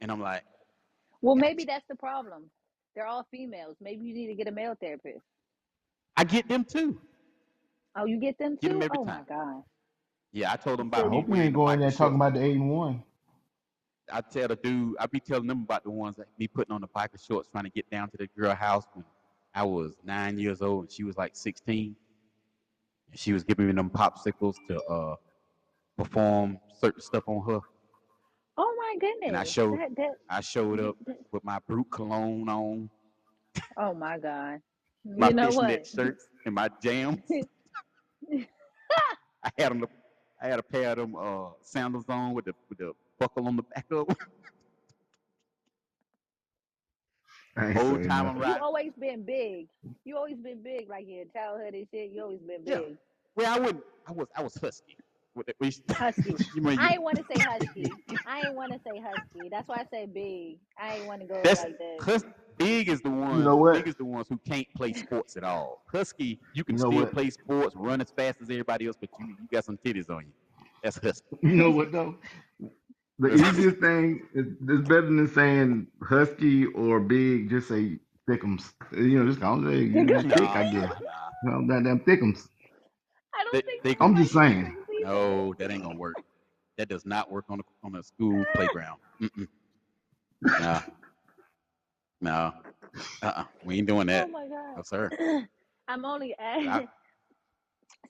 and 0.00 0.12
I'm 0.12 0.20
like, 0.20 0.44
Well, 1.22 1.34
maybe 1.34 1.64
that's 1.64 1.84
the 1.88 1.96
problem. 1.96 2.44
They're 2.94 3.08
all 3.08 3.26
females. 3.32 3.76
Maybe 3.80 4.04
you 4.06 4.14
need 4.14 4.28
to 4.28 4.34
get 4.36 4.46
a 4.46 4.52
male 4.52 4.76
therapist. 4.80 5.24
I 6.16 6.24
get 6.24 6.48
them 6.48 6.64
too. 6.64 7.00
Oh, 7.96 8.06
you 8.06 8.20
get 8.20 8.38
them 8.38 8.56
Get 8.62 8.70
them 8.70 8.82
too? 8.82 8.82
every 8.82 8.98
Oh 8.98 9.04
my 9.04 9.22
time. 9.22 9.26
God. 9.28 9.64
Yeah, 10.32 10.52
I 10.52 10.56
told 10.56 10.78
them 10.78 10.88
I 10.94 11.00
about 11.00 11.06
So 11.06 11.10
hope 11.10 11.28
you 11.28 11.34
wearing 11.34 11.42
ain't 11.42 11.54
the 11.54 11.58
going 11.58 11.80
there 11.80 11.90
biker 11.90 11.92
talking 11.92 12.14
shorts. 12.14 12.16
about 12.16 12.34
the 12.34 12.42
eight 12.42 12.56
and 12.56 12.70
one. 12.70 13.02
I 14.12 14.20
tell 14.22 14.48
the 14.48 14.56
dude, 14.56 14.96
I 15.00 15.06
be 15.06 15.20
telling 15.20 15.46
them 15.48 15.62
about 15.62 15.84
the 15.84 15.90
ones 15.90 16.16
that 16.16 16.28
me 16.38 16.48
putting 16.48 16.72
on 16.74 16.80
the 16.82 16.88
biker 16.88 17.24
shorts 17.24 17.48
trying 17.50 17.64
to 17.64 17.70
get 17.70 17.90
down 17.90 18.10
to 18.10 18.16
the 18.18 18.28
girl 18.28 18.54
house 18.54 18.84
when 18.94 19.04
I 19.54 19.64
was 19.64 19.96
nine 20.04 20.38
years 20.38 20.62
old 20.62 20.84
and 20.84 20.92
she 20.92 21.04
was 21.04 21.16
like 21.16 21.36
16. 21.36 21.96
And 23.10 23.20
she 23.20 23.32
was 23.32 23.44
giving 23.44 23.66
me 23.66 23.72
them 23.72 23.90
popsicles 23.90 24.56
to 24.68 24.82
uh 24.84 25.16
perform 25.98 26.58
certain 26.78 27.00
stuff 27.02 27.24
on 27.28 27.44
her. 27.50 27.60
My 29.00 29.08
And 29.26 29.36
I 29.36 29.44
showed 29.44 29.80
That 29.80 29.96
that, 29.96 30.16
I 30.28 30.40
showed 30.42 30.80
up 30.80 30.96
that 31.06 31.26
with 31.32 31.44
my 31.44 31.60
brute 31.60 31.90
cologne 31.90 32.48
on, 32.48 32.90
oh 33.76 33.94
my 33.94 34.18
God. 34.18 34.62
my 35.16 35.28
You 35.28 35.34
know 35.34 35.52
fishnet 35.52 35.52
what? 35.52 35.86
shirts 35.86 36.28
and 36.46 36.54
my 36.54 36.68
jams. 36.82 37.36
I 39.44 39.50
had 39.58 39.72
them 39.72 39.84
I 40.42 40.48
had 40.48 40.60
a 40.60 40.62
pair 40.64 40.90
of 40.92 40.98
them 40.98 41.16
uh 41.16 41.52
sandals 41.62 42.08
on 42.08 42.34
with 42.34 42.46
the 42.46 42.54
with 42.68 42.78
the 42.78 42.94
buckle 43.18 43.46
on 43.48 43.56
the 43.56 43.64
back 43.64 43.86
of 43.92 44.10
'em. 44.10 44.16
I 47.56 47.70
ain't 47.72 47.80
Old 47.80 47.82
saying 47.82 48.08
time 48.08 48.26
nothing. 48.26 48.44
You 48.44 48.58
always 48.58 48.92
been 48.98 49.24
big. 49.24 49.68
You 50.04 50.16
always 50.18 50.38
been 50.38 50.62
big, 50.62 50.88
like 50.90 51.04
in 51.04 51.10
your 51.10 51.26
childhood 51.26 51.74
and 51.74 51.88
shit. 51.92 52.12
You 52.12 52.22
always 52.22 52.40
been 52.40 52.64
big. 52.64 52.66
Yeah. 52.66 52.78
big. 52.78 52.98
Well, 53.36 53.54
I 53.54 53.60
wouldn't. 53.60 53.84
I 54.06 54.12
was. 54.12 54.28
I 54.36 54.44
was 54.44 54.56
husky. 54.56 54.98
What 55.34 55.48
we- 55.60 55.72
Husky. 55.92 56.34
you 56.54 56.62
mean 56.62 56.78
I 56.78 56.92
ain't 56.94 57.02
want 57.02 57.16
to 57.18 57.24
say 57.30 57.40
husky. 57.44 57.92
I 58.26 58.40
ain't 58.42 58.54
want 58.54 58.72
to 58.72 58.80
say 58.84 59.00
husky. 59.00 59.48
That's 59.50 59.68
why 59.68 59.76
I 59.76 59.84
say 59.90 60.06
big. 60.06 60.58
I 60.78 60.96
ain't 60.96 61.06
want 61.06 61.20
to 61.22 61.26
go 61.26 61.40
That's 61.42 61.62
like 61.62 61.78
that. 61.78 61.96
hus- 62.00 62.24
big 62.58 62.88
is 62.88 63.00
the 63.00 63.10
one. 63.10 63.38
You 63.38 63.44
know 63.44 63.56
what? 63.56 63.74
Big 63.74 63.88
is 63.88 63.94
the 63.94 64.04
ones 64.04 64.26
who 64.28 64.38
can't 64.38 64.66
play 64.76 64.92
sports 64.92 65.36
at 65.36 65.44
all. 65.44 65.82
Husky, 65.90 66.40
you 66.52 66.64
can 66.64 66.76
You 66.76 66.84
know 66.84 66.90
still 66.90 67.04
what? 67.04 67.12
play 67.12 67.30
sports, 67.30 67.74
run 67.76 68.00
as 68.00 68.10
fast 68.10 68.40
as 68.42 68.50
everybody 68.50 68.86
else, 68.86 68.96
but 69.00 69.10
you 69.18 69.26
you 69.40 69.48
got 69.50 69.64
some 69.64 69.78
titties 69.78 70.10
on 70.10 70.26
you. 70.26 70.32
That's 70.82 70.98
husky. 70.98 71.26
You 71.42 71.54
know 71.56 71.70
what 71.70 71.92
though? 71.92 72.16
The 73.18 73.34
easiest 73.34 73.78
thing 73.78 74.22
is 74.34 74.46
it's 74.68 74.88
better 74.88 75.02
than 75.02 75.28
saying 75.28 75.86
husky 76.02 76.66
or 76.66 77.00
big. 77.00 77.50
Just 77.50 77.68
say 77.68 77.98
thickums. 78.28 78.72
You 78.92 79.20
know, 79.20 79.26
just 79.28 79.40
call 79.40 79.66
it 79.68 79.76
you 79.78 80.04
know, 80.04 80.22
thick. 80.22 80.56
I 80.56 80.64
guess. 80.64 80.90
nah. 80.90 81.30
You 81.44 81.50
know, 81.50 81.66
goddamn 81.68 82.00
thickums. 82.00 82.48
I 83.34 83.44
don't 83.44 83.52
They, 83.52 83.62
think 83.62 83.82
they, 83.84 83.96
I'm 84.00 84.16
just 84.16 84.32
saying. 84.32 84.76
No, 85.04 85.54
that 85.54 85.70
ain't 85.70 85.82
gonna 85.82 85.98
work. 85.98 86.18
That 86.78 86.88
does 86.88 87.06
not 87.06 87.30
work 87.30 87.46
on 87.50 87.60
a 87.60 87.64
on 87.84 87.96
a 87.96 88.02
school 88.02 88.44
playground. 88.54 89.00
Mm-mm. 89.20 89.48
Nah, 90.58 90.82
no, 92.20 92.52
uh-uh. 93.22 93.44
we 93.64 93.78
ain't 93.78 93.88
doing 93.88 94.06
that. 94.08 94.26
Oh 94.26 94.28
my 94.28 94.46
No, 94.76 94.82
God. 94.82 94.84
sir. 94.84 95.12
I'm 95.88 96.04
only 96.04 96.34
I, 96.38 96.88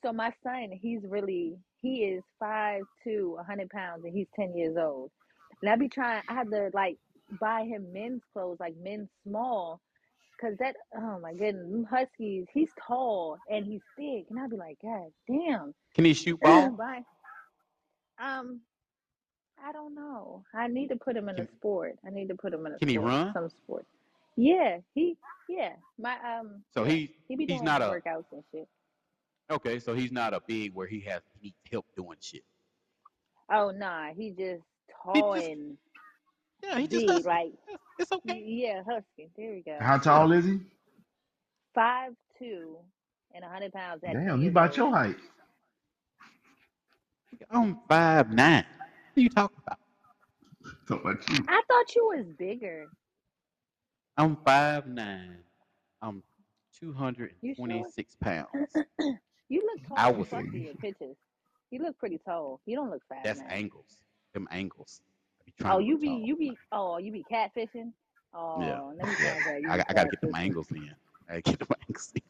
so 0.05 0.13
my 0.13 0.33
son, 0.43 0.71
he's 0.73 1.03
really 1.05 1.59
he 1.83 2.05
is 2.05 2.25
five 2.39 2.83
to 3.05 3.37
a 3.41 3.45
hundred 3.45 3.71
pounds 3.71 4.05
and 4.05 4.15
he's 4.15 4.29
ten 4.35 4.57
years 4.57 4.77
old. 4.79 5.11
And 5.63 5.71
I 5.71 5.77
be 5.77 5.89
trying 5.89 6.23
I 6.29 6.35
had 6.35 6.51
to 6.51 6.71
like 6.75 6.99
buy 7.41 7.65
him 7.65 7.93
men's 7.93 8.23
clothes, 8.33 8.59
like 8.61 8.77
men's 8.77 9.11
small, 9.27 9.81
cause 10.41 10.55
that 10.59 10.75
oh 10.97 11.19
my 11.21 11.35
goodness, 11.35 11.87
huskies, 11.91 12.47
he's 12.53 12.71
tall 12.87 13.37
and 13.51 13.65
he's 13.67 13.81
big. 13.97 14.25
And 14.31 14.39
I'd 14.39 14.51
be 14.51 14.57
like, 14.57 14.79
God 14.83 15.11
damn. 15.29 15.75
can 15.95 16.05
he 16.05 16.15
shoot 16.15 16.41
ball? 16.43 16.71
Bye. 16.71 17.03
Um, 18.23 18.61
I 19.63 19.73
don't 19.73 19.95
know. 19.95 20.45
I 20.55 20.69
need 20.69 20.89
to 20.89 20.97
put 20.97 21.17
him 21.17 21.29
in 21.29 21.39
a 21.39 21.47
sport. 21.59 21.97
I 22.07 22.11
need 22.11 22.29
to 22.29 22.35
put 22.35 22.53
him 22.55 22.67
in 22.67 22.73
a 22.73 22.79
can 22.79 22.89
he 22.89 22.95
sport, 22.95 23.09
run? 23.09 23.33
some 23.35 23.51
sport. 23.51 23.87
Yeah, 24.37 24.79
he 24.95 25.17
yeah. 25.49 25.73
My 25.99 26.17
um 26.39 26.63
So 26.73 26.85
he 26.85 27.15
He 27.29 27.37
be 27.37 27.47
he's 27.47 27.61
doing 27.61 27.65
not 27.65 27.83
a 27.83 27.87
workouts 27.87 28.25
and 28.33 28.43
shit. 28.53 28.69
okay. 29.51 29.79
So 29.79 29.95
he's 29.95 30.13
not 30.13 30.33
a 30.35 30.41
big 30.47 30.75
where 30.75 30.87
he 30.87 31.01
has 31.01 31.23
he 31.41 31.55
help 31.71 31.87
doing 31.97 32.17
shit. 32.21 32.45
Oh 33.53 33.71
nah, 33.71 34.13
he 34.15 34.31
just 34.31 34.63
He 35.13 35.21
tall 35.23 35.35
just 35.35 35.47
and 35.49 35.77
yeah, 36.63 36.79
he 36.79 36.87
just 36.87 37.07
big, 37.07 37.11
husky. 37.11 37.29
like 37.29 37.53
It's, 38.01 38.11
it's 38.13 38.13
okay. 38.13 38.43
yeah, 38.45 38.83
husky. 38.89 39.31
There 39.37 39.53
we 39.53 39.63
go. 39.63 39.77
How 39.81 39.99
tall 39.99 40.33
is 40.33 40.45
he? 40.45 40.61
Five 41.75 42.13
two 42.39 42.77
and 43.35 43.45
a 43.45 43.49
hundred 43.49 43.73
pounds 43.73 44.03
at 44.05 44.15
Damn, 44.15 44.39
you 44.39 44.45
years 44.45 44.53
about 44.53 44.77
your 44.77 44.91
height. 44.91 45.17
I'm 47.51 47.79
five 47.89 48.33
nine. 48.33 48.65
What 49.15 49.19
are 49.19 49.21
you 49.21 49.29
talking 49.29 49.57
about? 49.67 49.79
Talking 50.89 51.11
about 51.11 51.31
you. 51.31 51.45
I 51.49 51.63
thought 51.69 51.95
you 51.95 52.05
was 52.17 52.27
bigger. 52.39 52.87
I'm 54.17 54.37
five 54.45 54.87
nine. 54.87 55.39
I'm 56.01 56.23
two 56.79 56.93
hundred 56.93 57.35
and 57.43 57.57
twenty 57.57 57.85
six 57.95 58.17
sure? 58.23 58.47
pounds. 58.47 58.77
You 59.51 59.63
look 59.63 59.89
tall 59.89 59.99
I 59.99 60.11
as 60.11 60.17
was 60.17 60.33
in 60.33 60.63
your 60.63 60.75
pictures. 60.75 61.17
You 61.73 61.83
look 61.83 61.99
pretty 61.99 62.21
tall. 62.25 62.61
You 62.67 62.77
don't 62.77 62.91
look 62.91 63.03
fat. 63.09 63.25
that's 63.25 63.41
man. 63.41 63.49
angles. 63.51 64.03
Them 64.33 64.47
angles. 64.53 65.03
I 65.59 65.63
be 65.63 65.63
oh, 65.71 65.79
trying 65.79 65.79
Oh, 65.79 65.79
you 65.79 65.99
look 65.99 66.01
be 66.01 66.09
tall. 66.09 66.21
you 66.25 66.37
be 66.37 66.59
oh 66.73 66.99
you 66.99 67.13
be 67.13 67.25
catfishing. 67.31 67.93
Oh, 68.35 68.93
Yeah. 68.95 68.95
let 68.99 69.09
me 69.09 69.17
Yeah. 69.19 69.35
find 69.35 69.47
out. 69.49 69.63
You 69.63 69.69
I, 69.71 69.85
I 69.89 69.95
gotta 69.95 70.09
get 70.11 70.21
them 70.21 70.35
catfishing. 70.35 70.37
angles 70.37 70.71
in. 70.73 70.95
I 71.29 71.41
gotta 71.41 71.43
get 71.43 71.59
them 71.61 71.69
angles 71.89 72.13
in. 72.15 72.23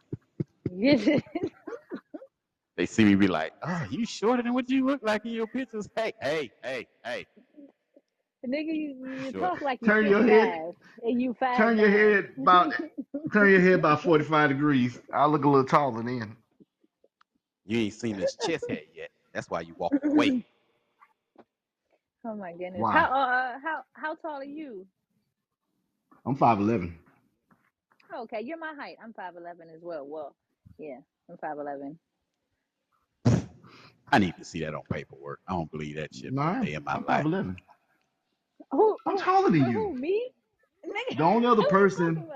They 2.76 2.86
see 2.86 3.04
me 3.04 3.14
be 3.16 3.28
like, 3.28 3.52
oh, 3.62 3.86
you 3.90 4.06
shorter 4.06 4.42
than 4.42 4.54
what 4.54 4.70
you 4.70 4.86
look 4.86 5.02
like 5.02 5.24
in 5.26 5.32
your 5.32 5.46
pictures. 5.48 5.88
Hey, 5.96 6.12
hey, 6.22 6.50
hey, 6.62 6.86
hey. 7.04 7.26
Nigga, 8.46 8.74
you, 8.74 8.96
you 9.06 9.32
Sure. 9.32 9.40
talk 9.40 9.60
like 9.62 9.80
you 9.82 9.88
Turn 9.88 10.06
your 10.08 10.22
head. 10.24 10.74
and 11.02 11.20
you 11.20 11.34
five 11.38 11.58
Turn 11.58 11.78
your 11.78 11.90
head 11.90 12.30
about. 12.42 12.74
Turn 13.32 13.50
your 13.50 13.60
head 13.60 13.74
about 13.74 14.02
forty-five 14.02 14.50
degrees. 14.50 15.00
I 15.12 15.26
look 15.26 15.44
a 15.44 15.48
little 15.48 15.66
taller 15.66 16.02
then. 16.02 16.36
You 17.66 17.78
ain't 17.80 17.94
seen 17.94 18.16
this 18.16 18.36
chest 18.36 18.68
hair 18.68 18.82
yet. 18.94 19.10
That's 19.32 19.50
why 19.50 19.60
you 19.62 19.74
walk 19.78 19.94
away. 20.04 20.34
Oh 22.26 22.34
my 22.36 22.52
goodness. 22.52 22.86
Why? 22.86 22.92
How 22.92 23.12
uh 23.12 23.58
how 23.62 23.82
how 23.94 24.14
tall 24.16 24.40
are 24.40 24.44
you? 24.44 24.86
I'm 26.26 26.36
five 26.36 26.60
eleven. 26.60 26.98
Okay, 28.16 28.42
you're 28.42 28.58
my 28.58 28.74
height. 28.78 28.96
I'm 29.02 29.12
five 29.14 29.36
eleven 29.36 29.68
as 29.74 29.82
well. 29.82 30.06
Well, 30.06 30.36
yeah, 30.78 30.98
I'm 31.30 31.38
five 31.38 31.58
eleven. 31.58 31.98
I 34.12 34.18
need 34.18 34.36
to 34.38 34.44
see 34.44 34.60
that 34.60 34.74
on 34.74 34.82
paperwork. 34.92 35.40
I 35.48 35.52
don't 35.54 35.70
believe 35.70 35.96
that 35.96 36.14
shit 36.14 36.34
No, 36.34 36.42
for 36.42 36.52
a 36.52 36.56
I'm 36.56 36.66
day 36.66 36.74
in 36.74 36.84
my 36.84 36.96
I'm 36.96 37.04
five 37.04 37.24
life. 37.24 37.26
eleven. 37.26 37.56
Who 38.72 38.98
I'm 39.06 39.16
who 39.16 39.18
taller 39.18 39.50
than 39.50 39.66
who 39.74 39.94
you. 39.94 39.94
me? 39.94 40.32
Nigga, 40.86 41.16
The 41.16 41.24
only 41.24 41.48
other 41.48 41.64
person, 41.64 42.26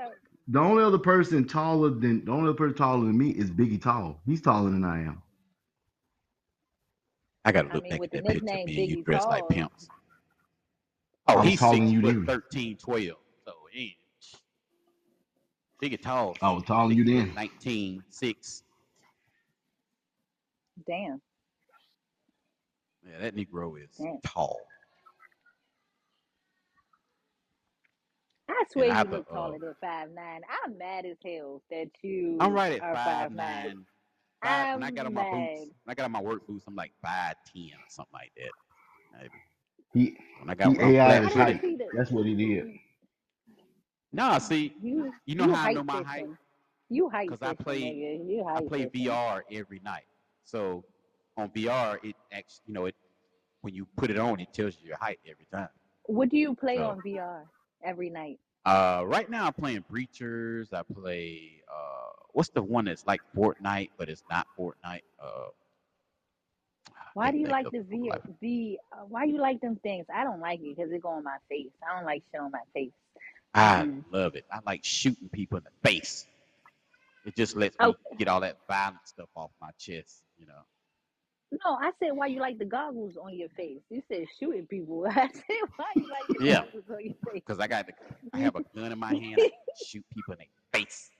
the 0.49 0.61
only 0.61 0.85
other 0.85 0.99
person 0.99 1.47
taller 1.47 1.91
than 1.91 2.25
the 2.25 2.33
only 2.33 2.51
other 2.51 2.57
person 2.59 2.77
taller 2.77 3.05
than 3.07 3.19
me 3.19 3.31
is 3.31 3.51
Biggie 3.51 3.83
Tall. 3.83 4.21
He's 4.27 4.43
taller 4.43 4.71
than 4.71 4.85
I 4.85 5.01
am. 5.01 5.23
I 7.45 7.53
gotta 7.53 7.69
I 7.71 7.79
look 7.79 7.81
mean, 7.81 7.91
back 7.91 8.05
at 8.05 8.13
that 8.13 8.27
picture. 8.27 8.59
nickname 8.59 8.67
Me 8.67 8.79
and 8.81 8.89
you 8.89 8.97
dressed 9.05 9.29
like 9.31 9.49
Tall, 9.49 9.49
pimps. 9.49 9.91
Oh, 11.29 11.41
I'm 11.41 11.43
he's 11.43 11.61
taller 11.61 11.85
six 11.85 11.93
you 11.93 12.03
foot 12.03 12.17
then. 12.17 12.27
13, 12.27 12.77
12. 12.77 13.07
So 13.47 13.53
he 13.73 13.83
ain't 13.85 13.97
big 15.81 15.95
and 15.95 16.03
tall. 16.03 16.37
I 16.43 16.53
was 16.53 16.65
taller 16.65 16.89
than 16.91 16.99
you 16.99 17.05
then. 17.05 17.35
19, 17.35 18.05
6. 18.11 18.65
damn, 20.87 21.21
Yeah, 23.09 23.19
that 23.21 23.37
Negro 23.37 23.83
is 23.83 23.91
damn. 23.99 24.21
tall. 24.23 24.61
I 28.51 28.65
swear 28.73 28.89
I 28.89 28.95
you 28.95 28.95
have 28.95 29.11
to 29.11 29.19
look 29.19 29.27
uh 29.31 29.33
taller 29.33 29.59
than 29.59 29.75
five 29.81 30.11
nine. 30.13 30.43
I'm 30.65 30.79
mad 30.79 31.07
as 31.07 31.19
hell 31.25 31.63
that 31.71 31.91
you. 32.03 32.39
I'm 32.41 32.53
right 32.53 32.73
at 32.73 32.83
are 32.83 32.99
five 33.05 33.05
five 33.05 33.33
nine. 33.33 33.73
nine. 33.73 33.87
Five 34.45 34.69
when 34.73 34.83
I 34.85 34.91
um, 34.91 34.95
got 34.95 35.07
on 35.07 35.15
my 35.15 35.25
boots, 35.25 35.71
when 35.85 35.93
I 35.93 35.95
got 35.95 36.05
on 36.07 36.13
my 36.13 36.23
work 36.23 36.47
boots, 36.47 36.65
I'm 36.69 36.77
like 36.77 36.93
five 37.03 37.35
ten 37.47 37.71
or 37.75 37.89
something 37.89 38.13
like 38.15 38.33
that. 38.37 38.53
Maybe. 39.19 39.31
He 39.93 40.17
When 40.41 40.51
I 40.51 40.55
got 40.55 40.73
he 40.73 40.79
AI 40.81 40.95
flat 41.05 41.23
his 41.23 41.35
height. 41.35 41.63
That's 41.93 42.11
what 42.11 42.27
he 42.27 42.35
did. 42.35 42.67
Nah, 44.13 44.39
see, 44.39 44.75
you 44.83 45.13
you 45.27 45.35
know 45.35 45.45
you 45.45 45.55
how 45.55 45.67
I 45.67 45.71
know 45.71 45.85
my 45.85 46.01
height? 46.03 46.19
fishing. 46.19 46.39
You 46.91 47.09
height 47.11 47.29
Because 47.29 47.43
I 47.43 47.55
play. 47.55 47.79
You 47.81 48.45
I 48.49 48.61
play 48.61 48.87
fishing. 48.87 48.93
VR 48.95 49.45
every 49.51 49.81
night. 49.85 50.05
So 50.45 50.85
on 51.37 51.51
VR, 51.51 51.99
it 52.03 52.17
actually, 52.33 52.63
you 52.67 52.75
know, 52.75 52.87
it 52.87 52.95
when 53.63 53.75
you 53.75 53.87
put 53.97 54.11
it 54.11 54.19
on, 54.19 54.41
it 54.41 54.53
tells 54.53 54.79
you 54.81 54.89
your 54.89 54.99
height 54.99 55.19
every 55.27 55.47
time. 55.53 55.69
What 56.07 56.29
do 56.31 56.37
you 56.39 56.55
play 56.55 56.77
So 56.77 56.85
on 56.85 57.03
VR 57.03 57.47
every 57.85 58.11
night? 58.11 58.39
Uh, 58.65 59.03
right 59.07 59.29
now, 59.31 59.47
I'm 59.47 59.53
playing 59.55 59.85
Breachers. 59.93 60.73
I 60.73 60.83
play 60.83 61.63
uh, 61.71 62.11
what's 62.33 62.51
the 62.51 62.63
one 62.63 62.87
that's 62.87 63.07
like 63.07 63.21
Fortnite, 63.37 63.91
but 63.99 64.09
it's 64.09 64.25
not 64.31 64.47
Fortnite. 64.59 65.03
Uh, 65.23 65.49
Why 67.15 67.31
do 67.33 67.39
you 67.39 67.49
like 67.49 67.71
the 67.71 67.83
V. 67.83 68.11
V? 68.41 68.79
Uh, 68.93 69.05
why 69.09 69.25
you 69.25 69.39
like 69.41 69.61
them 69.61 69.77
things? 69.83 70.07
I 70.15 70.25
don't 70.25 70.41
like 70.41 70.61
it 70.61 70.77
because 70.77 70.93
it 70.93 71.03
go 71.03 71.11
on 71.11 71.25
my 71.25 71.39
face. 71.49 71.71
I 71.89 71.97
don't 71.97 72.07
like 72.07 72.23
shit 72.33 72.41
on 72.41 72.53
my 72.53 72.61
face. 72.75 72.93
I 73.55 73.87
Mm-mm. 73.87 74.05
love 74.13 74.37
it. 74.37 74.45
I 74.53 74.61
like 74.67 74.85
shooting 74.85 75.29
people 75.31 75.59
in 75.59 75.65
the 75.65 75.89
face. 75.89 76.27
It 77.25 77.37
just 77.37 77.57
lets 77.57 77.81
Oh 77.81 77.95
me 77.95 77.97
get 78.19 78.29
all 78.29 78.41
that 78.41 78.59
violent 78.69 79.07
stuff 79.07 79.29
off 79.37 79.51
my 79.61 79.71
chest, 79.79 80.23
you 80.39 80.47
know. 80.47 80.63
No, 81.53 81.75
I 81.81 81.91
said 82.03 82.11
why 82.13 82.27
you 82.27 82.41
like 82.41 82.59
the 82.59 82.65
goggles 82.65 83.17
on 83.17 83.37
your 83.37 83.49
face. 83.51 83.81
You 83.91 84.03
said 84.11 84.27
shooting 84.39 84.67
people. 84.67 85.07
I 85.11 85.29
said 85.29 85.69
why 85.77 85.87
you 85.97 86.09
like 86.11 86.29
the 86.39 86.45
Yeah, 86.45 86.63
goggles 86.65 86.85
on 86.91 87.05
your 87.05 87.15
face. 87.25 87.43
because 87.47 87.61
I 87.61 87.67
got 87.67 87.87
the, 87.87 87.93
I 88.33 88.39
have 88.39 88.57
a 88.57 88.63
gun 88.75 88.93
in 88.93 88.99
my 88.99 89.15
hand. 89.15 89.37
I 89.41 89.51
shoot 89.77 90.05
people 90.13 90.33
in 90.35 90.39
their 90.39 90.81
face. 90.81 91.11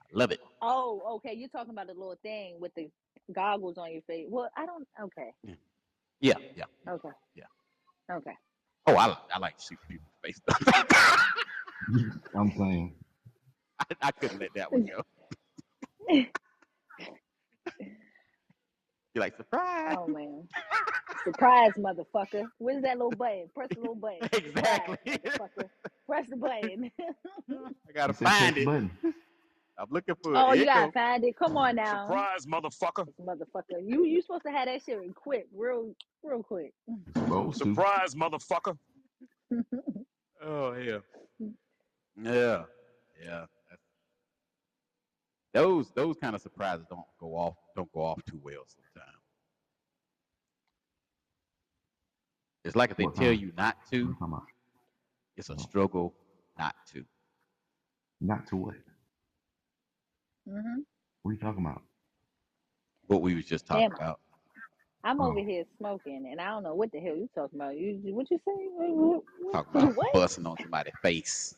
I 0.00 0.04
love 0.12 0.30
it. 0.32 0.40
oh, 0.62 1.02
okay. 1.16 1.34
You're 1.34 1.48
talking 1.48 1.72
about 1.72 1.88
the 1.88 1.94
little 1.94 2.18
thing 2.22 2.56
with 2.60 2.74
the 2.74 2.88
goggles 3.34 3.76
on 3.78 3.92
your 3.92 4.02
face. 4.02 4.26
Well, 4.28 4.48
I 4.56 4.66
don't. 4.66 4.86
Okay, 5.02 5.30
Yeah, 5.44 5.54
yeah, 6.20 6.34
yeah, 6.56 6.64
yeah. 6.86 6.92
okay, 6.92 7.08
yeah. 7.34 7.44
okay. 8.16 8.32
Oh, 8.86 8.96
I, 8.96 9.16
I 9.34 9.38
like 9.38 9.54
shooting 9.60 9.78
people 9.88 10.06
in 10.24 10.32
the 10.46 10.54
face. 10.74 11.20
I'm 12.36 12.50
saying. 12.56 12.94
I, 13.80 13.84
I 14.00 14.10
couldn't 14.12 14.40
let 14.40 14.50
that 14.54 14.72
one 14.72 14.86
go. 14.86 15.02
You're 19.16 19.24
like 19.24 19.36
surprise. 19.38 19.96
Oh 19.98 20.06
man, 20.08 20.46
surprise, 21.24 21.72
motherfucker. 21.78 22.44
Where's 22.58 22.82
that 22.82 22.98
little 22.98 23.10
button? 23.12 23.48
Press 23.54 23.70
the 23.74 23.80
little 23.80 23.94
button. 23.94 24.28
Exactly. 24.34 24.98
motherfucker. 25.06 25.70
Press 26.06 26.28
the 26.28 26.36
button. 26.36 26.90
I 27.88 27.92
gotta 27.94 28.12
He 28.18 28.26
said 28.26 28.28
press 28.28 28.38
find 28.40 28.58
it. 28.58 28.66
button. 28.66 28.90
I'm 29.78 29.86
looking 29.90 30.16
for 30.22 30.34
it. 30.34 30.38
oh, 30.38 30.52
Here 30.52 30.60
you 30.60 30.64
gotta 30.66 30.92
find 30.92 31.24
it. 31.24 31.34
Come 31.38 31.56
on 31.56 31.76
now. 31.76 32.06
Surprise, 32.06 32.44
motherfucker. 32.46 33.06
Motherfucker. 33.18 33.80
You 33.82 34.04
you 34.04 34.20
supposed 34.20 34.44
to 34.44 34.52
have 34.52 34.66
that 34.66 34.82
shit 34.84 34.98
quick, 35.14 35.46
real 35.56 35.94
real 36.22 36.42
quick. 36.42 36.74
Supposed. 37.16 37.58
Surprise, 37.58 38.14
motherfucker. 38.14 38.76
Oh 40.42 40.74
yeah, 40.74 40.98
yeah, 42.22 42.64
yeah. 43.24 43.46
Those 45.54 45.90
those 45.92 46.16
kind 46.18 46.34
of 46.34 46.42
surprises 46.42 46.84
don't 46.90 47.06
go 47.18 47.28
off 47.34 47.56
don't 47.76 47.92
go 47.92 48.02
off 48.02 48.24
too 48.24 48.40
well 48.42 48.64
sometimes. 48.66 49.18
It's 52.64 52.76
like 52.76 52.90
if 52.90 52.96
they 52.98 53.06
tell 53.06 53.32
you 53.32 53.52
not 53.56 53.76
to, 53.92 54.16
talking 54.18 54.34
about? 54.34 54.44
it's 55.36 55.50
a 55.50 55.58
Oh, 55.58 55.58
struggle 55.58 56.14
not 56.58 56.74
to. 56.92 57.04
not 58.20 58.46
to 58.48 58.56
what? 58.56 58.74
hmm 60.48 60.80
What 61.22 61.30
are 61.30 61.34
you 61.34 61.40
talking 61.40 61.64
about? 61.64 61.82
What 63.08 63.22
we 63.22 63.34
was 63.34 63.46
just 63.46 63.66
talking 63.66 63.82
Damn, 63.82 63.92
about. 63.98 64.20
I'm 65.04 65.20
over 65.20 65.38
Oh, 65.38 65.44
here 65.46 65.64
smoking, 65.78 66.28
and 66.30 66.40
I 66.40 66.46
don't 66.50 66.64
know 66.64 66.74
what 66.74 66.92
the 66.92 67.00
hell 67.00 67.16
you 67.16 67.28
talking 67.34 67.60
about. 67.60 67.76
You 67.76 68.00
what 68.14 68.30
you 68.30 68.38
say? 68.46 68.54
What? 68.56 69.22
Talking 69.52 69.72
about 69.72 69.92
what? 69.96 70.08
busting 70.12 70.46
on 70.46 70.58
somebody's 70.58 70.94
face. 71.02 71.56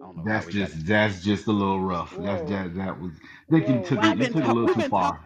I 0.00 0.06
Whoa, 0.06 0.08
don't 0.08 0.16
know 0.18 0.24
how 0.24 0.42
that's 0.42 0.46
we 0.46 0.54
got 0.54 0.70
just 0.70 0.86
that's 0.86 1.22
just 1.24 1.46
a 1.48 1.52
little 1.52 1.80
rough. 1.82 2.16
That's 2.18 2.42
whoa, 2.42 2.44
that 2.44 2.74
that 2.76 3.00
was. 3.00 3.12
I 3.22 3.52
think 3.52 3.68
you 3.68 3.80
whoa. 3.80 3.82
took 3.82 4.02
Why 4.02 4.04
it. 4.04 4.16
We've 4.16 4.18
You 4.18 4.28
been 4.28 4.34
took 4.34 4.44
it 4.44 4.50
a 4.50 4.52
talk. 4.52 4.54
little 4.54 4.68
We've 4.68 4.76
too 4.76 4.82
been 4.82 4.92
far. 4.92 4.92
talk. 4.92 5.22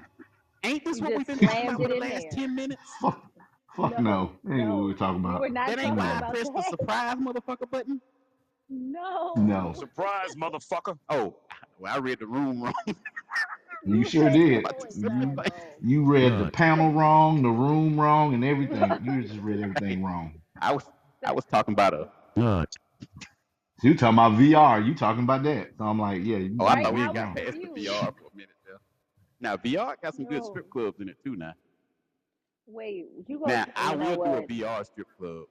Ain't 0.65 0.85
this 0.85 1.01
you 1.01 1.03
what 1.03 1.15
we've 1.15 1.27
been 1.27 1.41
talking 1.41 1.65
slammed 1.65 1.69
about 1.69 1.81
it 1.83 1.83
for 1.83 1.89
the 1.89 1.97
in 1.97 2.09
last 2.09 2.31
there? 2.31 2.33
ten 2.33 2.55
minutes? 2.55 2.99
Fuck, 3.01 3.23
fuck 3.77 3.99
No, 3.99 4.01
no. 4.01 4.33
Ain't 4.51 4.69
what 4.71 4.81
we 4.81 4.87
no, 4.87 4.89
were 4.89 4.95
talking 4.95 5.21
we 5.27 5.35
about. 5.35 5.41
were 5.41 5.51
not 5.51 5.77
That 5.77 5.81
ain't 5.81 5.97
talking 5.97 5.99
why 5.99 6.19
I 6.19 6.23
No, 6.23 6.25
about 6.25 6.35
pressed 6.35 6.55
the 6.55 6.63
that. 6.63 6.65
surprise 6.65 7.17
motherfucker 7.17 7.71
button. 7.71 8.01
no. 8.71 9.35
No, 9.37 9.75
Surprise, 9.75 10.37
motherfucker. 10.37 10.99
Oh, 11.11 11.37
well, 11.79 11.95
I 11.95 11.99
read 11.99 12.21
the 12.21 12.27
room 12.27 12.63
wrong. 12.63 12.75
You 13.85 14.05
you 14.05 14.05
sure 14.05 14.31
read 14.31 14.41
the 14.43 14.49
did. 14.49 14.61
about 14.61 14.79
to 14.81 14.87
room 14.89 14.93
say, 14.93 15.09
You 15.11 15.41
inside 15.41 15.77
you 15.81 16.05
read 16.05 16.39
the 16.39 16.47
God. 16.47 16.53
panel 16.53 16.93
wrong, 16.93 17.43
the 17.43 17.51
room 17.51 18.01
wrong, 18.01 18.35
and 18.35 18.45
everything. 18.47 18.99
You 19.03 19.23
just 19.25 19.41
read 19.41 19.61
everything 19.61 20.05
wrong. 20.05 20.41
I 20.61 20.73
was 20.75 20.85
I 21.25 21.33
was 21.33 21.45
talking 21.47 21.73
about 21.75 21.95
a. 21.95 22.11
God. 22.39 22.69
So 23.81 23.89
you 23.89 23.97
talking 23.97 24.15
about 24.19 24.39
VR? 24.39 24.81
You 24.81 24.95
talking 24.95 25.25
about 25.25 25.43
that? 25.45 25.71
So 25.79 25.85
I'm 25.85 25.99
like, 26.01 26.23
yeah, 26.25 26.39
you 26.39 26.61
Oh, 26.61 26.67
I 26.67 26.77
you 26.77 26.83
Right, 26.83 26.83
thought 26.83 26.95
we 26.95 27.03
read 27.03 27.11
I 27.11 27.13
it 27.13 27.15
got 27.15 27.29
was 27.29 27.35
wrong. 27.35 27.37
past 27.37 27.61
the 27.63 27.69
confused. 27.69 27.77
VR 27.77 28.13
for 28.19 28.29
a 28.33 28.37
minute 28.37 28.57
there. 28.67 28.79
Now 29.41 29.57
VR 29.57 29.97
got 30.03 30.15
some 30.15 30.27
good 30.27 30.45
No, 30.45 30.45
strip 30.45 30.71
clubs 30.71 31.01
in 31.01 31.09
it 31.09 31.19
too. 31.25 31.37
Now, 31.37 31.55
wait, 32.67 33.07
you 33.29 33.39
go. 33.41 33.47
now 33.47 33.67
You 33.77 33.95
I 33.95 33.97
know 33.97 34.13
will 34.13 34.19
do 34.19 34.37
a 34.37 34.43
what? 34.43 34.45
VR 34.45 34.85
strip 34.85 35.09
club 35.19 35.47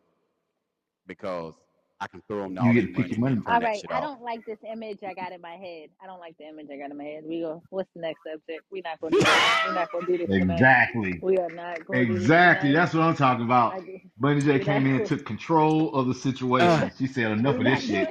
because 1.07 1.55
I 2.03 2.07
can 2.07 2.21
throw 2.27 2.43
them 2.43 2.55
You 2.55 2.59
all 2.59 2.73
get 2.73 2.81
that 2.81 2.87
to 2.87 2.93
pick 2.93 3.09
money 3.09 3.11
your 3.11 3.19
money. 3.19 3.35
turn 3.37 3.43
All 3.47 3.61
that 3.61 3.69
right, 3.69 3.77
shit 3.77 3.91
I 3.91 4.01
don't 4.01 4.21
like 4.23 4.45
this 4.45 4.59
image 4.71 4.99
I 5.07 5.13
got 5.13 5.31
in 5.31 5.41
my 5.41 5.55
head. 5.55 5.89
I 6.03 6.07
don't 6.07 6.19
like 6.19 6.37
the 6.37 6.45
image 6.47 6.67
I 6.71 6.77
got 6.77 6.91
in 6.91 6.97
my 6.97 7.05
head. 7.05 7.23
We 7.25 7.41
go. 7.41 7.63
What's 7.71 7.89
the 7.95 8.01
next 8.01 8.21
subject? 8.25 8.65
We're 8.71 8.83
not 8.83 9.01
gonna 9.01 9.15
do 9.15 9.25
this. 9.25 9.45
We're 9.67 9.73
not 9.73 9.91
gonna 9.91 10.07
do 10.07 10.17
this 10.19 10.29
tonight. 10.37 10.57
Exactly. 10.57 11.21
We 11.21 11.37
are 11.39 11.49
not 11.49 11.85
gonna 11.85 12.05
do 12.05 12.19
this 12.19 12.21
Exactly. 12.21 12.69
tonight. 12.69 12.73
That's 12.73 12.93
what 12.93 13.03
I'm 13.03 13.15
talking 13.15 13.45
about. 13.45 13.77
do. 13.85 13.99
Bunny 14.19 14.41
J 14.41 14.59
came 14.59 14.85
in 14.87 14.95
and 14.95 15.05
took 15.05 15.25
control 15.25 15.95
of 15.95 16.07
the 16.07 16.15
Uh, 16.59 16.85
situation. 16.85 16.91
She 16.97 17.07
said, 17.07 17.31
enough 17.31 17.59
of 17.59 17.65
this 17.65 17.81
shit. 17.87 18.09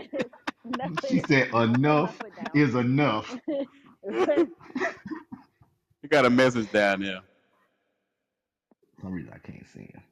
Enough 0.65 0.93
She 1.09 1.21
said, 1.21 1.51
I'm 1.55 1.75
putting 1.81 2.03
my 2.03 2.13
enough 2.13 2.23
is 2.55 2.75
enough. 2.75 3.39
you 6.03 6.11
got 6.11 6.27
a 6.27 6.31
message 6.31 6.71
down 6.73 7.03
there. 7.03 7.21
For 8.97 9.03
some 9.03 9.13
reason 9.15 9.33
I 9.35 9.39
can't 9.39 9.67
see 9.69 9.91
him. 9.95 10.03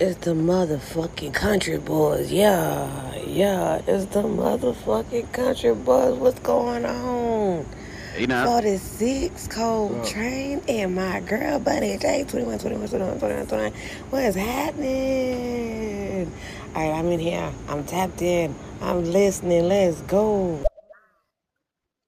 It's 0.00 0.18
the 0.18 0.30
motherfucking 0.30 1.34
country 1.34 1.76
boys. 1.78 2.30
Yeah, 2.30 3.16
yeah. 3.16 3.82
It's 3.84 4.04
the 4.04 4.22
motherfucking 4.22 5.32
country 5.32 5.74
boys. 5.74 6.14
What's 6.14 6.38
going 6.38 6.84
on? 6.84 7.66
Hey 8.14 8.26
now, 8.26 8.44
46 8.44 9.48
Cold 9.48 9.92
What's 9.92 10.08
up? 10.08 10.14
Train 10.14 10.62
and 10.68 10.94
my 10.94 11.18
girl 11.20 11.58
Bunny 11.58 11.98
J 11.98 12.24
21, 12.28 12.58
21, 12.60 12.88
21, 12.88 13.18
21, 13.18 13.46
21. 13.46 13.72
What 14.10 14.22
is 14.22 14.34
happening? 14.36 16.32
All 16.76 16.88
right, 16.88 16.96
I'm 16.96 17.06
in 17.08 17.18
here. 17.18 17.52
I'm 17.68 17.82
tapped 17.82 18.22
in. 18.22 18.54
I'm 18.80 19.04
listening. 19.04 19.68
Let's 19.68 20.00
go. 20.02 20.64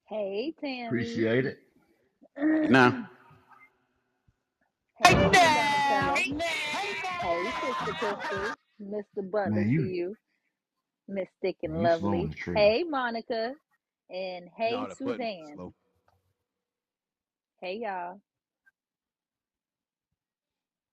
Hey, 0.05 0.55
Tammy. 0.61 0.87
Appreciate 0.87 1.45
it. 1.47 1.59
hey 2.37 2.69
now. 2.69 3.09
Hey, 5.05 5.15
Mr. 5.15 6.60
Donatello. 7.23 7.43
Hey, 7.43 7.51
Sister 7.61 7.95
Crystal. 7.95 8.55
Mr. 8.83 9.31
Butler 9.31 9.51
Man, 9.51 9.69
to 9.77 9.83
you 9.83 9.83
you. 9.83 10.17
Mystic 11.09 11.57
and 11.63 11.75
you 11.83 11.89
slow 11.89 12.11
lovely. 12.13 12.27
the 12.27 12.35
trigger. 12.35 12.59
Hey, 12.61 12.85
Monica. 12.85 13.53
And 14.11 14.49
hey, 14.57 14.73
No, 14.73 14.83
the 14.83 14.89
button's 14.89 14.97
Suzanne. 14.99 15.55
slow. 15.55 15.75
Hey, 17.61 17.79
y'all. 17.83 18.21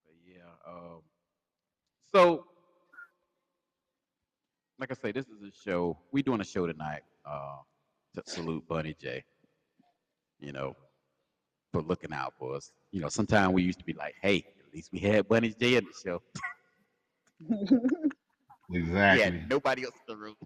But 0.04 0.14
yeah. 0.26 0.50
Um. 0.66 1.00
So, 2.12 2.44
like 4.78 4.90
I 4.90 4.94
say, 4.94 5.12
this 5.12 5.26
is 5.26 5.42
a 5.42 5.50
show. 5.64 5.98
We 6.12 6.22
doing 6.22 6.40
a 6.40 6.44
show 6.44 6.66
tonight. 6.66 7.02
Uh, 7.24 7.56
to 8.14 8.22
salute 8.26 8.66
Bunny 8.68 8.94
J. 9.00 9.24
You 10.40 10.52
know, 10.52 10.76
for 11.72 11.82
looking 11.82 12.12
out 12.12 12.34
for 12.38 12.54
us. 12.54 12.70
You 12.92 13.00
know, 13.00 13.08
sometimes 13.08 13.52
we 13.52 13.62
used 13.62 13.78
to 13.80 13.84
be 13.84 13.92
like, 13.94 14.14
hey, 14.22 14.46
at 14.68 14.74
least 14.74 14.90
we 14.92 15.00
had 15.00 15.28
Bunny 15.28 15.54
J 15.60 15.76
in 15.76 15.86
the 15.86 15.94
show. 16.04 16.22
Exactly. 18.72 19.42
had 19.42 19.48
nobody 19.48 19.84
else 19.84 19.94
in 20.08 20.14
the 20.14 20.20
room. 20.20 20.36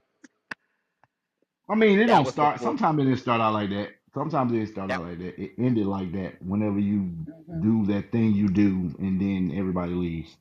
I 1.70 1.74
mean, 1.76 1.98
it 2.00 2.06
That 2.06 2.08
don't 2.08 2.26
was 2.26 2.34
start. 2.34 2.60
before. 2.60 2.60
Sometimes 2.60 3.00
it 3.00 3.04
didn't 3.06 3.20
start 3.20 3.40
out 3.40 3.54
like 3.54 3.70
that. 3.70 3.90
Sometimes 4.14 4.52
it 4.52 4.56
didn't 4.56 4.70
start 4.72 4.90
That 4.90 4.92
out 4.92 5.04
like 5.04 5.18
that. 5.18 5.40
It 5.42 5.52
ended 5.58 5.86
like 5.86 6.12
that. 6.12 6.42
Whenever 6.42 6.78
you 6.80 7.10
Mhm. 7.28 7.60
do 7.60 7.86
that 7.86 8.12
thing 8.12 8.34
you 8.34 8.48
do, 8.48 8.94
and 9.00 9.20
then 9.20 9.52
everybody 9.58 9.92
leaves. 9.92 10.36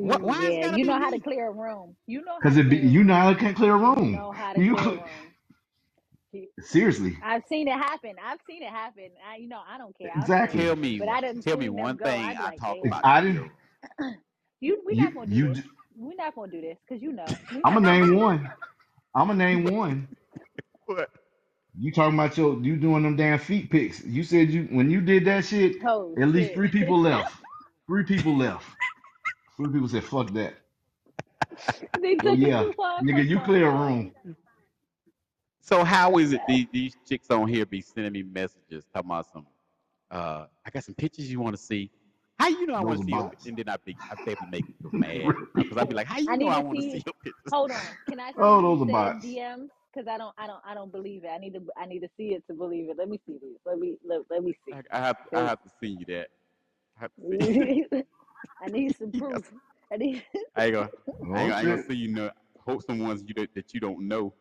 Why, 0.00 0.18
why 0.20 0.48
it's 0.48 0.58
Yeah, 0.58 0.64
gotta 0.64 0.78
you 0.78 0.84
be 0.84 0.90
know 0.90 0.98
how 0.98 1.10
to 1.10 1.18
me? 1.18 1.20
clear 1.20 1.48
a 1.48 1.52
room. 1.52 1.96
You 2.06 2.24
know 2.24 2.40
how 2.42 2.52
Cause 2.52 2.56
to 2.56 2.58
it 2.58 2.70
be 2.70 2.78
clear 2.78 2.88
a 2.88 2.90
you 2.90 3.04
room. 3.04 3.04
know 3.04 3.14
how 3.14 3.32
to 3.34 3.54
clear 3.54 3.74
a 3.74 3.78
You 3.78 3.96
room. 3.96 4.10
know 4.10 4.32
how 4.32 4.54
to 4.54 4.62
You 4.62 4.76
clear 4.76 4.88
a 4.88 4.94
room. 4.94 5.25
You- 6.36 6.48
seriously, 6.60 7.18
I've 7.22 7.44
seen 7.48 7.68
it 7.68 7.74
happen. 7.74 8.16
I've 8.24 8.40
seen 8.48 8.62
it 8.62 8.70
happen. 8.70 9.10
I, 9.30 9.36
you 9.38 9.48
know, 9.48 9.62
I 9.68 9.78
don't 9.78 9.96
care. 9.98 10.14
Exactly. 10.16 10.60
Tell 10.60 10.76
me, 10.76 10.98
But 10.98 11.08
I 11.08 11.20
didn't 11.22 11.42
tell 11.42 11.58
me 11.58 11.68
one 11.70 11.98
thing 11.98 12.30
I'd 12.30 12.38
be 12.38 12.44
I 12.46 12.50
like, 12.50 12.60
talk 12.60 12.80
If 12.82 12.84
about 12.84 13.04
I 13.04 13.20
didn't, 13.22 13.52
you. 14.60 14.82
We're 14.86 14.96
you 14.96 15.02
not 15.02 15.14
gonna 15.14 15.30
do 15.30 15.40
you, 15.40 15.48
this. 15.48 15.56
d- 15.56 15.64
We're 15.96 16.16
not 16.16 16.34
gonna 16.36 16.52
do 16.52 16.60
this 16.62 16.78
because 16.88 17.02
you 17.02 17.12
know 17.12 17.38
I'm 17.64 17.74
not 17.74 17.82
gonna 17.82 17.84
gonna 17.84 17.98
name 18.00 18.16
one. 18.16 18.52
I'm 19.14 19.28
gonna 19.28 19.44
name 19.44 19.64
one. 19.64 20.08
What? 20.86 21.10
You 21.78 21.92
talking 21.92 22.18
about 22.18 22.36
your 22.38 22.60
you 22.62 22.76
doing 22.76 23.02
them 23.04 23.16
damn 23.16 23.38
feet 23.38 23.70
pics? 23.70 24.04
You 24.04 24.24
said 24.24 24.50
you 24.50 24.64
when 24.72 24.90
you 24.90 25.00
did 25.00 25.24
that 25.26 25.44
shit, 25.46 25.76
Oh 25.86 26.18
at 26.20 26.28
least 26.28 26.54
shit! 26.54 26.54
three 26.54 26.68
people 26.68 27.00
left. 27.00 27.34
Three 27.88 28.04
people 28.04 28.36
left. 28.36 28.66
Three 29.56 29.72
people 29.72 29.88
said, 29.88 30.04
"Fuck 30.04 30.32
that." 30.34 30.54
they 32.00 32.16
Well, 32.20 32.34
took 32.34 32.42
it 32.42 32.50
yeah, 32.50 32.72
nigga, 33.02 33.26
you 33.28 33.40
clear 33.40 33.68
a 33.68 33.72
room. 33.72 34.12
So 35.66 35.82
how 35.82 36.16
is 36.18 36.32
it 36.32 36.42
these, 36.46 36.66
these 36.72 36.96
chicks 37.08 37.28
on 37.30 37.48
here 37.48 37.66
be 37.66 37.80
sending 37.80 38.12
me 38.12 38.22
messages 38.22 38.84
talking 38.94 39.10
about 39.10 39.26
some 39.32 39.46
uh 40.12 40.46
I 40.64 40.70
got 40.70 40.84
some 40.84 40.94
pictures 40.94 41.28
you 41.30 41.40
want 41.40 41.56
to 41.56 41.62
see. 41.62 41.90
How 42.38 42.46
you 42.48 42.66
know 42.66 42.74
I 42.74 42.82
want 42.82 42.98
to 43.00 43.04
see 43.04 43.12
your 43.12 43.24
bots. 43.24 43.46
and 43.46 43.56
then 43.58 43.68
I 43.68 43.76
be 43.84 43.96
I 44.08 44.14
they 44.24 44.36
be 44.36 44.46
making 44.46 44.74
me 44.80 44.90
mad 45.00 45.34
because 45.56 45.76
I'd 45.76 45.88
be 45.88 45.94
like, 45.96 46.06
how 46.06 46.18
I 46.18 46.36
you 46.36 46.38
know 46.38 46.48
I 46.48 46.60
want 46.60 46.78
to 46.78 46.82
see 46.84 46.90
see. 46.98 47.02
your 47.04 47.14
pictures? 47.20 47.52
Hold 47.52 47.72
on. 47.72 47.80
Can 48.08 48.20
I 48.20 48.30
see 48.32 48.36
Oh, 48.38 48.56
what 48.56 48.62
those 48.62 48.88
you 48.88 48.94
are 48.94 49.12
bots. 49.12 49.24
DMs? 49.24 49.68
Because 49.92 50.06
I 50.08 50.18
don't. 50.18 50.34
I 50.38 50.46
don't. 50.46 50.60
I 50.64 50.74
don't 50.74 50.92
believe 50.92 51.24
it. 51.24 51.28
I 51.34 51.38
need 51.38 51.54
to. 51.54 51.62
I 51.76 51.86
need 51.86 52.00
to 52.00 52.08
see 52.16 52.28
it 52.34 52.44
to 52.48 52.54
believe 52.54 52.90
it. 52.90 52.96
Let 52.98 53.08
me 53.08 53.18
see 53.26 53.32
this. 53.34 53.58
Let 53.64 53.78
me. 53.78 53.96
Let, 54.06 54.20
let 54.30 54.44
me 54.44 54.54
see. 54.64 54.72
I, 54.74 54.82
I 54.92 54.98
have 55.00 55.16
I 55.34 55.38
'Cause 55.38 55.48
have 55.48 55.62
to 55.62 55.70
send 55.82 55.98
you 56.00 56.06
that. 56.06 56.28
I 56.96 57.00
have 57.00 57.10
to 57.14 57.22
see. 57.48 57.84
I 58.62 58.68
need 58.68 58.96
some 58.98 59.10
Yes. 59.12 59.20
proof. 59.20 59.44
I 59.92 59.96
need. 59.96 60.22
I 60.54 60.64
ain't 60.66 60.74
gonna 60.74 60.90
I 61.34 61.38
Oh 61.38 61.38
ain't, 61.38 61.48
gonna- 61.50 61.54
I 61.54 61.58
ain't 61.60 61.68
gonna 61.68 61.82
see 61.88 61.94
you 61.96 62.08
know 62.08 62.30
hope 62.66 62.82
some 62.82 62.98
ones 63.00 63.24
you 63.26 63.34
that, 63.34 63.54
that 63.54 63.72
you 63.74 63.80
don't 63.80 64.06
know. 64.06 64.32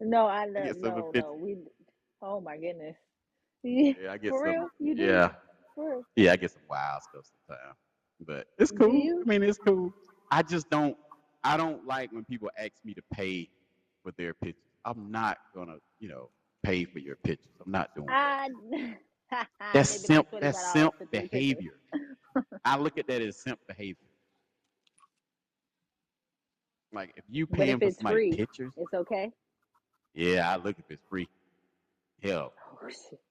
No, 0.00 0.26
I 0.26 0.46
I 0.56 0.60
no 0.72 1.12
get 1.12 1.24
no. 1.24 1.34
We. 1.34 1.56
Oh 2.22 2.40
my 2.40 2.56
goodness. 2.56 2.96
Yeah, 4.00 4.12
I 4.12 4.18
get 4.18 4.34
For 4.34 4.42
some. 4.42 4.54
real? 4.54 4.68
You 4.78 4.94
do? 4.94 5.08
Yeah, 5.08 5.32
For 5.74 5.90
real? 5.90 6.06
yeah, 6.16 6.32
I 6.32 6.36
get 6.36 6.50
some 6.52 6.62
wild 6.68 7.02
stuff 7.02 7.24
sometimes, 7.48 7.76
but 8.26 8.46
it's 8.58 8.70
Do 8.70 8.76
cool. 8.80 9.08
I 9.22 9.24
you? 9.24 9.24
mean, 9.28 9.42
it's 9.42 9.58
cool. 9.58 9.92
I 10.30 10.42
just 10.42 10.70
don't. 10.70 10.96
I 11.44 11.56
don't 11.56 11.86
like 11.86 12.12
when 12.12 12.24
people 12.24 12.50
ask 12.58 12.72
me 12.84 12.94
to 12.94 13.02
pay 13.12 13.48
for 14.02 14.12
their 14.18 14.34
pictures. 14.34 14.62
I'm 14.84 15.10
not 15.10 15.38
gonna, 15.54 15.76
you 16.00 16.08
know, 16.08 16.30
pay 16.64 16.84
for 16.84 16.98
your 16.98 17.16
pictures. 17.16 17.52
I'm 17.64 17.72
not 17.72 17.94
doing 17.94 18.16
that. 18.20 18.36
I. 18.40 18.50
That's 19.72 19.88
they 19.88 19.98
be 19.98 20.08
like 20.08 20.16
simp. 20.16 20.28
twenty 20.28 20.48
That's 20.48 20.58
five 20.58 20.62
dollars 20.64 20.72
simp 20.72 20.94
for 20.98 21.06
three 21.06 21.28
pictures. 21.28 21.62
behavior. 21.62 21.74
I 22.64 22.76
look 22.78 22.98
at 22.98 23.06
that 23.08 23.22
as 23.22 23.36
simp 23.38 23.60
behavior. 23.68 24.06
Like 26.92 27.12
if 27.16 27.24
you 27.28 27.46
But 27.50 27.68
paying 27.68 27.80
for 27.80 27.90
it's 27.90 28.02
free, 28.02 28.30
pictures, 28.30 28.74
it's 28.76 28.94
okay. 28.94 29.32
Yeah, 30.14 30.50
I 30.52 30.56
look 30.56 30.78
if 30.78 30.86
it's 30.90 31.02
free. 31.10 31.28
Hell, 32.22 32.52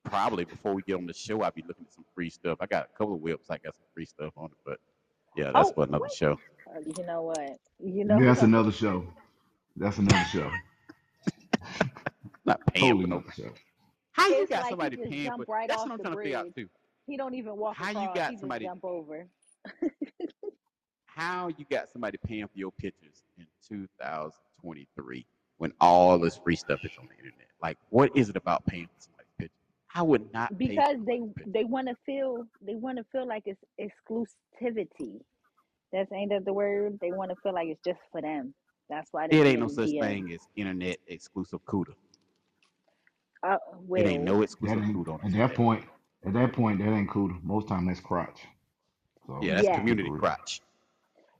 probably 0.06 0.46
before 0.46 0.74
we 0.76 0.84
get 0.84 0.96
on 0.96 1.08
the 1.08 1.14
show, 1.14 1.42
I'll 1.42 1.52
be 1.52 1.64
looking 1.68 1.86
at 1.88 1.94
some 1.94 2.06
free 2.16 2.30
stuff. 2.30 2.60
I 2.62 2.68
got 2.68 2.86
a 2.94 2.98
couple 2.98 3.16
of 3.16 3.22
whips. 3.22 3.50
I 3.52 3.58
got 3.58 3.76
some 3.76 3.86
free 3.94 4.06
stuff 4.06 4.34
on 4.38 4.48
it, 4.48 4.58
but 4.66 4.80
yeah, 5.36 5.52
that's 5.54 5.72
Oh 5.72 5.72
for 5.72 5.86
another 5.86 6.10
what? 6.10 6.12
show. 6.12 6.40
You 6.98 7.06
know 7.06 7.24
what? 7.24 7.60
You 7.80 8.06
know 8.06 8.22
That's 8.26 8.42
what? 8.42 8.50
another 8.50 8.72
show. 8.72 9.06
That's 9.78 9.98
another 10.00 10.26
show. 10.26 10.52
Not 12.46 12.62
paying 12.74 12.96
Totally 12.96 13.06
for 13.08 13.08
no. 13.08 13.24
show. 13.36 13.52
How 14.14 14.30
you 14.30 14.46
It's 14.46 14.50
got 14.50 14.68
like 14.68 14.68
somebody 14.68 14.98
paying 14.98 15.32
for? 15.34 15.48
right 15.48 15.70
That's 15.70 15.84
off 15.84 15.86
what 15.86 15.94
I'm 15.94 16.00
the 16.00 16.04
trying 16.04 16.14
to 16.14 16.22
figure 16.22 16.38
out 16.38 16.48
bridge. 16.48 16.56
too. 16.56 16.70
He 17.08 17.18
don't 17.18 17.36
even 17.36 17.58
walk 17.58 17.78
How 17.78 17.92
you 17.92 18.10
got 18.10 18.38
He 18.40 18.40
somebody? 18.40 18.62
jump 18.62 18.86
over. 18.86 19.28
How 21.08 21.50
you 21.50 21.66
got 21.70 21.90
somebody 21.92 22.18
paying 22.26 22.48
for 22.48 22.58
your 22.58 22.72
pictures 22.74 23.24
in 23.38 23.48
2023 23.70 25.26
when 25.58 25.74
all 25.80 26.18
this 26.20 26.38
free 26.38 26.56
stuff 26.56 26.84
is 26.84 26.91
on 26.99 27.08
the 27.08 27.16
internet? 27.18 27.47
Like, 27.62 27.78
what 27.89 28.12
is 28.16 28.30
it 28.30 28.36
about 28.36 28.66
paying 28.66 28.88
for 28.88 29.01
somebody's 29.01 29.32
pictures? 29.38 29.58
I 29.95 30.01
would 30.01 30.32
not 30.34 30.58
pay 30.60 30.76
because 30.76 30.97
for 30.97 31.06
they 31.06 31.22
they 31.47 31.64
want 31.64 31.88
to 31.88 31.95
feel 32.06 32.45
they 32.62 32.76
want 32.76 32.97
to 32.97 33.06
feel 33.12 33.28
like 33.28 33.43
it's 33.45 33.62
exclusivity. 33.80 35.20
That's 35.91 36.12
ain't 36.12 36.32
that 36.32 36.45
the 36.45 36.54
word? 36.54 36.97
They 37.01 37.12
want 37.12 37.30
to 37.30 37.36
feel 37.43 37.54
like 37.54 37.68
it's 37.68 37.82
just 37.86 37.99
for 38.12 38.22
them. 38.22 38.54
That's 38.89 39.08
why 39.12 39.28
they 39.28 39.38
It 39.38 39.45
ain't 39.45 39.60
no 39.60 39.68
such 39.68 39.89
DM. 39.91 39.99
thing 39.99 40.32
as 40.34 40.47
internet 40.56 40.97
exclusive 41.08 41.64
CUDA. 41.66 41.93
Uh, 43.47 43.58
It 43.95 44.08
ain't 44.08 44.24
well, 44.24 44.24
no 44.24 44.38
That 44.38 44.43
exclusive 44.43 44.78
ain't 44.80 44.95
CUDA 44.95 45.26
at 45.26 45.32
that 45.34 45.56
point. 45.56 45.86
At 46.26 46.34
that 46.34 46.54
point, 46.54 46.80
that 46.80 46.88
ain't 46.91 47.10
cool. 47.10 47.32
Most 47.43 47.68
time 47.68 47.86
that's 47.86 47.99
crotch. 47.99 48.41
So 49.28 49.39
Yeah, 49.41 49.56
that's 49.56 49.68
yes. 49.68 49.76
keep 49.88 49.99
it 49.99 50.06
community 50.06 50.10
crotch. 50.20 50.62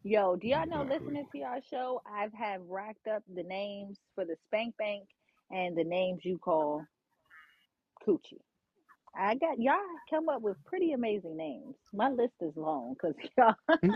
Yo, 0.04 0.36
do 0.38 0.48
y'all 0.48 0.68
know 0.68 0.84
Exactly. 0.84 0.90
listening 0.90 1.28
to 1.32 1.38
y'all 1.40 1.62
show, 1.70 2.02
I've 2.12 2.34
have 2.34 2.62
racked 2.70 3.08
up 3.08 3.24
the 3.34 3.44
names 3.44 3.98
for 4.16 4.26
the 4.26 4.36
spank 4.48 4.76
bank 4.78 5.06
and 5.52 5.78
the 5.78 5.84
names 5.86 6.22
you 6.26 6.40
call 6.40 6.88
coochie. 8.08 8.42
I 9.16 9.36
got 9.36 9.60
y'all 9.60 9.78
come 10.10 10.30
up 10.30 10.42
with 10.42 10.58
pretty 10.66 10.94
amazing 10.94 11.38
names. 11.38 11.76
My 11.94 12.10
list 12.10 12.34
is 12.42 12.54
long 12.58 12.96
because 12.96 13.16
y'all 13.38 13.56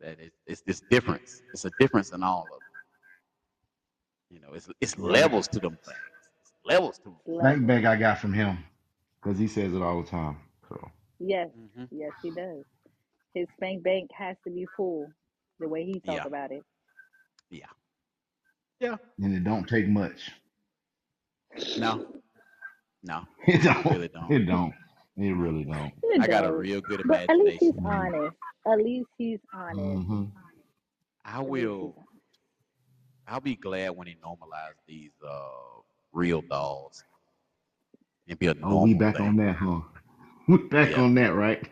That 0.00 0.20
is, 0.20 0.32
it's 0.46 0.62
this 0.62 0.82
difference. 0.90 1.42
It's 1.52 1.64
a 1.64 1.70
difference 1.80 2.12
in 2.12 2.22
all 2.22 2.50
of 2.52 2.60
them. 2.60 2.60
You 4.30 4.40
know, 4.40 4.54
it's 4.54 4.68
it's 4.80 4.98
levels 4.98 5.48
to 5.48 5.60
them 5.60 5.78
things. 5.84 5.98
It's 6.42 6.52
levels 6.64 6.98
to 7.00 7.04
them. 7.04 7.20
bank 7.40 7.66
levels. 7.68 7.86
I 7.86 7.96
got 7.96 8.18
from 8.18 8.32
him 8.32 8.58
because 9.22 9.38
he 9.38 9.48
says 9.48 9.74
it 9.74 9.82
all 9.82 10.02
the 10.02 10.08
time. 10.08 10.38
So 10.68 10.90
Yes, 11.18 11.50
hmm 11.54 11.84
yes, 11.90 12.12
he 12.22 12.30
does. 12.30 12.64
His 13.34 13.46
spank 13.56 13.82
bank 13.82 14.10
has 14.16 14.36
to 14.44 14.50
be 14.50 14.66
full 14.76 15.12
the 15.60 15.68
way 15.68 15.84
he 15.84 16.00
talk 16.00 16.24
Yeah, 16.24 16.26
about 16.26 16.52
it. 16.52 16.64
yeah, 17.50 17.66
yeah. 18.80 18.96
and 19.22 19.34
it 19.34 19.44
don't 19.44 19.68
take 19.68 19.88
much. 19.88 20.30
No, 21.76 22.00
no, 23.02 23.22
It 23.46 23.62
it 23.72 23.84
don't. 23.84 23.86
really 23.88 24.08
don't. 24.08 24.36
It 24.36 24.46
don't. 24.46 24.74
It 25.16 25.32
really 25.32 25.64
don't. 25.64 25.92
It 26.02 26.22
I 26.22 26.28
got 26.28 26.44
a 26.44 26.52
don't. 26.52 26.54
real 26.54 26.80
good 26.80 27.00
But 27.04 27.20
at 27.28 27.36
least 27.36 27.56
he's 27.60 27.74
imagination. 27.74 27.80
Mm-hmm. 27.80 28.08
honest. 28.08 28.36
At 28.66 28.78
least 28.78 29.08
he's 29.18 29.40
honest. 29.54 30.00
Mm-hmm. 30.00 30.24
I 31.24 31.40
At 31.40 31.50
least 31.52 31.72
he's 31.78 31.90
will. 31.90 32.06
I'll 33.26 33.40
be 33.40 33.56
glad 33.56 33.90
when 33.90 34.06
they 34.06 34.14
normalize 34.14 34.76
these 34.86 35.12
uh 35.26 35.80
real 36.12 36.42
dolls 36.42 37.04
and 38.28 38.38
be 38.38 38.46
a 38.46 38.54
Oh, 38.62 38.76
we 38.76 38.94
normal 38.94 38.94
back 38.94 39.20
on 39.20 39.36
thing. 39.36 39.38
that, 39.38 39.56
huh? 39.56 39.80
We 40.48 40.58
back 40.58 40.90
Yeah, 40.90 41.00
on 41.02 41.14
that, 41.16 41.34
right? 41.34 41.68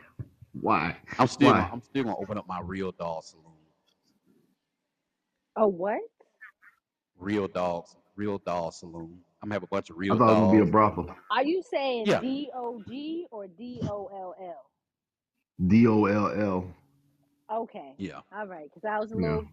Why? 0.60 0.96
I'm 1.18 1.26
still 1.26 1.52
gonna 1.52 1.62
Why? 1.62 1.70
I'm 1.72 1.80
still 1.82 2.04
gonna 2.04 2.16
open 2.16 2.38
up 2.38 2.46
my 2.48 2.60
real 2.60 2.92
doll 2.92 3.22
saloon. 3.22 3.44
Oh 5.56 5.68
what? 5.68 6.00
Real 7.18 7.46
dogs, 7.48 7.96
real 8.16 8.38
doll 8.38 8.70
saloon. 8.72 9.20
I'm 9.42 9.48
gonna 9.48 9.54
have 9.56 9.62
a 9.62 9.68
bunch 9.68 9.90
of 9.90 9.96
I 9.96 9.98
real 9.98 10.16
thought 10.16 10.28
it 10.28 10.40
was 10.40 10.40
gonna 10.40 10.52
be 10.52 10.58
a 10.58 10.60
dolls. 10.60 10.70
brothel. 10.70 11.14
Are 11.30 11.44
you 11.44 11.62
saying 11.62 12.06
Yeah. 12.06 12.20
D 12.20 12.50
O 12.54 12.82
G 12.86 13.26
or 13.30 13.46
D 13.46 13.82
O 13.88 14.06
L 14.12 14.34
L? 14.40 14.70
D 15.68 15.86
O 15.86 16.04
L 16.06 16.32
L. 16.40 16.74
Okay. 17.52 17.92
Yeah. 17.98 18.20
All 18.36 18.46
right. 18.46 18.68
Because 18.74 18.88
I 18.88 18.98
was 18.98 19.12
a 19.12 19.16
Yeah. 19.16 19.20
little, 19.20 19.44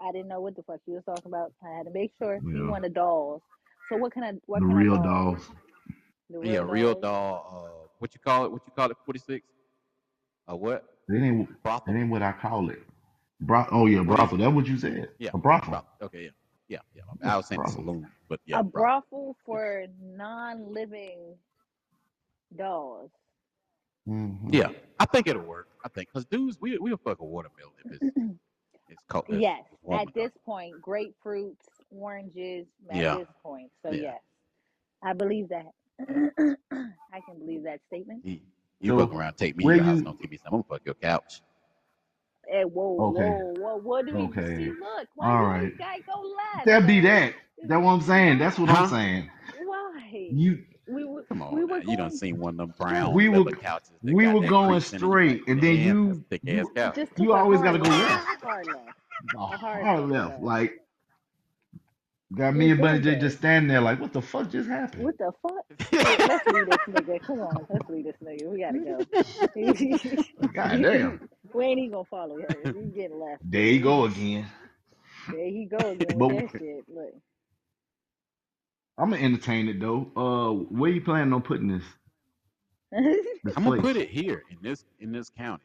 I 0.00 0.12
didn't 0.12 0.28
know 0.28 0.40
what 0.40 0.56
the 0.56 0.62
fuck 0.62 0.80
you 0.86 0.94
was 0.94 1.04
talking 1.04 1.26
about. 1.30 1.52
I 1.64 1.76
had 1.76 1.86
to 1.86 1.92
make 1.92 2.12
sure 2.18 2.40
you 2.52 2.64
Yeah. 2.64 2.70
wanted 2.70 2.94
dolls. 2.94 3.42
So 3.90 3.98
what 3.98 4.14
kind 4.14 4.36
of 4.36 4.42
what 4.46 4.60
The 4.60 4.66
kind 4.66 4.78
real 4.78 4.96
of 4.96 5.02
dolls? 5.02 5.38
dolls. 5.38 5.50
The 6.30 6.38
Yeah, 6.38 6.60
real 6.60 6.66
real 6.66 6.94
dolls. 6.94 7.02
doll. 7.02 7.86
Uh, 7.86 7.89
what 8.00 8.14
you 8.14 8.20
call 8.20 8.46
it? 8.46 8.52
What 8.52 8.62
you 8.66 8.74
call 8.76 8.90
it? 8.92 8.98
Forty 9.06 9.20
six. 9.20 9.46
A 10.48 10.56
what? 10.56 10.84
That 11.08 11.22
ain't 11.22 11.48
that 11.86 11.94
Brothel. 11.94 11.94
ain't 11.96 12.10
what 12.10 12.22
I 12.22 12.32
call 12.32 12.70
it. 12.70 12.82
Bro- 13.40 13.68
oh 13.72 13.86
yeah, 13.86 14.02
What 14.04 14.16
brothel. 14.16 14.38
That's 14.38 14.52
what 14.54 14.66
you 14.66 14.78
said. 14.78 15.10
Yeah. 15.18 15.32
A 15.34 15.38
brothel. 15.38 15.70
Brothel. 15.70 15.88
Okay. 16.02 16.24
Yeah. 16.24 16.30
Yeah. 16.68 16.80
Yeah. 16.94 17.02
Yeah, 17.22 17.34
I 17.34 17.36
was 17.38 17.46
saying 17.46 17.60
brothel. 17.60 17.68
saloon, 17.68 18.10
but 18.28 18.40
yeah, 18.46 18.58
A 18.58 18.64
brothel. 18.72 18.90
brothel 19.10 19.36
for 19.46 19.86
non-living 20.00 21.36
dolls. 22.56 23.10
hmm 24.06 24.34
Yeah, 24.50 24.70
I 25.00 25.06
think 25.06 25.28
it'll 25.28 25.42
work. 25.42 25.68
I 25.84 25.88
think 25.88 26.08
because 26.08 26.26
dudes, 26.26 26.58
we 26.60 26.78
we'll 26.78 26.98
fuck 26.98 27.20
a 27.20 27.24
watermelon 27.24 27.72
if 27.84 27.92
it's 27.92 28.10
it's 28.88 29.02
cold. 29.08 29.26
It's 29.30 29.42
Yes. 29.42 29.64
At 29.92 30.14
enough. 30.14 30.14
this 30.14 30.32
point, 30.44 30.80
grapefruits, 30.82 31.56
oranges. 31.90 32.66
At 32.90 33.02
Yeah. 33.02 33.10
this 33.10 33.28
point, 33.42 33.70
so 33.84 33.92
Yeah. 33.92 34.02
yes, 34.02 34.20
I 35.02 35.14
believe 35.14 35.50
that. 35.50 35.66
I 37.12 37.20
can 37.22 37.38
believe 37.38 37.64
that 37.64 37.80
statement. 37.88 38.24
You, 38.24 38.40
you 38.80 38.92
fuck 38.92 39.12
So 39.12 39.14
around, 39.14 39.36
take 39.36 39.56
me 39.56 39.64
where 39.64 39.76
to 39.76 39.76
your 39.76 39.84
house, 39.84 40.00
you? 40.00 40.02
don't 40.02 40.20
give 40.20 40.30
me 40.30 40.38
some. 40.38 40.48
I'm 40.48 40.52
gonna 40.52 40.64
fuck 40.64 40.82
your 40.84 40.94
couch. 40.96 41.42
Hey, 42.48 42.64
whoa, 42.64 42.92
Okay. 42.98 43.10
whoa, 43.10 43.54
whoa! 43.58 43.76
What 43.76 44.06
do 44.06 44.16
we 44.16 44.34
see? 44.56 44.64
Okay. 44.64 44.68
Look, 44.80 45.08
why 45.14 45.32
All 45.32 45.38
you 45.38 45.46
right. 45.46 45.52
always 45.52 45.74
gotta 45.78 46.02
go 46.06 46.22
last, 46.22 46.66
That'd 46.66 46.86
be 46.88 47.00
bro? 47.02 47.02
that. 47.02 47.34
That's 47.66 47.82
what 47.82 47.92
I'm 47.92 48.02
saying. 48.02 48.38
That's 48.38 48.58
what 48.58 48.70
I'm 48.70 48.84
Huh? 48.84 48.86
saying. 48.86 49.30
Why? 49.52 50.30
You 50.30 50.64
We 50.88 51.04
were 51.04 51.26
Come 51.28 51.42
we 51.50 51.64
on, 51.64 51.64
were. 51.64 51.82
You 51.82 51.96
done 51.96 52.10
going 52.10 52.12
seen 52.12 52.38
one 52.38 52.54
of 52.54 52.58
them 52.58 52.74
brown 52.78 53.14
we 53.14 53.28
were 53.28 53.44
leather 53.44 53.52
couches 53.52 53.92
that 54.04 54.16
we 54.16 54.22
got 54.22 54.38
were 54.38 54.40
that 54.40 54.56
going 54.56 54.60
crease 54.60 54.92
in 54.92 55.04
it. 55.04 55.08
You 55.08 55.20
like, 55.26 55.38
straight, 55.38 55.48
and 55.48 55.62
then 55.62 55.76
damn, 55.76 55.98
that's 56.04 56.18
you 56.18 56.20
a 56.20 56.24
thick 56.30 56.42
ass 56.48 56.68
you 56.68 56.74
couch. 56.74 56.96
Just 56.96 57.12
you 57.16 57.34
a 57.34 57.44
always 57.44 57.62
hard 57.62 57.62
gotta 57.62 57.78
go 57.78 57.88
left, 57.88 58.08
left. 58.08 58.30
hard 58.42 58.68
left, 58.68 58.96
A 59.34 59.56
a 59.72 59.78
hard 59.78 59.88
hard 59.88 60.08
left, 60.08 60.10
left. 60.10 60.38
bro. 60.40 60.40
Like 60.40 60.74
got 62.36 62.54
me 62.54 62.70
and 62.72 62.80
Bunny 62.80 63.00
J 63.00 63.16
just 63.18 63.38
standing 63.38 63.68
there 63.68 63.80
like, 63.80 64.00
what 64.00 64.12
the 64.12 64.22
fuck 64.22 64.50
just 64.50 64.68
happened? 64.68 65.04
What 65.04 65.18
the 65.18 65.32
fuck? 65.42 65.66
Let's 66.28 66.46
leave 66.46 66.66
this 66.68 66.80
nigga. 66.88 67.20
Come 67.22 67.40
on, 67.40 67.66
let's 67.70 67.88
leave 67.88 68.04
this 68.04 68.16
nigga. 68.24 68.48
We 68.48 68.60
gotta 68.60 68.80
go. 68.80 69.06
God 70.54 70.82
damn. 70.82 71.20
we 71.54 71.64
ain't 71.66 71.78
even 71.80 71.92
gonna 71.92 72.04
follow 72.10 72.38
her. 72.40 72.66
We 72.74 72.86
getting 72.86 73.20
left. 73.20 73.42
There 73.42 73.62
you 73.62 73.80
go 73.82 74.04
again. 74.06 74.46
There 75.28 75.46
he 75.48 75.66
go 75.66 75.90
again 75.90 76.18
But 76.18 76.28
that 76.28 76.48
shit. 76.58 76.84
Look. 76.88 77.14
I'm 78.98 79.10
gonna 79.10 79.22
entertain 79.22 79.68
it 79.68 79.80
though. 79.80 80.10
Uh, 80.16 80.52
where 80.74 80.90
you 80.90 81.00
planning 81.02 81.32
on 81.32 81.42
putting 81.42 81.68
this 81.68 81.84
this 83.44 83.56
I'm 83.56 83.64
gonna 83.64 83.76
place? 83.76 83.82
put 83.82 83.96
it 83.96 84.10
here 84.10 84.44
in 84.50 84.58
this 84.62 84.84
in 85.00 85.12
this 85.12 85.30
county, 85.30 85.64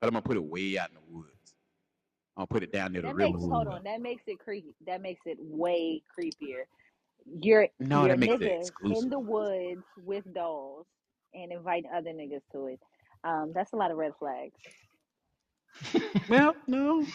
but 0.00 0.08
I'm 0.08 0.12
gonna 0.14 0.22
put 0.22 0.36
it 0.36 0.44
way 0.44 0.78
out 0.78 0.90
in 0.90 0.96
the 0.96 1.16
woods. 1.18 1.30
I'm 2.40 2.46
gonna 2.46 2.60
put 2.60 2.62
it 2.62 2.72
down 2.72 2.92
near 2.92 3.02
the 3.02 3.08
that 3.08 3.14
river 3.14 3.32
makes 3.34 3.40
hold 3.50 3.68
on. 3.68 3.84
That 3.84 4.00
makes 4.00 4.22
it 4.26 4.38
creepy. 4.40 4.74
That 4.86 5.02
makes 5.02 5.20
it 5.26 5.36
way 5.40 6.02
creepier. 6.18 6.64
You're 7.42 7.68
No, 7.80 8.06
you're 8.06 8.08
that 8.08 8.18
makes 8.18 8.40
it 8.40 8.52
exclusive. 8.60 9.04
in 9.04 9.10
the 9.10 9.18
woods 9.20 9.84
with 9.96 10.24
dolls 10.34 10.86
and 11.34 11.52
inviting 11.52 11.90
other 11.94 12.10
niggas 12.10 12.42
to 12.52 12.66
it. 12.66 12.80
Um, 13.24 13.52
that's 13.54 13.72
a 13.74 13.76
lot 13.76 13.90
of 13.90 13.98
red 13.98 14.12
flags. 14.18 14.54
Well, 16.28 16.54
no, 16.66 17.06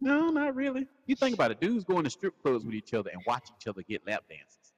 no, 0.00 0.30
not 0.30 0.54
really. 0.56 0.86
You 1.06 1.16
think 1.16 1.34
about 1.34 1.50
it, 1.52 1.60
dudes 1.60 1.84
going 1.84 2.04
to 2.04 2.10
strip 2.10 2.34
clubs 2.42 2.64
with 2.66 2.74
each 2.74 2.94
other 2.94 3.10
and 3.12 3.22
watch 3.26 3.48
each 3.60 3.68
other 3.68 3.82
get 3.82 4.06
lap 4.06 4.24
dances. 4.28 4.72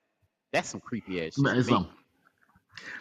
That's 0.53 0.68
some 0.68 0.80
creepy 0.80 1.26
ass 1.26 1.34
shit 1.34 1.44
ask 1.46 1.57
to 1.59 1.64
me. 1.64 1.72
something. 1.72 1.92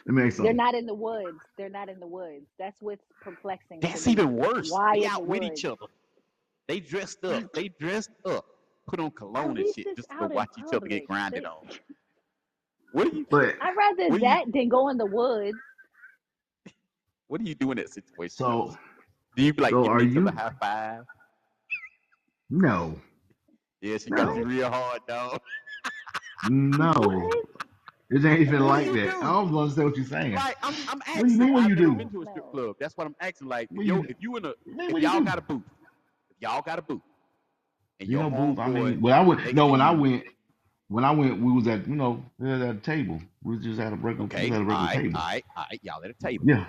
Let 0.07 0.15
me 0.15 0.23
ask 0.27 0.37
They're 0.37 0.53
not 0.53 0.75
in 0.75 0.85
the 0.85 0.93
woods. 0.95 1.39
They're 1.57 1.69
not 1.69 1.89
in 1.89 1.99
the 1.99 2.07
woods. 2.07 2.47
That's 2.59 2.81
what's 2.81 3.03
perplexing 3.21 3.81
That's 3.81 4.07
even 4.07 4.35
worse. 4.35 4.71
Why 4.71 4.95
They 4.95 5.05
in 5.05 5.13
the 5.13 5.19
out 5.19 5.27
with 5.27 5.43
woods? 5.43 5.59
each 5.59 5.65
other. 5.65 5.87
They 6.69 6.79
dressed 6.79 7.25
up. 7.25 7.51
They 7.53 7.69
dressed 7.69 8.11
up. 8.25 8.45
Put 8.87 8.99
on 8.99 9.09
cologne 9.11 9.57
oh, 9.57 9.57
and 9.57 9.67
shit 9.67 9.87
just 9.95 10.07
to 10.11 10.15
go 10.19 10.25
out 10.25 10.31
in 10.31 10.35
watch 10.35 10.49
each 10.57 10.65
other 10.71 10.87
get 10.87 11.03
public. 11.03 11.07
grinded 11.07 11.45
on. 11.45 11.67
What 12.91 13.11
do 13.11 13.17
you 13.17 13.25
But 13.29 13.55
I'd 13.59 13.75
rather 13.75 14.11
what 14.11 14.19
do 14.19 14.27
you 14.27 14.37
that 14.37 14.45
than 14.53 14.69
go 14.69 14.89
in 14.89 14.97
the 14.97 15.05
woods. 15.07 15.57
what 17.27 17.41
do 17.43 17.49
you 17.49 17.55
do 17.55 17.71
in 17.71 17.77
that 17.77 17.89
situation? 17.89 18.35
so 18.35 18.77
Do 19.35 19.43
you 19.43 19.53
be 19.53 19.63
like 19.63 19.71
so 19.71 19.83
giving 19.83 19.97
are 19.97 20.01
each 20.01 20.15
other 20.15 20.29
you? 20.29 20.29
a 20.29 20.39
high 20.39 20.51
five? 20.61 21.05
No, 22.51 22.99
Yeah, 23.81 23.97
she 23.97 24.11
got 24.11 24.35
you 24.35 24.45
real 24.45 24.69
hard, 24.69 25.01
dog. 25.07 25.41
no. 26.43 26.93
What? 27.01 27.45
It 28.11 28.25
ain't 28.25 28.41
even 28.41 28.61
What 28.63 28.69
like 28.69 28.85
you 28.85 28.93
that. 28.93 29.17
I 29.21 29.27
do? 29.27 29.33
don't 29.33 29.55
understand 29.55 29.87
what 29.89 29.97
you're 29.97 30.05
saying. 30.05 30.33
Like 30.35 30.57
I'm, 30.63 30.73
I'm 30.87 31.01
What 31.13 31.25
do 31.25 31.31
you 31.31 31.37
asking. 31.37 31.39
mean? 31.39 31.53
What 31.53 31.63
I've 31.63 31.69
you 31.69 31.75
never 31.75 31.91
do? 31.91 31.95
been 31.95 32.09
to 32.11 32.21
a 32.23 32.25
strip 32.27 32.51
club. 32.51 32.75
That's 32.79 32.97
what 32.97 33.07
I'm 33.07 33.15
asking. 33.21 33.47
Like, 33.47 33.69
What 33.69 33.85
yo, 33.85 33.97
you? 33.97 34.05
if 34.09 34.17
you 34.19 34.35
in 34.37 34.45
a, 34.45 34.53
Man, 34.65 34.89
if 34.91 34.97
you 34.97 35.01
y'all 35.03 35.19
do? 35.19 35.25
got 35.25 35.37
a 35.37 35.41
booth, 35.41 35.61
if 35.67 35.78
y'all 36.39 36.61
got 36.61 36.79
a 36.79 36.81
booth, 36.81 37.01
and 37.99 38.09
You 38.09 38.17
your 38.17 38.29
know, 38.29 38.29
booth. 38.29 38.59
I 38.59 38.69
mean, 38.69 39.01
when 39.01 39.13
I 39.13 39.21
went, 39.21 39.53
no, 39.53 39.67
when 39.67 39.81
I 39.81 39.91
went, 39.91 40.23
when 40.87 41.03
I 41.03 41.11
went, 41.11 41.41
we 41.41 41.51
was 41.51 41.67
at, 41.67 41.87
you 41.87 41.95
know, 41.95 42.23
we 42.39 42.49
was 42.49 42.61
at 42.61 42.75
a 42.75 42.79
table. 42.79 43.21
We 43.43 43.55
was 43.55 43.65
just 43.65 43.79
at 43.79 43.93
a 43.93 43.95
regular, 43.95 44.25
okay, 44.25 44.49
at 44.49 44.61
a 44.61 44.63
regular 44.63 44.87
right, 44.87 44.95
table. 44.95 45.19
all 45.19 45.27
right, 45.27 45.45
all 45.55 45.65
right, 45.71 45.79
y'all 45.83 46.03
at 46.03 46.09
a 46.09 46.13
table. 46.13 46.45
Yeah, 46.45 46.65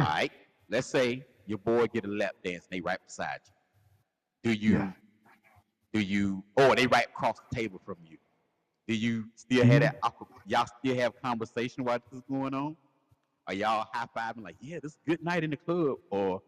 All 0.00 0.04
yeah, 0.04 0.04
right, 0.06 0.32
let's 0.70 0.86
say 0.88 1.24
your 1.46 1.58
boy 1.58 1.86
get 1.86 2.04
a 2.04 2.08
lap 2.08 2.34
dance 2.44 2.66
and 2.70 2.78
they 2.78 2.80
right 2.80 2.98
beside 3.04 3.40
you. 4.44 4.52
Do 4.52 4.58
you, 4.58 4.74
yeah. 4.76 4.92
do 5.92 6.00
you, 6.00 6.44
or 6.56 6.76
they 6.76 6.86
right 6.86 7.06
across 7.06 7.38
the 7.50 7.56
table 7.56 7.80
from 7.84 7.96
you? 8.04 8.18
Do 8.88 8.94
you 8.94 9.26
still 9.36 9.64
have 9.64 9.80
hmm 9.80 9.80
that 9.80 9.96
y'all 10.46 10.66
still 10.80 10.96
have 10.96 11.12
conversation 11.22 11.84
while 11.84 11.98
this 11.98 12.18
is 12.18 12.22
going 12.28 12.54
on? 12.54 12.76
Are 13.46 13.54
y'all 13.54 13.86
high 13.92 14.06
fiving 14.16 14.42
like, 14.42 14.56
yeah, 14.60 14.78
this 14.82 14.92
is 14.92 14.98
a 15.06 15.10
good 15.10 15.22
night 15.24 15.44
in 15.44 15.50
the 15.50 15.56
club? 15.56 15.98
Or 16.10 16.42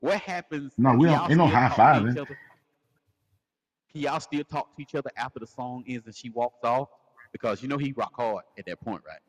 what 0.00 0.20
happens? 0.20 0.74
No, 0.78 0.94
we 0.94 1.06
don't. 1.06 1.30
Ain't 1.30 1.38
no 1.38 1.46
high 1.46 1.68
talk 1.68 1.90
to 1.92 1.98
each 1.98 2.16
fiving. 2.16 2.18
Can 3.92 4.02
y'all 4.02 4.20
still 4.20 4.44
talk 4.44 4.76
to 4.76 4.82
each 4.82 4.94
other 4.94 5.10
after 5.16 5.40
the 5.40 5.46
song 5.46 5.84
ends 5.88 6.06
and 6.06 6.14
she 6.14 6.30
walks 6.30 6.64
off? 6.64 6.88
Because 7.32 7.62
you 7.62 7.68
know 7.68 7.78
he 7.78 7.92
rock 7.92 8.12
hard 8.16 8.44
at 8.58 8.66
that 8.66 8.80
point, 8.80 9.02
right? 9.06 9.20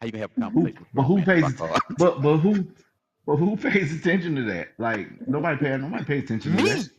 How 0.00 0.06
you 0.06 0.12
gonna 0.12 0.22
have 0.22 0.32
a 0.32 0.34
Who? 0.36 0.40
conversation 0.40 0.80
with 0.80 0.88
But 0.94 1.02
who 1.04 1.22
pays? 1.22 1.54
But 1.98 2.22
but 2.22 2.38
who? 2.38 2.66
But 3.26 3.36
who 3.36 3.56
pays 3.56 3.94
attention 3.94 4.36
to 4.36 4.42
that? 4.44 4.68
Like 4.78 5.26
nobody 5.28 5.58
pays. 5.58 5.80
Nobody 5.80 6.04
pays 6.04 6.24
attention 6.24 6.56
to 6.56 6.62
Me. 6.62 6.64
that 6.64 6.90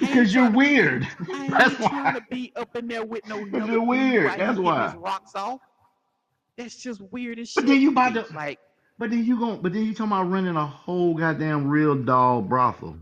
because 0.00 0.34
you're 0.34 0.50
weird. 0.50 1.06
I 1.32 1.46
That's 1.48 1.74
ain't 1.74 1.82
trying 1.82 2.04
why. 2.04 2.14
to 2.14 2.22
be 2.30 2.52
up 2.56 2.76
in 2.76 2.88
there 2.88 3.04
with 3.04 3.26
no 3.26 3.44
Because 3.44 3.68
you're 3.68 3.82
weird. 3.84 4.38
That's 4.38 4.58
why. 4.58 4.96
rocks 4.96 5.34
off. 5.34 5.60
That's 6.56 6.76
just 6.76 7.00
weird 7.12 7.38
as 7.38 7.52
But 7.54 7.66
then 7.66 7.80
you 7.80 7.90
about 7.90 8.14
to. 8.14 8.26
Like, 8.34 8.58
But 9.02 9.10
then 9.10 9.24
you 9.24 9.36
gon' 9.36 9.60
But 9.60 9.72
then 9.72 9.84
you 9.84 9.94
talking 9.94 10.12
about 10.12 10.30
running 10.30 10.54
a 10.54 10.64
whole 10.64 11.14
goddamn 11.14 11.68
real 11.68 11.96
doll 11.96 12.40
brothel. 12.40 12.98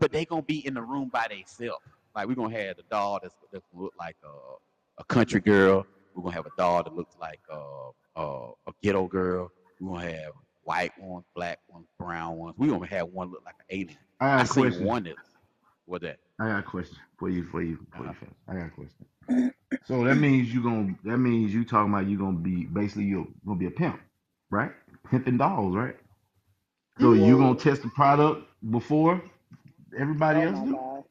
but 0.00 0.10
they 0.10 0.24
gonna 0.24 0.42
be 0.42 0.66
in 0.66 0.74
the 0.74 0.82
room 0.82 1.08
by 1.08 1.28
themselves. 1.30 1.84
Like 2.16 2.26
we're 2.26 2.34
gonna 2.34 2.58
have 2.58 2.78
the 2.78 2.82
doll 2.90 3.20
that's 3.22 3.32
that's 3.52 3.64
gonna 3.72 3.84
look 3.84 3.94
like 3.96 4.16
a, 4.24 5.00
a 5.00 5.04
country 5.04 5.40
girl. 5.40 5.86
We're 6.16 6.24
gonna 6.24 6.34
have 6.34 6.46
a 6.46 6.52
doll 6.58 6.82
that 6.82 6.96
looks 6.96 7.14
like 7.20 7.38
uh, 7.48 7.90
uh, 8.16 8.50
a 8.66 8.72
ghetto 8.82 9.06
girl. 9.06 9.52
We're 9.78 9.98
gonna 10.00 10.12
have 10.16 10.32
white 10.64 10.90
ones, 10.98 11.26
black 11.32 11.60
ones, 11.68 11.86
brown 11.96 12.36
ones. 12.36 12.56
We're 12.58 12.70
gonna 12.70 12.86
have 12.88 13.06
one 13.10 13.30
look 13.30 13.44
like 13.44 13.54
an 13.60 13.66
alien. 13.70 13.98
I 14.18 14.26
I 14.26 14.36
got 14.38 14.44
a 14.46 14.48
seen 14.48 14.64
question. 14.64 14.84
one 14.84 15.04
that 15.04 15.16
what 15.86 16.02
that. 16.02 16.18
I 16.40 16.48
got 16.48 16.58
a 16.58 16.62
question 16.64 16.98
for 17.18 17.30
you. 17.30 17.44
For 17.44 17.62
you. 17.62 17.78
For 17.96 18.02
Uh-huh. 18.02 18.14
you. 18.20 18.28
I 18.48 18.54
got 18.54 18.66
a 18.66 18.70
question. 18.70 19.06
So 19.84 20.02
that 20.04 20.16
means 20.16 20.52
you 20.52 20.60
gonna. 20.60 20.96
That 21.04 21.18
means 21.18 21.54
you 21.54 21.64
talking 21.64 21.92
about 21.94 22.06
you 22.08 22.18
gonna 22.18 22.38
be 22.38 22.64
basically 22.64 23.04
you're 23.04 23.28
gonna 23.46 23.58
be 23.60 23.66
a 23.66 23.70
pimp, 23.70 24.00
right? 24.50 24.72
Pimping 25.10 25.38
dolls, 25.38 25.74
right? 25.76 25.96
So 27.00 27.14
you 27.14 27.36
Whoa. 27.36 27.38
gonna 27.38 27.58
test 27.58 27.82
the 27.82 27.88
product 27.90 28.46
before 28.70 29.22
everybody 29.98 30.42
Oh 30.42 30.44
else 30.44 30.60
my 30.60 30.66
do? 30.66 30.70
god. 30.70 31.04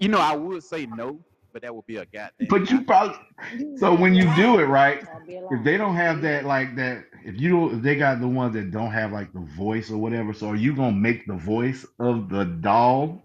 You 0.00 0.08
know, 0.08 0.20
I 0.20 0.34
would 0.36 0.62
say 0.64 0.86
no, 0.86 1.24
but 1.52 1.62
that 1.62 1.74
would 1.74 1.86
be 1.86 1.96
a 1.96 2.06
goddamn 2.06 2.30
But 2.48 2.70
you 2.70 2.84
probably. 2.84 3.16
You 3.50 3.78
So 3.78 3.94
that'd 3.94 3.96
when 3.96 4.14
be 4.14 4.16
you 4.16 4.34
do 4.36 4.58
lie. 4.58 4.60
it 4.60 4.64
right, 4.66 5.04
That'd 5.06 5.26
be 5.26 5.36
a 5.36 5.40
if 5.50 5.62
lie. 5.62 5.64
they 5.64 5.76
don't 5.76 5.96
have 5.96 6.22
that 6.22 6.44
like 6.46 6.76
that, 6.76 7.04
if 7.24 7.40
you 7.40 7.50
don't, 7.50 7.76
if 7.78 7.82
they 7.82 7.96
got 7.96 8.20
the 8.20 8.28
ones 8.28 8.54
that 8.54 8.70
don't 8.72 8.92
have 8.92 9.12
like 9.12 9.32
the 9.32 9.40
voice 9.40 9.90
or 9.90 9.98
whatever, 9.98 10.32
so 10.34 10.48
are 10.50 10.56
you 10.56 10.74
gonna 10.76 10.92
make 10.96 11.26
the 11.26 11.36
voice 11.36 11.86
of 12.00 12.28
the 12.30 12.44
doll 12.44 13.22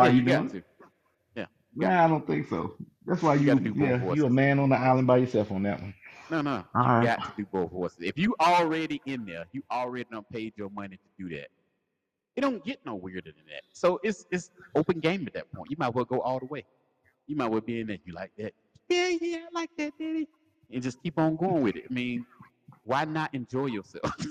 Yeah, 0.00 0.08
while 0.08 0.10
you 0.10 0.22
you 0.22 0.24
got 0.24 0.46
doing 0.46 0.46
it? 0.46 0.52
to. 0.52 0.62
Yeah, 1.36 1.46
you 1.74 1.80
got 1.80 1.94
Nah, 1.94 2.04
I 2.04 2.08
don't 2.08 2.26
think 2.26 2.48
so. 2.48 2.76
That's 3.06 3.22
why 3.22 3.36
you 3.36 3.46
got 3.46 3.54
to 3.56 3.60
you, 3.60 3.64
do 3.64 3.74
both 3.74 3.96
yeah, 3.96 4.10
you 4.10 4.26
a 4.26 4.30
man 4.30 4.58
on 4.60 4.70
the 4.70 4.76
island 4.76 5.06
by 5.08 5.18
yourself 5.18 5.52
on 5.52 5.64
that 5.64 5.80
one. 5.80 5.94
No, 6.30 6.42
no, 6.42 6.64
All 6.74 6.82
you 6.86 6.96
right. 7.00 7.02
got 7.02 7.24
to 7.24 7.32
do 7.36 7.46
both 7.46 7.70
horses. 7.72 7.98
If 8.02 8.18
you 8.18 8.34
already 8.40 9.02
in 9.06 9.26
there, 9.26 9.46
you 9.52 9.62
already 9.70 10.06
done 10.10 10.24
paid 10.32 10.54
your 10.56 10.70
money 10.70 10.96
to 10.96 11.08
do 11.24 11.36
that. 11.36 11.48
It 12.36 12.42
don't 12.42 12.64
get 12.64 12.80
no 12.86 12.96
weirder 12.96 13.32
than 13.32 13.46
that. 13.48 13.62
So 13.72 14.00
it's 14.02 14.26
it's 14.30 14.50
open 14.74 15.00
game 15.00 15.26
at 15.26 15.34
that 15.34 15.52
point. 15.52 15.70
You 15.70 15.76
might 15.78 15.94
well 15.94 16.04
go 16.06 16.20
all 16.20 16.40
the 16.40 16.46
way. 16.46 16.64
You 17.26 17.36
might 17.36 17.48
well 17.50 17.60
be 17.60 17.80
in 17.80 17.88
there. 17.88 17.98
You 18.04 18.14
like 18.14 18.32
that? 18.38 18.54
Yeah, 18.88 19.08
yeah, 19.20 19.38
I 19.38 19.60
like 19.60 19.70
that, 19.78 19.94
Daddy. 19.98 20.28
And 20.72 20.82
just 20.82 21.02
keep 21.02 21.18
on 21.18 21.36
going 21.36 21.62
with 21.62 21.76
it. 21.76 21.84
I 21.90 21.94
mean, 21.94 22.26
why 22.84 23.04
not 23.04 23.34
enjoy 23.34 23.66
yourself? 23.66 24.12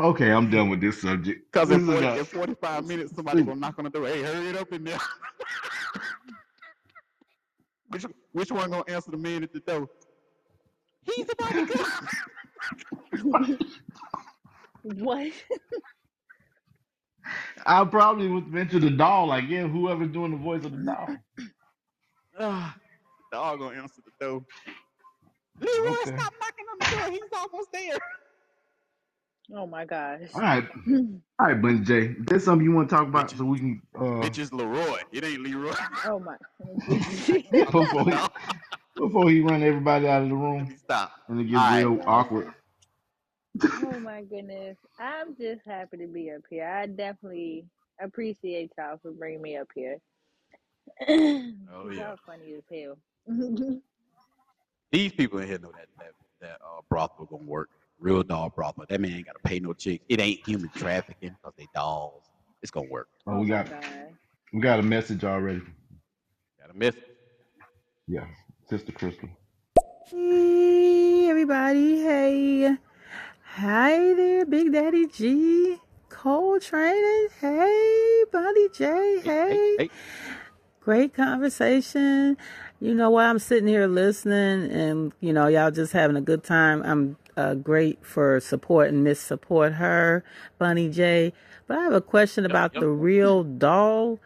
Okay, 0.00 0.30
I'm 0.32 0.50
done 0.50 0.70
with 0.70 0.80
this 0.80 1.02
subject. 1.02 1.52
Because 1.52 1.70
This 1.70 1.78
in, 1.78 1.86
40, 1.86 2.06
in 2.18 2.24
45 2.26 2.84
minutes, 2.86 3.14
somebody 3.14 3.42
stupid. 3.42 3.44
gonna 3.44 3.60
knock 3.60 3.76
on 3.78 3.84
the 3.84 3.90
door. 3.90 4.06
Hey, 4.06 4.22
hurry 4.22 4.48
it 4.48 4.56
up 4.56 4.72
in 4.72 4.84
there. 4.84 4.98
which 7.88 8.04
which 8.32 8.52
one 8.52 8.70
gonna 8.70 8.84
answer 8.88 9.10
the 9.10 9.18
man 9.18 9.42
at 9.44 9.52
the 9.52 9.60
door? 9.60 9.88
He's 11.04 11.26
about 11.32 11.56
to 11.56 11.66
come. 11.66 12.08
What? 14.82 15.32
I 17.66 17.84
probably 17.84 18.28
would 18.28 18.48
mention 18.48 18.80
the 18.82 18.90
dog, 18.90 19.28
like, 19.28 19.44
yeah, 19.48 19.66
whoever's 19.68 20.10
doing 20.12 20.32
the 20.32 20.38
voice 20.38 20.64
of 20.64 20.72
the 20.72 20.84
dog. 20.84 21.10
Ah, 22.40 22.76
dog 23.32 23.60
gonna 23.60 23.80
answer 23.82 24.02
the 24.04 24.12
door. 24.24 24.42
Leroy, 25.60 25.92
Okay. 25.92 26.10
stop 26.16 26.34
knocking 26.40 26.66
on 26.72 26.78
the 26.80 26.86
door. 26.86 27.10
He's 27.10 27.22
almost 27.36 27.68
there. 27.72 27.98
Oh 29.54 29.66
my 29.66 29.84
gosh. 29.84 30.30
All 30.34 30.40
right. 30.42 30.68
All 31.40 31.46
right, 31.46 31.62
Bunny 31.62 31.80
J. 31.80 31.98
Is 32.18 32.26
there 32.26 32.40
something 32.40 32.64
you 32.64 32.72
want 32.72 32.88
to 32.90 32.94
talk 32.96 33.06
about 33.06 33.28
Bitch, 33.30 33.38
so 33.38 33.44
we 33.44 33.58
can 33.58 33.82
uh 33.96 34.00
bitch 34.00 34.38
is 34.38 34.52
Leroy. 34.52 34.98
It 35.12 35.24
ain't 35.24 35.42
Leroy. 35.42 35.74
Oh 36.06 36.18
my. 36.20 36.36
before 37.72 38.10
he, 38.10 38.16
before 38.96 39.30
he 39.30 39.40
run 39.40 39.62
everybody 39.62 40.08
out 40.08 40.22
of 40.22 40.28
the 40.30 40.34
room 40.34 40.74
stop. 40.84 41.12
and 41.28 41.40
it 41.40 41.44
gets 41.44 41.56
All 41.56 41.60
right. 41.62 41.84
real 41.84 42.02
awkward. 42.06 42.54
Oh 43.84 44.00
my 44.00 44.22
goodness. 44.22 44.76
I'm 44.98 45.36
just 45.36 45.62
happy 45.66 45.98
to 45.98 46.06
be 46.08 46.30
up 46.32 46.42
here. 46.50 46.68
I 46.68 46.86
definitely 46.86 47.64
appreciate 48.02 48.72
y'all 48.78 48.98
for 49.02 49.12
bringing 49.12 49.42
me 49.42 49.56
up 49.56 49.68
here. 49.74 49.98
Oh 51.08 51.84
'Cause 51.84 51.96
yeah. 51.96 52.00
y'all 52.00 52.16
funny 52.26 52.54
as 52.56 52.64
hell. 52.72 52.98
These 54.92 55.12
people 55.12 55.38
in 55.40 55.48
here 55.48 55.58
know 55.58 55.72
that 55.72 55.88
that 55.98 56.12
that 56.40 56.60
uh, 56.64 56.80
brothel 56.88 57.26
gonna 57.26 57.44
work. 57.44 57.70
Real 58.00 58.22
dog 58.22 58.54
brothel. 58.54 58.84
That 58.88 59.00
man 59.00 59.12
ain't 59.12 59.26
gotta 59.26 59.40
pay 59.44 59.58
no 59.60 59.72
chick. 59.72 60.02
It 60.08 60.20
ain't 60.20 60.46
human 60.46 60.70
trafficking 60.76 61.30
because 61.30 61.54
they 61.58 61.66
dogs. 61.74 62.28
It's 62.62 62.70
gonna 62.70 62.88
work. 62.90 63.08
Oh, 63.26 63.32
oh 63.34 63.40
we 63.40 63.48
got 63.48 63.68
god. 63.68 63.84
we 64.52 64.60
got 64.60 64.78
a 64.78 64.82
message 64.82 65.24
already. 65.24 65.62
Got 66.60 66.70
a 66.70 66.78
message. 66.78 67.02
Yeah, 68.06 68.26
Sister 68.70 68.92
Crystal. 68.92 69.28
Hey, 70.06 71.28
everybody. 71.28 72.00
Hey. 72.00 72.76
Hi 73.56 74.14
there, 74.14 74.46
Big 74.46 74.72
Daddy 74.72 75.06
G. 75.06 75.78
Cole 76.08 76.60
Training. 76.60 77.28
Hey, 77.40 78.24
Buddy 78.30 78.68
J. 78.72 78.84
Hey, 78.84 79.20
hey, 79.20 79.76
Hey. 79.76 79.76
hey. 79.78 79.90
Great 80.80 81.12
conversation. 81.14 82.36
You 82.80 82.94
know 82.94 83.10
what? 83.10 83.26
I'm 83.26 83.38
sitting 83.38 83.68
here 83.68 83.86
listening 83.86 84.70
and, 84.70 85.12
you 85.20 85.32
know, 85.32 85.48
y'all 85.48 85.70
just 85.70 85.92
having 85.92 86.16
a 86.16 86.20
good 86.20 86.44
time. 86.44 86.82
I'm 86.82 87.16
uh, 87.38 87.54
great 87.54 88.04
for 88.04 88.40
supporting 88.40 89.04
Miss 89.04 89.20
Support 89.20 89.74
Her, 89.74 90.24
Bunny 90.58 90.90
J. 90.90 91.32
But 91.68 91.78
I 91.78 91.82
have 91.84 91.92
a 91.92 92.00
question 92.00 92.44
about 92.44 92.74
yep. 92.74 92.80
the 92.80 92.88
real 92.88 93.44
doll. 93.44 94.18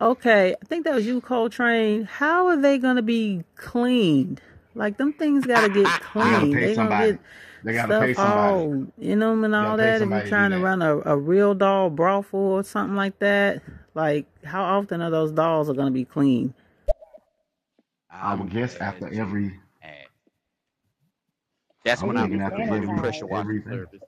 Okay, 0.00 0.54
I 0.60 0.64
think 0.66 0.84
that 0.84 0.94
was 0.94 1.06
you, 1.06 1.20
Coltrane. 1.20 2.04
How 2.04 2.48
are 2.48 2.56
they 2.56 2.76
going 2.76 2.96
to 2.96 3.02
be 3.02 3.44
cleaned? 3.54 4.42
Like, 4.74 4.96
them 4.96 5.12
things 5.12 5.46
got 5.46 5.60
to 5.62 5.68
get 5.68 5.84
gotta 5.84 6.04
cleaned. 6.04 6.54
They 6.54 6.68
to 6.68 6.74
somebody. 6.74 7.12
get 7.12 7.20
They 7.62 7.72
gotta 7.72 8.00
pay 8.00 8.12
stuff 8.14 8.26
somebody. 8.26 8.52
all 8.52 8.86
in 8.98 9.20
them 9.20 9.44
and 9.44 9.54
all 9.54 9.76
that. 9.76 10.02
If 10.02 10.10
you're 10.10 10.26
trying 10.26 10.50
to 10.50 10.56
that. 10.56 10.62
run 10.62 10.82
a, 10.82 10.98
a 11.06 11.16
real 11.16 11.54
doll 11.54 11.88
brothel 11.88 12.40
or 12.40 12.64
something 12.64 12.96
like 12.96 13.20
that, 13.20 13.62
like, 13.94 14.26
how 14.44 14.64
often 14.64 15.00
are 15.00 15.10
those 15.10 15.30
dolls 15.30 15.70
are 15.70 15.74
going 15.74 15.86
to 15.86 15.92
be 15.92 16.04
cleaned? 16.04 16.52
I 18.10 18.34
would 18.34 18.50
guess 18.50 18.76
after 18.76 19.12
every. 19.14 19.60
Asked. 21.86 22.00
That's 22.00 22.02
I 22.02 22.04
when 22.04 22.16
was 22.16 22.18
I 22.18 22.22
thinking 22.22 22.40
open 22.42 22.42
after 22.42 22.62
up 22.62 22.70
a 22.70 22.70
new 22.70 22.88
pressure 22.88 23.26
washing 23.26 23.60
everything. 23.64 23.64
service. 23.68 24.02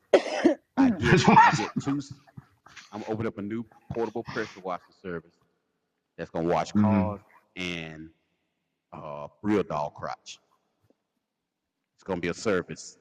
I 0.76 0.90
get 0.90 1.12
That's 1.12 1.26
I 1.44 1.50
why. 1.50 1.52
get 1.52 1.70
two. 1.82 1.98
s- 1.98 2.14
I'm 2.92 3.04
opening 3.08 3.28
up 3.28 3.38
a 3.38 3.42
new 3.42 3.64
portable 3.92 4.24
pressure 4.24 4.60
washing 4.60 4.94
service 5.02 5.34
that's 6.16 6.30
gonna 6.30 6.48
wash 6.48 6.72
hmm 6.72 6.72
cars 6.72 7.20
and 7.56 8.10
uh, 8.92 9.28
real 9.42 9.62
dog 9.62 9.94
crotch. 9.94 10.40
It's 11.96 12.04
gonna 12.04 12.20
be 12.20 12.28
a 12.28 12.34
service 12.34 12.98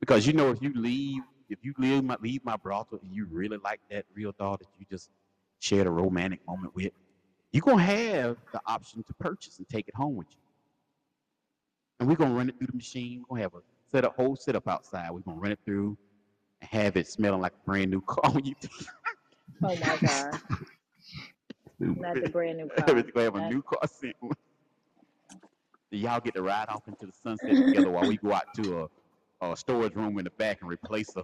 because 0.00 0.26
you 0.26 0.32
know 0.32 0.50
if 0.50 0.62
you 0.62 0.72
leave 0.74 1.22
if 1.50 1.58
you 1.62 1.74
leave 1.78 2.04
my 2.04 2.16
leave 2.22 2.44
my 2.44 2.56
brothel 2.56 3.00
and 3.02 3.14
you 3.14 3.26
really 3.30 3.58
like 3.58 3.80
that 3.90 4.04
real 4.14 4.32
dog 4.38 4.60
that 4.60 4.68
you 4.78 4.86
just 4.90 5.10
shared 5.60 5.86
a 5.86 5.90
romantic 5.90 6.40
moment 6.46 6.74
with, 6.74 6.92
you're 7.52 7.62
gonna 7.62 7.82
have 7.82 8.38
the 8.52 8.60
option 8.66 9.04
to 9.04 9.14
purchase 9.14 9.58
and 9.58 9.68
take 9.68 9.88
it 9.88 9.94
home 9.96 10.16
with 10.16 10.28
you. 10.32 10.43
And 12.04 12.10
we're 12.10 12.16
gonna 12.16 12.34
run 12.34 12.50
it 12.50 12.58
through 12.58 12.66
the 12.66 12.76
machine. 12.76 13.24
We're 13.30 13.36
gonna 13.36 13.42
have 13.44 13.54
a 13.54 13.62
set 13.90 14.04
up 14.04 14.14
whole 14.14 14.36
setup 14.36 14.68
outside. 14.68 15.10
We're 15.10 15.20
gonna 15.20 15.40
run 15.40 15.52
it 15.52 15.58
through 15.64 15.96
and 16.60 16.70
have 16.70 16.98
it 16.98 17.06
smelling 17.06 17.40
like 17.40 17.54
a 17.54 17.64
brand 17.64 17.90
new 17.90 18.02
car 18.02 18.30
when 18.30 18.44
you 18.44 18.54
Oh 19.62 19.74
my 19.74 19.76
god. 20.02 20.38
Not 21.78 22.22
the 22.22 22.28
brand 22.28 22.58
new 22.58 22.68
car. 22.76 22.94
We're 22.94 23.04
gonna 23.04 23.24
have 23.24 23.36
a 23.36 23.40
Not 23.40 23.52
new 23.52 23.62
car 23.62 23.80
scent. 23.86 24.16
Y'all 25.92 26.20
get 26.20 26.34
to 26.34 26.42
ride 26.42 26.68
off 26.68 26.86
into 26.88 27.06
the 27.06 27.12
sunset 27.12 27.56
together 27.56 27.88
while 27.88 28.06
we 28.06 28.18
go 28.18 28.34
out 28.34 28.52
to 28.56 28.90
a, 29.40 29.50
a 29.52 29.56
storage 29.56 29.94
room 29.94 30.18
in 30.18 30.24
the 30.24 30.30
back 30.32 30.60
and 30.60 30.68
replace 30.68 31.14
her. 31.14 31.22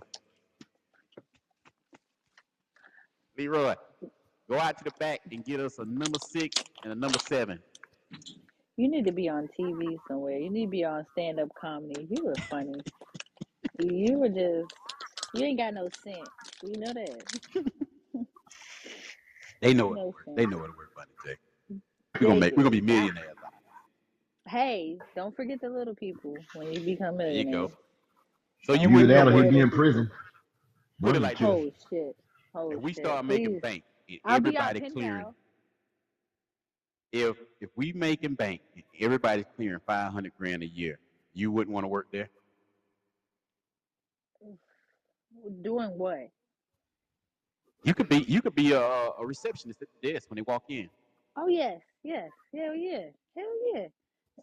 Leroy, 3.36 3.74
go 4.48 4.58
out 4.58 4.78
to 4.78 4.84
the 4.84 4.92
back 4.98 5.20
and 5.30 5.44
get 5.44 5.60
us 5.60 5.78
a 5.78 5.84
number 5.84 6.18
six 6.18 6.64
and 6.84 6.92
a 6.94 6.96
number 6.96 7.18
seven. 7.18 7.60
You 8.80 8.88
need 8.88 9.04
to 9.04 9.12
be 9.12 9.28
on 9.28 9.46
TV 9.58 9.98
somewhere. 10.08 10.38
You 10.38 10.50
need 10.50 10.64
to 10.66 10.70
be 10.70 10.84
on 10.84 11.04
stand 11.12 11.38
up 11.38 11.48
comedy. 11.54 12.08
You 12.10 12.24
were 12.24 12.34
funny. 12.48 12.72
You 13.78 14.18
were 14.18 14.28
just 14.28 14.72
you 15.34 15.44
ain't 15.44 15.58
got 15.58 15.74
no 15.74 15.88
sense. 16.02 16.28
You 16.62 16.80
know 16.80 16.92
that. 16.94 17.22
They 19.60 19.74
know 19.74 19.92
it 19.92 19.96
No. 19.96 20.14
They 20.34 20.46
know 20.46 20.64
it 20.64 20.74
work, 20.74 20.94
Bunny 20.96 21.10
J. 21.22 21.36
We're 22.18 22.28
gonna 22.28 22.40
make 22.40 22.56
we're 22.56 22.62
gonna 22.62 22.70
be 22.70 22.80
millionaires. 22.80 23.36
Hey, 24.48 24.96
don't 25.14 25.36
forget 25.36 25.60
the 25.60 25.68
little 25.68 25.94
people 25.94 26.34
when 26.54 26.72
you 26.72 26.80
become 26.80 27.20
it. 27.20 27.24
There 27.24 27.32
you 27.32 27.52
go. 27.52 27.72
So 28.64 28.72
you 28.72 28.88
Don't 28.88 28.94
Either 28.94 29.06
wouldn't 29.06 29.10
know 29.10 29.30
that 29.30 29.44
he'd 29.44 29.50
be 29.50 29.60
in 29.60 29.70
prison. 29.70 30.04
people. 30.06 31.12
put 31.12 31.16
it 31.16 31.20
like 31.20 31.36
J. 31.38 31.44
this. 31.44 31.50
Oh 31.50 31.72
shit. 31.90 32.16
Oh 32.54 32.70
If 32.72 32.80
we 32.80 32.94
shit. 32.94 33.04
start 33.04 33.24
making 33.26 33.52
Please. 33.52 33.60
bank 33.60 33.84
and 34.08 34.18
I'll 34.24 34.40
be 34.40 34.56
out 34.56 34.74
everybody 34.74 34.80
pen 34.80 34.92
clearing 34.92 35.20
pal. 35.24 35.34
If 37.12 37.36
if 37.60 37.70
we 37.76 37.92
making 37.92 38.34
bank 38.34 38.60
everybody's 39.00 39.46
clearing 39.56 39.80
five 39.86 40.12
hundred 40.12 40.32
grand 40.38 40.62
a 40.62 40.66
year, 40.66 40.98
you 41.34 41.50
wouldn't 41.50 41.74
want 41.74 41.84
to 41.84 41.88
work 41.88 42.06
there. 42.12 42.28
Doing 45.62 45.90
what? 45.96 46.28
You 47.84 47.94
could 47.94 48.08
be 48.08 48.18
you 48.18 48.42
could 48.42 48.54
be 48.54 48.72
a, 48.72 48.80
a 48.80 49.24
receptionist 49.24 49.80
at 49.82 49.88
the 50.00 50.12
desk 50.12 50.28
when 50.30 50.36
they 50.36 50.42
walk 50.42 50.64
in. 50.68 50.88
Oh 51.36 51.48
yes, 51.48 51.80
yes. 52.02 52.30
Hell 52.54 52.74
yeah. 52.74 53.06
Hell 53.36 53.46
yeah. 53.74 53.86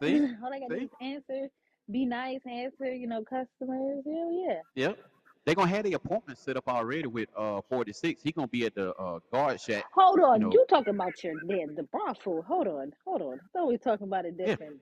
See, 0.01 0.35
All 0.43 0.53
I 0.53 0.59
gotta 0.59 0.79
do 0.79 0.85
is 0.85 0.89
answer, 1.01 1.47
be 1.91 2.05
nice, 2.05 2.41
answer, 2.49 2.93
you 2.93 3.07
know, 3.07 3.23
customers. 3.23 4.03
Hell 4.05 4.45
yeah. 4.45 4.61
yep. 4.75 4.97
They 5.47 5.55
gonna 5.55 5.69
have 5.71 5.85
the 5.85 5.95
appointment 5.95 6.39
set 6.39 6.57
up 6.57 6.69
already 6.69 7.07
with 7.07 7.29
uh 7.37 7.61
forty 7.69 7.93
six. 7.93 8.23
He 8.23 8.33
gonna 8.33 8.49
be 8.49 8.67
at 8.67 8.75
the 8.75 8.93
uh 8.95 9.19
guard 9.33 9.61
shack. 9.61 9.87
Hold 9.95 10.19
You 10.31 10.39
on, 10.41 10.41
know, 10.41 10.51
you 10.51 10.65
talking 10.69 10.95
about 10.95 11.23
your 11.23 11.35
the, 11.35 11.67
the 11.75 11.83
brothel. 11.83 12.43
Hold 12.47 12.67
on, 12.67 12.93
hold 13.05 13.21
on. 13.23 13.39
I 13.39 13.47
thought 13.53 13.67
we 13.67 13.75
were 13.75 13.79
talking 13.79 14.07
about 14.07 14.25
a 14.25 14.31
yeah. 14.45 14.57
different 14.57 14.77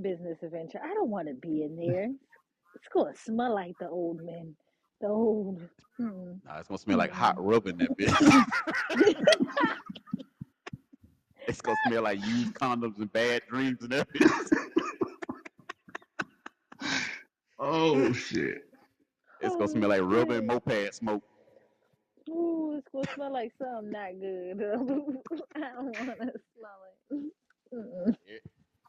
business 0.00 0.38
adventure. 0.42 0.80
I 0.84 0.94
don't 0.94 1.10
want 1.10 1.28
to 1.28 1.34
be 1.34 1.62
in 1.64 1.76
there. 1.76 2.08
It's 2.74 2.88
gonna 2.94 3.14
smell 3.16 3.54
like 3.54 3.76
the 3.80 3.88
old 3.88 4.22
men. 4.22 4.56
The 5.00 5.08
old. 5.08 5.62
Mm, 6.00 6.40
Nah, 6.44 6.58
it's 6.58 6.68
gonna 6.68 6.78
smell 6.78 6.98
like 6.98 7.12
hot 7.12 7.36
mm-mm. 7.36 7.44
rub 7.44 7.66
in 7.68 7.78
that 7.78 7.96
bitch. 7.98 8.22
it's 11.48 11.62
gonna 11.62 11.76
smell 11.78 12.02
like 12.04 12.20
used 12.20 12.54
condoms 12.54 12.98
and 12.98 13.12
bad 13.12 13.42
dreams 13.48 13.82
and 13.82 13.94
everything. 13.94 14.30
Oh 17.58 18.12
shit. 18.12 18.58
It's 19.46 19.56
gonna 19.56 19.68
smell 19.68 19.90
like 19.90 20.02
rubber 20.02 20.36
and 20.36 20.46
shit. 20.46 20.46
moped 20.46 20.94
smoke. 20.94 21.24
Ooh, 22.30 22.76
it's 22.78 22.88
gonna 22.92 23.08
smell 23.14 23.32
like 23.32 23.52
something 23.58 23.92
not 23.92 24.12
good. 24.20 24.60
I 25.56 25.72
don't 25.74 25.96
wanna 25.96 26.32
smell 26.56 26.80
it. 27.12 27.32
Mm-mm. 27.74 28.16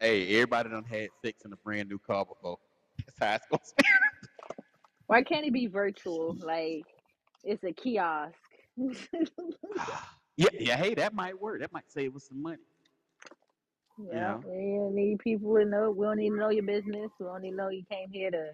Hey, 0.02 0.36
everybody 0.36 0.70
done 0.70 0.86
had 0.86 1.10
sex 1.24 1.44
in 1.46 1.54
a 1.54 1.58
brand 1.58 1.90
new 1.90 2.00
car 2.00 2.26
before. 2.26 2.60
That's 3.06 3.20
how 3.20 3.36
it's 3.36 3.46
gonna 3.52 3.64
smell. 3.66 3.86
Why 5.08 5.24
can't 5.24 5.46
it 5.46 5.54
be 5.54 5.68
virtual? 5.68 6.38
Like 6.40 6.86
it's 7.44 7.64
a 7.64 7.74
kiosk. 7.74 8.36
yeah, 10.38 10.50
yeah. 10.60 10.78
Hey, 10.78 10.96
that 10.96 11.14
might 11.14 11.40
work. 11.40 11.62
That 11.62 11.74
might 11.74 11.92
save 11.92 12.16
us 12.16 12.28
some 12.30 12.42
money. 12.42 12.64
You 14.12 14.14
Yeah, 14.14 14.22
know. 14.22 14.46
we 14.46 14.78
don't 14.78 14.96
need 14.96 15.20
people 15.20 15.56
to 15.58 15.66
know. 15.66 15.92
We 15.92 16.06
don't 16.06 16.18
need 16.18 16.30
to 16.32 16.38
know 16.38 16.50
your 16.50 16.66
business. 16.66 17.12
We 17.20 17.26
don't 17.26 17.42
need 17.42 17.52
to 17.52 17.58
know 17.58 17.70
you 17.70 17.84
came 17.92 18.10
here 18.12 18.32
to 18.32 18.52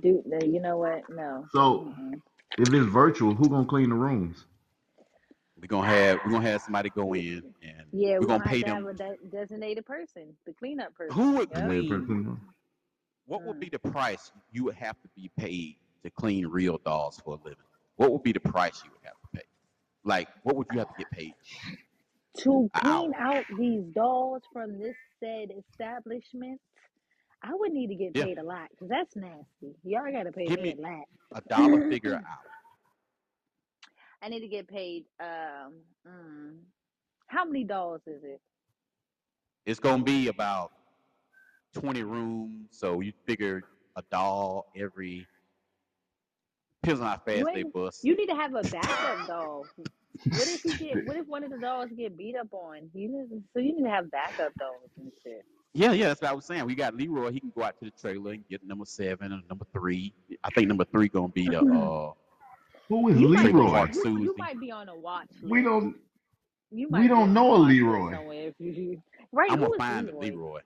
do. 0.00 0.22
The, 0.26 0.46
you 0.46 0.60
know 0.60 0.78
what? 0.78 1.04
No. 1.08 1.48
So 1.52 1.84
Mm-mm. 1.84 2.22
if 2.58 2.72
it's 2.72 2.86
virtual, 2.86 3.34
who 3.34 3.50
gonna 3.50 3.66
clean 3.66 3.90
the 3.90 3.96
rooms? 3.96 4.46
We're 5.60 5.68
gonna 5.68 5.88
have 5.88 6.20
we're 6.24 6.32
gonna 6.32 6.48
have 6.50 6.62
somebody 6.62 6.90
go 6.90 7.14
in 7.14 7.44
and 7.62 7.86
Yeah, 7.92 8.18
we're 8.18 8.20
we're 8.20 8.28
gonna 8.28 8.40
gonna 8.40 8.48
have 8.48 8.50
pay 8.50 8.62
to 8.62 8.66
have 8.68 8.84
them. 8.84 8.86
a 8.86 8.94
de- 8.94 9.16
designated 9.30 9.86
person, 9.86 10.36
the 10.46 10.54
cleanup 10.54 10.94
person. 10.94 11.16
Who 11.16 11.32
would 11.38 11.50
Yep. 11.50 11.74
Is 11.80 11.88
there 11.88 12.00
person 12.02 12.06
clean? 12.06 12.24
clean? 12.24 12.40
What 13.26 13.44
would 13.46 13.58
Mm. 13.58 13.60
be 13.60 13.70
the 13.70 13.78
price 13.78 14.32
you 14.52 14.64
would 14.64 14.76
have 14.76 15.00
to 15.02 15.08
be 15.16 15.30
paid 15.38 15.76
to 16.04 16.10
clean 16.10 16.46
real 16.46 16.78
dolls 16.84 17.20
for 17.24 17.34
a 17.34 17.44
living, 17.44 17.64
what 17.96 18.12
would 18.12 18.22
be 18.24 18.32
the 18.32 18.40
price 18.40 18.82
you 18.84 18.90
would 18.92 19.02
have 19.04 19.14
to 19.22 19.28
pay? 19.34 19.44
Like, 20.04 20.28
what 20.44 20.56
would 20.56 20.68
you 20.70 20.78
have 20.78 20.88
to 20.88 20.94
get 20.98 21.10
paid 21.10 21.34
To 22.44 22.70
an 22.74 22.82
hour? 22.84 23.04
clean 23.04 23.12
out 23.18 23.46
these 23.50 23.84
dolls 23.94 24.42
from 24.52 24.78
this 24.78 24.96
said 25.20 25.50
establishment, 25.58 26.60
I 27.42 27.54
would 27.54 27.72
need 27.72 27.88
to 27.88 27.94
get 27.94 28.14
Yeah, 28.14 28.24
paid 28.24 28.38
a 28.38 28.42
lot 28.42 28.68
because 28.70 28.88
that's 28.88 29.16
nasty. 29.16 29.76
Y'all 29.84 30.10
gotta 30.12 30.32
pay 30.32 30.46
give 30.46 30.60
me 30.60 30.74
a 30.78 30.80
lot. 30.80 31.04
a 31.32 31.40
dollar 31.48 31.80
figure 31.90 32.12
an 32.14 32.22
hour. 32.28 32.50
I 34.22 34.28
need 34.28 34.40
to 34.40 34.48
get 34.48 34.68
paid. 34.68 35.04
Um, 35.20 35.74
mm, 36.06 36.56
how 37.28 37.44
many 37.44 37.64
dolls 37.64 38.02
is 38.06 38.22
it? 38.24 38.40
It's 39.66 39.80
gonna 39.80 40.02
be 40.02 40.28
about 40.28 40.72
twenty 41.74 42.02
rooms, 42.02 42.68
so 42.70 43.00
you 43.00 43.12
figure 43.26 43.62
a 43.96 44.02
doll 44.10 44.66
every 44.76 45.26
depends 46.82 47.00
on 47.00 47.06
how 47.08 47.18
fast 47.18 47.52
they 47.52 47.62
bust. 47.62 48.04
You 48.04 48.16
need 48.16 48.26
to 48.28 48.34
have 48.36 48.54
a 48.54 48.62
backup 48.64 49.26
doll. 49.26 49.66
What 50.24 50.48
if 50.48 50.64
you 50.64 50.74
get? 50.74 51.04
What 51.04 51.16
if 51.16 51.26
one 51.26 51.44
of 51.44 51.50
the 51.50 51.58
dolls 51.58 51.90
get 51.96 52.16
beat 52.16 52.36
up 52.36 52.52
on? 52.52 52.90
You 52.92 53.08
need, 53.08 53.42
so 53.52 53.60
you 53.60 53.74
need 53.76 53.84
to 53.84 53.90
have 53.90 54.10
backup 54.10 54.54
dolls 54.58 54.90
and 54.98 55.12
shit. 55.22 55.44
Yeah, 55.74 55.92
yeah, 55.92 56.08
that's 56.08 56.22
what 56.22 56.30
I 56.30 56.34
was 56.34 56.44
saying. 56.44 56.64
We 56.66 56.74
got 56.74 56.94
Leroy. 56.94 57.30
He 57.30 57.40
can 57.40 57.52
go 57.56 57.62
out 57.62 57.78
to 57.78 57.84
the 57.84 57.90
trailer 57.90 58.32
and 58.32 58.48
get 58.48 58.66
number 58.66 58.84
seven 58.84 59.32
and 59.32 59.42
number 59.48 59.66
three. 59.72 60.14
I 60.42 60.50
think 60.50 60.68
number 60.68 60.84
three 60.84 61.08
gonna 61.08 61.28
be 61.28 61.48
the 61.48 61.60
uh 61.60 62.12
Who 62.88 63.08
is 63.08 63.20
You 63.20 63.28
might 63.28 63.46
be. 63.46 63.52
Leroy? 63.52 63.68
Heart 63.70 63.94
You 63.94 64.18
you 64.22 64.34
might 64.38 64.60
be 64.60 64.70
on 64.70 64.88
a 64.88 64.96
watch 64.96 65.28
We 65.42 65.62
don't 65.62 65.96
You 66.70 66.88
we 66.88 66.90
might 66.90 67.02
be 67.02 67.08
don't 67.08 67.34
know 67.34 67.54
a 67.54 67.58
Leroy. 67.58 68.18
you, 68.58 69.02
right? 69.32 69.50
I'm 69.52 69.60
gonna 69.60 69.72
is 69.72 69.76
find 69.78 70.08
a 70.08 70.16
Leroy? 70.18 70.30
Leroy, 70.30 70.60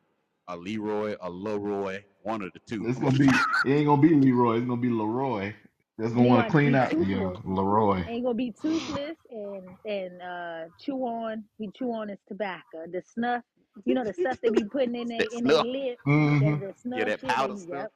a 0.48 0.56
Leroy, 0.56 1.16
a 1.20 1.30
Leroy, 1.30 2.02
one 2.22 2.42
of 2.42 2.52
the 2.52 2.60
two. 2.60 2.86
It's 2.86 2.98
gonna 2.98 3.18
be 3.18 3.28
it 3.28 3.72
ain't 3.72 3.86
gonna 3.86 4.00
be 4.00 4.14
Leroy. 4.14 4.58
It's 4.58 4.66
gonna 4.66 4.80
be 4.80 4.88
Leroy. 4.90 5.52
That's 5.98 6.14
gonna 6.14 6.28
want 6.28 6.46
to 6.46 6.50
clean 6.50 6.72
be 6.72 6.78
out 6.78 6.92
yeah, 7.06 7.18
toothless. 7.18 7.44
Leroy. 7.44 8.04
Ain't 8.08 8.24
gonna 8.24 8.34
be 8.34 8.52
toothless 8.52 9.16
and 9.30 9.76
and 9.84 10.22
uh 10.22 10.64
chew 10.80 10.96
on. 11.02 11.44
He 11.58 11.70
chew 11.76 11.92
on 11.92 12.08
his 12.08 12.18
tobacco, 12.28 12.86
the 12.90 13.02
snuff. 13.02 13.44
You 13.84 13.94
know 13.94 14.04
the 14.04 14.14
stuff 14.14 14.38
they 14.42 14.50
be 14.50 14.64
putting 14.64 14.96
in 14.96 15.08
their 15.08 15.24
that 15.24 15.32
in 15.32 15.46
their 15.46 15.60
snuff. 15.60 15.64
lip. 15.64 15.98
hmm 16.04 16.40
That 16.40 16.58
the 16.60 16.74
Yeah, 16.94 17.04
snuff 17.04 17.06
that 17.06 17.22
powder 17.24 17.54
be 17.54 17.56
stuff. 17.56 17.70
yep. 17.72 17.92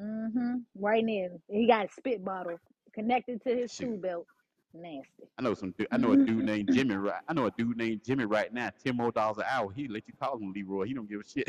Mm-hmm. 0.00 0.56
Right 0.76 1.04
in. 1.04 1.40
He 1.48 1.66
got 1.66 1.86
a 1.86 1.88
spit 1.92 2.24
bottle 2.24 2.60
connected 2.94 3.42
to 3.44 3.54
his 3.54 3.72
Shoot. 3.72 3.90
tool 3.90 3.98
belt. 3.98 4.26
Nasty. 4.74 5.24
I 5.38 5.42
know 5.42 5.54
some. 5.54 5.72
du- 5.78 5.86
I 5.92 5.98
know 5.98 6.12
a 6.12 6.16
dude 6.16 6.44
named 6.44 6.70
Jimmy. 6.72 6.96
Right. 6.96 7.22
I 7.28 7.32
know 7.34 7.46
a 7.46 7.50
dude 7.52 7.76
named 7.76 8.02
Jimmy 8.04 8.24
right 8.26 8.52
now. 8.52 8.70
Ten 8.84 8.96
more 8.96 9.12
dollars 9.12 9.38
an 9.38 9.44
hour. 9.50 9.72
He 9.72 9.88
let 9.88 10.04
you 10.08 10.14
call 10.20 10.38
him 10.38 10.52
Leroy. 10.54 10.84
He 10.86 10.94
don't 10.94 11.08
give 11.10 11.20
a 11.20 11.24
shit. 11.28 11.48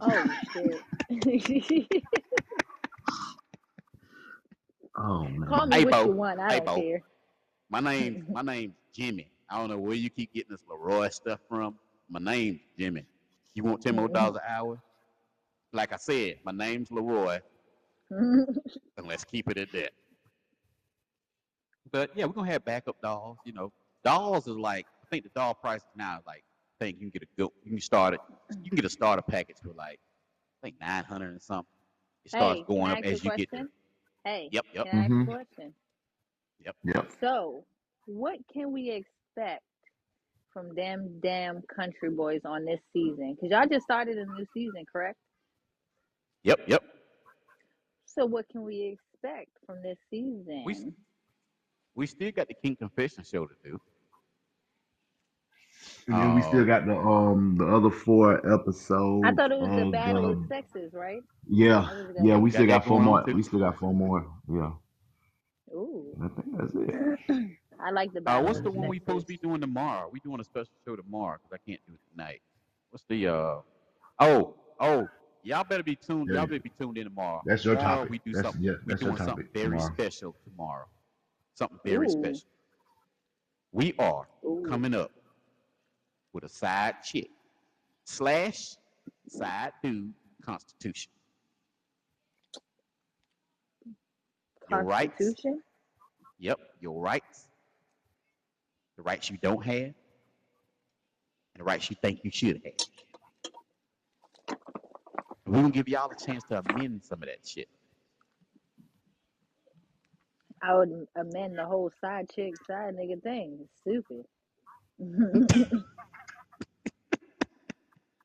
oh 0.00 0.34
shit. 0.52 0.84
Oh 4.96 5.24
man. 5.28 5.48
Call 5.48 5.66
me 5.66 5.78
hey, 5.78 5.84
what 5.84 6.04
you 6.04 6.12
want. 6.12 6.40
I 6.40 6.50
Hey, 6.50 6.60
don't 6.60 6.66
Bo. 6.66 6.74
care. 6.74 7.02
My 7.70 7.80
name's 7.80 8.20
my 8.30 8.42
name's 8.42 8.74
Jimmy. 8.94 9.30
I 9.50 9.58
don't 9.58 9.70
know 9.70 9.78
where 9.78 9.94
you 9.94 10.10
keep 10.10 10.32
getting 10.34 10.50
this 10.52 10.62
Leroy 10.68 11.08
stuff 11.10 11.40
from. 11.48 11.76
My 12.08 12.20
name's 12.20 12.60
Jimmy. 12.78 13.04
You 13.54 13.64
want 13.64 13.82
ten 13.82 13.96
more 13.96 14.08
dollars 14.08 14.36
an 14.36 14.42
hour? 14.48 14.80
Like 15.72 15.92
I 15.92 15.96
said, 15.96 16.36
my 16.44 16.52
name's 16.52 16.90
Leroy, 16.90 17.38
and 18.10 19.06
let's 19.06 19.24
keep 19.24 19.50
it 19.50 19.58
at 19.58 19.72
that. 19.72 19.92
But 21.90 22.10
yeah, 22.14 22.24
we're 22.26 22.32
gonna 22.32 22.50
have 22.50 22.64
backup 22.64 23.00
dolls. 23.02 23.38
You 23.44 23.52
know, 23.52 23.72
dolls 24.04 24.46
is 24.46 24.56
like 24.56 24.86
I 25.02 25.06
think 25.10 25.24
the 25.24 25.30
doll 25.34 25.54
price 25.54 25.82
now 25.96 26.18
is 26.18 26.26
like 26.26 26.44
I 26.80 26.84
think 26.84 26.96
you 26.98 27.02
can 27.02 27.10
get 27.10 27.22
a 27.22 27.26
good 27.36 27.50
you 27.64 27.70
can 27.72 27.80
start 27.80 28.14
it 28.14 28.20
you 28.62 28.70
can 28.70 28.76
get 28.76 28.84
a 28.84 28.90
starter 28.90 29.22
package 29.22 29.56
for 29.62 29.72
like 29.74 29.98
I 30.62 30.66
think 30.66 30.76
nine 30.80 31.04
hundred 31.04 31.30
and 31.30 31.42
something. 31.42 31.66
It 32.24 32.30
starts 32.30 32.60
hey, 32.60 32.64
going 32.66 32.90
up 32.92 32.98
ask 32.98 33.10
you 33.10 33.16
a 33.16 33.18
as 33.18 33.24
you 33.24 33.30
get 33.30 33.48
there. 33.52 33.60
question? 33.60 33.68
Hey, 34.24 34.48
Yep, 34.50 34.66
yep, 34.74 34.88
can 34.90 34.98
I 35.00 35.04
ask 35.04 35.10
you 35.10 35.16
hmm 35.16 35.22
question? 35.24 35.74
yep. 36.64 36.76
Yep. 36.84 37.12
So, 37.20 37.64
what 38.06 38.38
can 38.52 38.72
we 38.72 38.90
expect 38.90 39.62
from 40.54 40.74
them 40.74 41.20
damn 41.22 41.60
country 41.62 42.08
boys 42.08 42.40
on 42.46 42.64
this 42.64 42.80
season? 42.94 43.34
Because 43.34 43.50
y'all 43.50 43.68
just 43.68 43.84
started 43.84 44.16
a 44.16 44.24
new 44.24 44.46
season, 44.54 44.84
correct? 44.90 45.18
Yep, 46.44 46.60
yep. 46.66 46.82
So, 48.06 48.24
what 48.24 48.48
can 48.48 48.62
we 48.62 48.96
expect 48.96 49.50
from 49.66 49.82
this 49.82 49.98
season? 50.08 50.62
we 50.64 50.92
we 51.94 52.06
still 52.06 52.32
got 52.32 52.48
the 52.48 52.54
King 52.54 52.76
Confession 52.76 53.24
show 53.24 53.46
to 53.46 53.54
do. 53.62 53.80
And 56.06 56.16
then 56.16 56.34
we 56.34 56.42
still 56.42 56.64
got 56.64 56.86
the 56.86 56.96
um 56.96 57.56
the 57.58 57.66
other 57.66 57.90
four 57.90 58.38
episodes. 58.50 59.26
I 59.26 59.32
thought 59.32 59.52
it 59.52 59.58
was 59.58 59.68
the 59.68 59.86
of 59.86 59.92
battle 59.92 60.30
of 60.30 60.40
the 60.40 60.46
sexes, 60.48 60.94
right? 60.94 61.20
yeah 61.48 61.88
yeah 62.22 62.36
we 62.36 62.50
got 62.50 62.54
still 62.56 62.66
got 62.66 62.84
four 62.84 63.00
more 63.00 63.22
too. 63.24 63.34
we 63.34 63.42
still 63.42 63.58
got 63.58 63.78
four 63.78 63.92
more 63.92 64.26
yeah 64.48 64.70
Ooh, 65.72 66.16
I 66.22 66.28
think 66.28 66.58
that's 66.58 66.72
it 66.74 67.50
I 67.84 67.90
like 67.90 68.12
the 68.14 68.22
Uh, 68.28 68.40
what's 68.40 68.58
the 68.58 68.64
the 68.64 68.70
one 68.70 68.88
we 68.88 68.98
supposed 68.98 69.26
to 69.26 69.32
be 69.32 69.36
doing 69.36 69.60
tomorrow? 69.60 70.08
We 70.10 70.18
doing 70.20 70.40
a 70.40 70.44
special 70.44 70.72
show 70.86 70.96
tomorrow 70.96 71.36
because 71.42 71.60
I 71.62 71.70
can't 71.70 71.80
do 71.86 71.92
it 71.94 72.00
tonight. 72.12 72.40
What's 72.90 73.04
the 73.08 73.28
uh? 73.28 73.56
Oh, 74.20 74.54
oh, 74.80 75.06
y'all 75.42 75.64
better 75.64 75.82
be 75.82 75.94
tuned. 75.96 76.28
yeah 76.30 76.36
Y'all 76.36 76.46
better 76.46 76.60
be 76.60 76.72
tuned 76.80 76.96
in 76.96 77.04
tomorrow. 77.04 77.42
that's 77.44 77.64
your 77.64 77.74
Tomorrow 77.76 77.96
topic 77.96 78.10
we 78.10 78.18
do 78.24 78.32
that's 78.32 78.46
something. 78.46 78.62
yeah 78.64 78.72
We 78.86 78.92
that's 78.94 79.02
your 79.02 79.10
doing 79.12 79.22
something 79.26 79.48
very 79.52 79.68
tomorrow 79.78 79.92
special 79.92 80.36
tomorrow. 80.44 80.86
Something 81.54 81.78
very 81.84 82.06
Ooh, 82.06 82.10
special. 82.10 82.48
We 83.72 83.94
are 83.98 84.26
ooh. 84.44 84.64
coming 84.68 84.94
up 84.94 85.10
with 86.32 86.44
a 86.44 86.48
side 86.48 86.94
chick 87.04 87.28
slash 88.04 88.76
side 89.28 89.72
dude 89.82 90.14
constitution. 90.42 91.10
Your 94.70 94.82
rights. 94.84 95.18
Constitution? 95.18 95.62
Yep, 96.38 96.58
your 96.80 97.00
rights. 97.00 97.48
The 98.96 99.02
rights 99.02 99.30
you 99.30 99.38
don't 99.42 99.64
have, 99.64 99.74
and 99.74 99.94
the 101.56 101.64
rights 101.64 101.90
you 101.90 101.96
think 102.02 102.20
you 102.24 102.30
should 102.32 102.62
have. 102.64 102.74
We're 105.46 105.54
gonna 105.62 105.70
give 105.70 105.88
y'all 105.88 106.10
a 106.10 106.16
chance 106.16 106.44
to 106.44 106.60
amend 106.60 107.04
some 107.04 107.22
of 107.22 107.28
that 107.28 107.46
shit. 107.46 107.68
I 110.62 110.76
would 110.76 111.06
amend 111.16 111.58
the 111.58 111.66
whole 111.66 111.90
side 112.00 112.30
chick, 112.34 112.54
side 112.66 112.94
nigga 112.96 113.22
thing. 113.22 113.58
It's 113.62 113.80
stupid. 113.80 114.24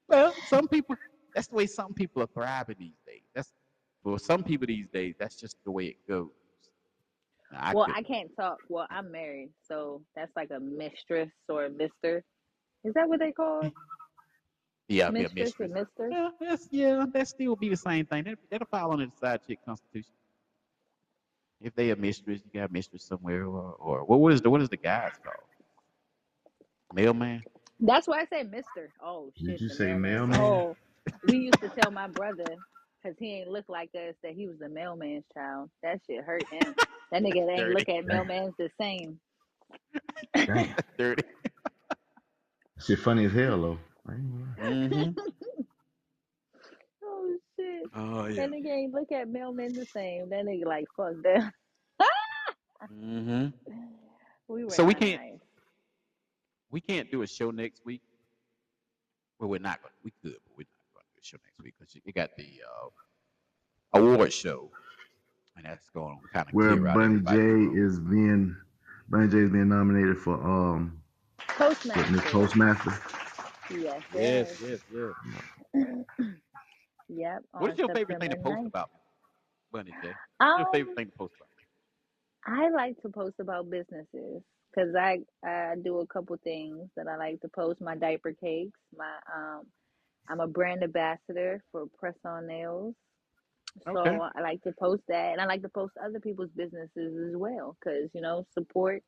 Well, 0.08 0.34
some 0.48 0.68
people 0.68 0.96
that's 1.36 1.48
the 1.48 1.56
way 1.56 1.68
some 1.68 1.94
people 1.94 2.24
are 2.24 2.28
thriving 2.28 2.76
these 2.80 3.00
days. 3.06 3.24
That's 3.36 3.54
for 4.04 4.20
some 4.20 4.44
people 4.44 4.68
these 4.68 4.88
days, 4.90 5.16
that's 5.20 5.36
just 5.36 5.58
the 5.66 5.72
way 5.72 5.86
it 5.86 5.98
goes. 6.08 6.30
Now, 7.52 7.60
I 7.62 7.74
well, 7.74 7.86
could 7.86 7.96
I 7.96 8.04
can't 8.04 8.32
talk. 8.40 8.60
Well, 8.70 8.88
I'm 8.90 9.12
married, 9.12 9.52
so 9.64 10.04
that's 10.16 10.32
like 10.36 10.52
a 10.52 10.60
mistress 10.60 11.32
or 11.50 11.66
a 11.66 11.70
mister. 11.70 12.24
Is 12.86 12.94
that 12.96 13.10
what 13.10 13.20
they 13.20 13.32
call 13.34 13.74
yeah, 14.90 15.12
be 15.12 15.26
a 15.26 15.30
mistress 15.30 15.54
or 15.60 15.68
mistress. 15.68 15.70
mister? 15.70 16.12
Yeah, 16.12 16.30
that's 16.42 16.68
yeah, 16.72 17.06
that 17.14 17.28
still 17.28 17.56
be 17.56 17.70
the 17.70 17.78
same 17.78 18.06
thing. 18.06 18.26
That 18.26 18.40
that'll 18.52 18.68
fall 18.68 18.94
under 18.94 19.08
the 19.08 19.14
side 19.18 19.42
chick 19.48 19.60
constitution. 19.66 20.14
If 21.62 21.76
they 21.76 21.92
a 21.92 21.96
mistress, 21.96 22.42
you 22.46 22.62
got 22.62 22.70
a 22.70 22.74
mistress 22.74 23.04
somewhere, 23.06 23.46
or, 23.46 23.74
or 23.74 24.06
what 24.06 24.20
what 24.20 24.34
is 24.34 24.42
the 24.42 24.50
what 24.50 24.62
is 24.62 24.70
the 24.70 24.78
guys 24.78 25.14
called? 25.24 25.38
Mailman. 26.94 27.44
That's 27.80 28.08
why 28.08 28.22
I 28.22 28.26
say 28.26 28.44
mister. 28.44 28.92
Oh 29.04 29.32
did 29.44 29.62
you 29.62 29.70
say 29.70 29.94
mailman. 29.94 30.02
mailman 30.02 30.40
Oh, 30.40 30.78
we 31.24 31.38
used 31.38 31.62
to 31.62 31.70
tell 31.70 31.92
my 31.92 32.08
brother 32.08 32.58
because 33.04 33.18
he 33.20 33.40
ain't 33.40 33.50
look 33.50 33.66
like 33.70 33.90
us 33.96 34.16
that 34.24 34.34
he 34.34 34.48
was 34.48 34.60
the 34.60 34.70
mailman's 34.70 35.26
child. 35.34 35.70
That 35.84 36.02
shit 36.08 36.24
hurt 36.26 36.46
him. 36.52 36.76
That 37.12 37.24
nigga 37.24 37.50
ain't 37.50 37.58
Dirty. 37.58 37.74
look 37.74 37.90
at 37.90 38.08
damn 38.08 38.28
mailmans 38.28 38.54
the 38.58 38.70
same. 38.80 39.20
damn 40.46 40.76
Dirty. 40.98 41.24
shit 42.80 43.00
funny 43.00 43.26
as 43.26 43.34
hell 43.34 43.62
though 43.62 43.80
I 44.08 44.14
ain't 44.14 44.32
gonna 44.32 44.46
lie. 44.46 44.88
Mm-hmm. 44.88 45.12
Oh 47.04 47.36
shit. 47.58 47.90
Oh 47.96 48.26
yeah. 48.28 48.36
That 48.36 48.52
nigga 48.52 48.68
ain't 48.70 48.94
look 48.94 49.12
at 49.12 49.28
mailmen 49.28 49.74
the 49.76 49.86
same. 49.86 50.30
That 50.30 50.46
nigga 50.46 50.66
like 50.66 50.86
fuck 50.96 51.14
that. 51.24 51.52
Mm-hmm. 52.94 53.48
we 54.48 54.64
were 54.64 54.70
So 54.70 54.86
we 54.86 54.94
can't 54.94 55.22
nice. 55.22 55.40
we 56.72 56.80
can't 56.80 57.12
do 57.12 57.24
a 57.24 57.28
show 57.28 57.52
next 57.52 57.84
week. 57.86 58.02
Well, 59.40 59.50
we're 59.50 59.60
not 59.60 59.82
going. 59.82 59.92
to 59.92 59.98
We 60.04 60.12
could, 60.24 60.40
but 60.48 60.58
we're 60.58 60.64
not 60.64 60.94
going 60.94 61.04
to 61.04 61.14
do 61.14 61.20
a 61.22 61.26
show 61.26 61.38
next 61.44 61.62
week 61.62 61.74
because 61.78 61.94
you 61.96 62.14
got 62.14 62.30
the 62.38 62.48
uh, 62.66 64.00
award 64.00 64.32
show, 64.32 64.72
and 65.60 65.68
that's 65.68 65.90
going 65.92 66.20
to 66.22 66.28
kind 66.30 66.48
of 66.48 66.54
where 66.54 66.70
clear 66.70 66.88
out 66.88 66.96
Bunny. 66.96 67.20
J 67.20 67.80
is 67.80 68.00
being 68.00 68.56
Bunny 69.10 69.28
J 69.28 69.38
is 69.40 69.50
being 69.50 69.70
nominated 69.70 70.18
for 70.18 70.36
um 70.36 71.02
fitness 71.94 72.22
Postmaster. 72.26 72.32
Postmaster 72.32 72.94
Yes, 73.70 74.02
Yes, 74.14 74.58
yes. 74.62 74.62
yes, 74.62 74.80
yes. 74.94 75.14
Yep. 77.10 77.44
What 77.58 77.64
on 77.64 77.72
is 77.72 77.78
your 77.80 77.90
favorite 77.90 78.20
thing 78.20 78.30
to 78.32 78.38
post 78.38 78.58
9th. 78.58 78.68
about, 78.68 78.90
Bunny 79.72 79.92
J? 80.02 80.08
What's 80.38 80.58
your 80.58 80.68
favorite 80.72 80.90
Um, 80.92 80.96
thing 80.96 81.06
to 81.08 81.18
post 81.18 81.34
about? 81.38 81.50
I 82.46 82.70
like 82.70 83.02
to 83.02 83.10
post 83.10 83.36
about 83.40 83.70
businesses 83.70 84.42
because 84.74 84.96
I 84.96 85.20
I 85.46 85.76
do 85.84 86.00
a 86.00 86.08
couple 86.08 86.38
things 86.44 86.90
that 86.96 87.08
I 87.08 87.18
like 87.18 87.42
to 87.42 87.50
post. 87.50 87.82
My 87.82 87.96
diaper 87.96 88.32
cakes. 88.34 88.80
My 88.96 89.12
um, 89.36 89.66
I'm 90.30 90.40
a 90.40 90.48
brand 90.48 90.84
ambassador 90.84 91.64
for 91.72 91.88
Press 92.00 92.16
On 92.26 92.48
Nails. 92.48 92.96
So 93.94 94.00
Okay. 94.00 94.20
I 94.36 94.42
like 94.42 94.62
to 94.64 94.74
post 94.74 95.04
that, 95.08 95.32
and 95.34 95.42
I 95.42 95.46
like 95.46 95.62
to 95.64 95.70
post 95.70 95.94
other 96.04 96.20
people's 96.20 96.50
businesses 96.56 97.30
as 97.30 97.36
well, 97.38 97.78
because 97.80 98.10
you 98.14 98.22
know 98.22 98.46
support 98.54 99.04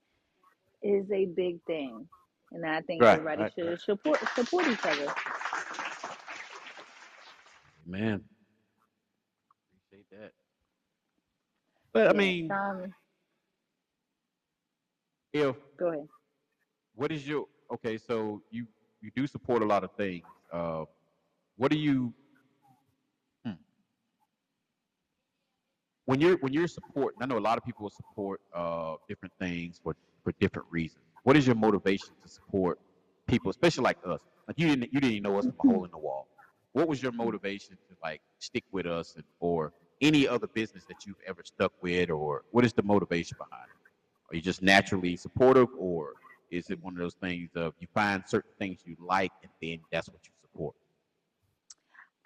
is 0.81 1.05
a 1.11 1.25
big 1.25 1.61
thing, 1.65 2.07
and 2.51 2.65
I 2.65 2.81
think 2.81 3.01
Right. 3.01 3.19
everybody 3.19 3.43
Right. 3.43 3.53
should 3.57 3.67
Right. 3.67 3.79
support 3.81 4.19
support 4.35 4.67
each 4.67 4.85
other. 4.85 5.13
Man. 7.85 8.23
Appreciate 9.89 10.09
that. 10.11 10.33
But 11.93 12.07
I 12.07 12.13
Yeah, 12.13 12.19
mean, 12.19 12.47
Sean, 12.47 12.93
if 15.33 15.55
go 15.77 15.87
ahead. 15.91 16.07
what 16.95 17.11
is 17.11 17.27
your 17.27 17.47
okay? 17.73 17.97
So 17.97 18.41
you 18.51 18.67
you 19.01 19.11
do 19.15 19.27
support 19.27 19.61
a 19.61 19.65
lot 19.65 19.83
of 19.83 19.91
things. 19.93 20.25
Uh, 20.51 20.85
what 21.57 21.71
do 21.71 21.77
you 21.77 22.13
when 26.05 26.19
you're 26.19 26.37
when 26.37 26.53
you're 26.53 26.67
supporting? 26.67 27.21
I 27.21 27.25
know 27.25 27.37
a 27.37 27.39
lot 27.39 27.57
of 27.57 27.63
people 27.63 27.89
support 27.89 28.41
uh, 28.53 28.95
different 29.07 29.33
things 29.39 29.79
for 29.83 29.95
for 30.23 30.33
different 30.39 30.67
reasons. 30.71 31.03
What 31.23 31.37
is 31.37 31.45
your 31.45 31.55
motivation 31.55 32.09
to 32.23 32.29
support 32.29 32.79
people, 33.27 33.49
especially 33.51 33.83
like 33.83 33.97
us? 34.05 34.21
Like 34.47 34.59
you 34.59 34.67
didn't 34.67 34.93
you 34.93 34.99
didn't 34.99 35.11
even 35.11 35.23
know 35.23 35.37
us 35.37 35.45
from 35.45 35.55
a 35.59 35.73
hole 35.73 35.85
in 35.85 35.91
the 35.91 35.97
wall. 35.97 36.27
What 36.73 36.87
was 36.87 37.03
your 37.03 37.11
motivation 37.11 37.75
to 37.89 37.95
like 38.01 38.21
stick 38.39 38.63
with 38.71 38.85
us 38.85 39.15
and 39.15 39.23
or 39.39 39.73
any 40.01 40.27
other 40.27 40.47
business 40.47 40.85
that 40.87 41.05
you've 41.05 41.21
ever 41.27 41.43
stuck 41.43 41.71
with, 41.81 42.09
or 42.09 42.43
what 42.51 42.65
is 42.65 42.73
the 42.73 42.83
motivation 42.83 43.37
behind 43.37 43.69
it? 43.69 44.33
Are 44.33 44.35
you 44.35 44.41
just 44.41 44.61
naturally 44.61 45.15
supportive, 45.15 45.67
or 45.77 46.13
is 46.49 46.69
it 46.69 46.81
one 46.81 46.93
of 46.93 46.99
those 46.99 47.15
things 47.15 47.49
of 47.55 47.73
you 47.79 47.87
find 47.93 48.23
certain 48.27 48.51
things 48.59 48.79
you 48.85 48.95
like 48.99 49.31
and 49.43 49.51
then 49.61 49.79
that's 49.91 50.09
what 50.09 50.19
you 50.25 50.31
support? 50.41 50.75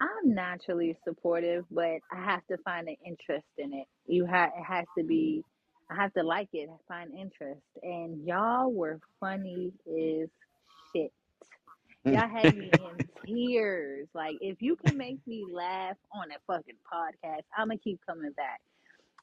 I'm 0.00 0.34
naturally 0.34 0.96
supportive, 1.04 1.64
but 1.70 2.00
I 2.12 2.24
have 2.24 2.46
to 2.48 2.58
find 2.58 2.88
an 2.88 2.96
interest 3.04 3.46
in 3.58 3.72
it. 3.72 3.86
You 4.06 4.26
have 4.26 4.50
it 4.56 4.62
has 4.62 4.84
to 4.98 5.04
be. 5.04 5.42
I 5.90 5.94
have 5.94 6.12
to 6.14 6.22
like 6.22 6.48
it, 6.52 6.68
find 6.88 7.12
interest. 7.16 7.62
And 7.82 8.26
y'all 8.26 8.72
were 8.72 8.98
funny 9.20 9.72
as 9.86 10.28
shit. 10.92 11.12
Y'all 12.04 12.28
had 12.28 12.56
me 12.56 12.70
in 13.24 13.24
tears. 13.24 14.08
Like 14.14 14.36
if 14.40 14.60
you 14.60 14.76
can 14.76 14.98
make 14.98 15.18
me 15.26 15.44
laugh 15.50 15.96
on 16.12 16.26
a 16.30 16.38
fucking 16.46 16.74
podcast, 16.92 17.42
I'ma 17.56 17.76
keep 17.82 18.00
coming 18.06 18.32
back. 18.32 18.60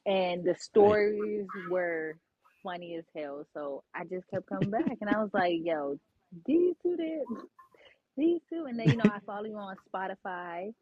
And 0.05 0.43
the 0.43 0.55
stories 0.55 1.47
were 1.69 2.15
funny 2.63 2.95
as 2.95 3.03
hell. 3.15 3.45
So 3.53 3.83
I 3.93 4.05
just 4.05 4.27
kept 4.29 4.47
coming 4.47 4.69
back, 4.69 4.97
and 5.01 5.09
I 5.09 5.21
was 5.21 5.29
like, 5.33 5.59
"Yo, 5.63 5.99
these 6.45 6.75
two 6.81 6.95
did, 6.97 7.21
these 8.17 8.41
two." 8.49 8.65
And 8.67 8.79
then 8.79 8.89
you 8.89 8.97
know 8.97 9.05
I 9.07 9.19
follow 9.25 9.45
you 9.45 9.57
on 9.57 9.77
Spotify. 9.93 10.73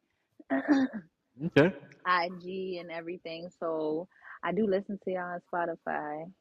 okay, 1.45 1.75
IG 2.07 2.77
and 2.79 2.91
everything. 2.91 3.49
So 3.59 4.07
I 4.43 4.51
do 4.53 4.67
listen 4.67 4.99
to 5.05 5.11
y'all 5.11 5.35
on 5.35 5.41
Spotify. 5.53 6.31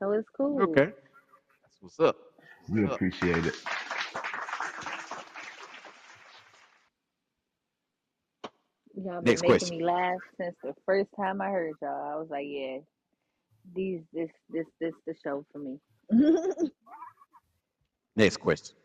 So 0.00 0.12
it's 0.12 0.28
cool. 0.36 0.78
okay, 0.78 0.92
that's 1.62 1.78
what's 1.80 2.00
up. 2.00 2.16
We 2.68 2.84
What's 2.84 2.94
up? 2.94 3.02
appreciate 3.02 3.46
it. 3.46 3.54
Y'all 8.96 9.22
been 9.22 9.26
Next 9.26 9.40
making 9.40 9.68
question. 9.68 9.70
me 9.70 9.84
laugh 9.84 10.18
since 10.40 10.56
the 10.62 10.74
first 10.86 11.10
time 11.16 11.40
I 11.40 11.50
heard 11.50 11.74
y'all. 11.82 12.12
I 12.12 12.16
was 12.16 12.28
like, 12.30 12.46
yeah, 12.48 12.78
these 13.74 14.02
this 14.12 14.30
this 14.50 14.66
this 14.80 14.94
the 15.06 15.14
show 15.24 15.46
for 15.52 15.58
me. 15.58 15.78
Next 18.16 18.38
question. 18.38 18.76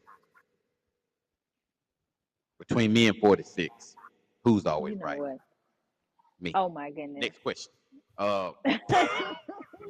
Between 2.76 2.92
me 2.92 3.08
and 3.08 3.18
46, 3.20 3.96
who's 4.44 4.66
always 4.66 4.96
you 4.96 5.00
know 5.00 5.06
right? 5.06 5.18
what? 5.18 5.38
Me. 6.42 6.52
Oh 6.54 6.68
my 6.68 6.92
goodness. 6.92 7.22
Next 7.22 7.42
question. 7.42 7.72
Uh, 8.18 8.52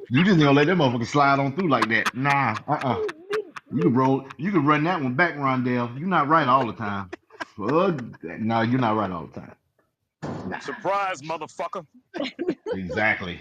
You 0.08 0.22
just 0.22 0.38
gonna 0.38 0.52
let 0.52 0.68
that 0.68 0.76
motherfucker 0.76 1.04
slide 1.04 1.40
on 1.40 1.56
through 1.56 1.68
like 1.68 1.88
that? 1.88 2.14
Nah, 2.14 2.56
uh, 2.68 2.78
uh 2.84 3.02
You 3.72 3.82
can 3.82 3.94
roll. 3.94 4.24
You 4.36 4.52
can 4.52 4.64
run 4.64 4.84
that 4.84 5.02
one 5.02 5.14
back, 5.14 5.34
Rondell. 5.34 5.98
You're 5.98 6.06
not 6.06 6.28
right 6.28 6.46
all 6.46 6.64
the 6.64 6.74
time. 6.74 7.10
Fuck 7.56 8.20
that. 8.22 8.40
No, 8.40 8.60
you're 8.60 8.78
not 8.78 8.94
right 8.94 9.10
all 9.10 9.26
the 9.26 9.40
time. 9.40 9.56
Nah. 10.48 10.60
Surprise, 10.60 11.22
motherfucker. 11.22 11.84
Exactly. 12.72 13.40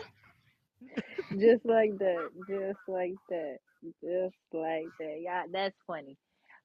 just 1.39 1.65
like 1.65 1.95
that. 1.99 2.29
Just 2.49 2.79
like 2.87 3.13
that. 3.29 3.57
Just 4.01 4.35
like 4.53 4.87
that. 4.99 5.17
Yeah, 5.19 5.43
that's 5.53 5.75
funny. 5.85 6.17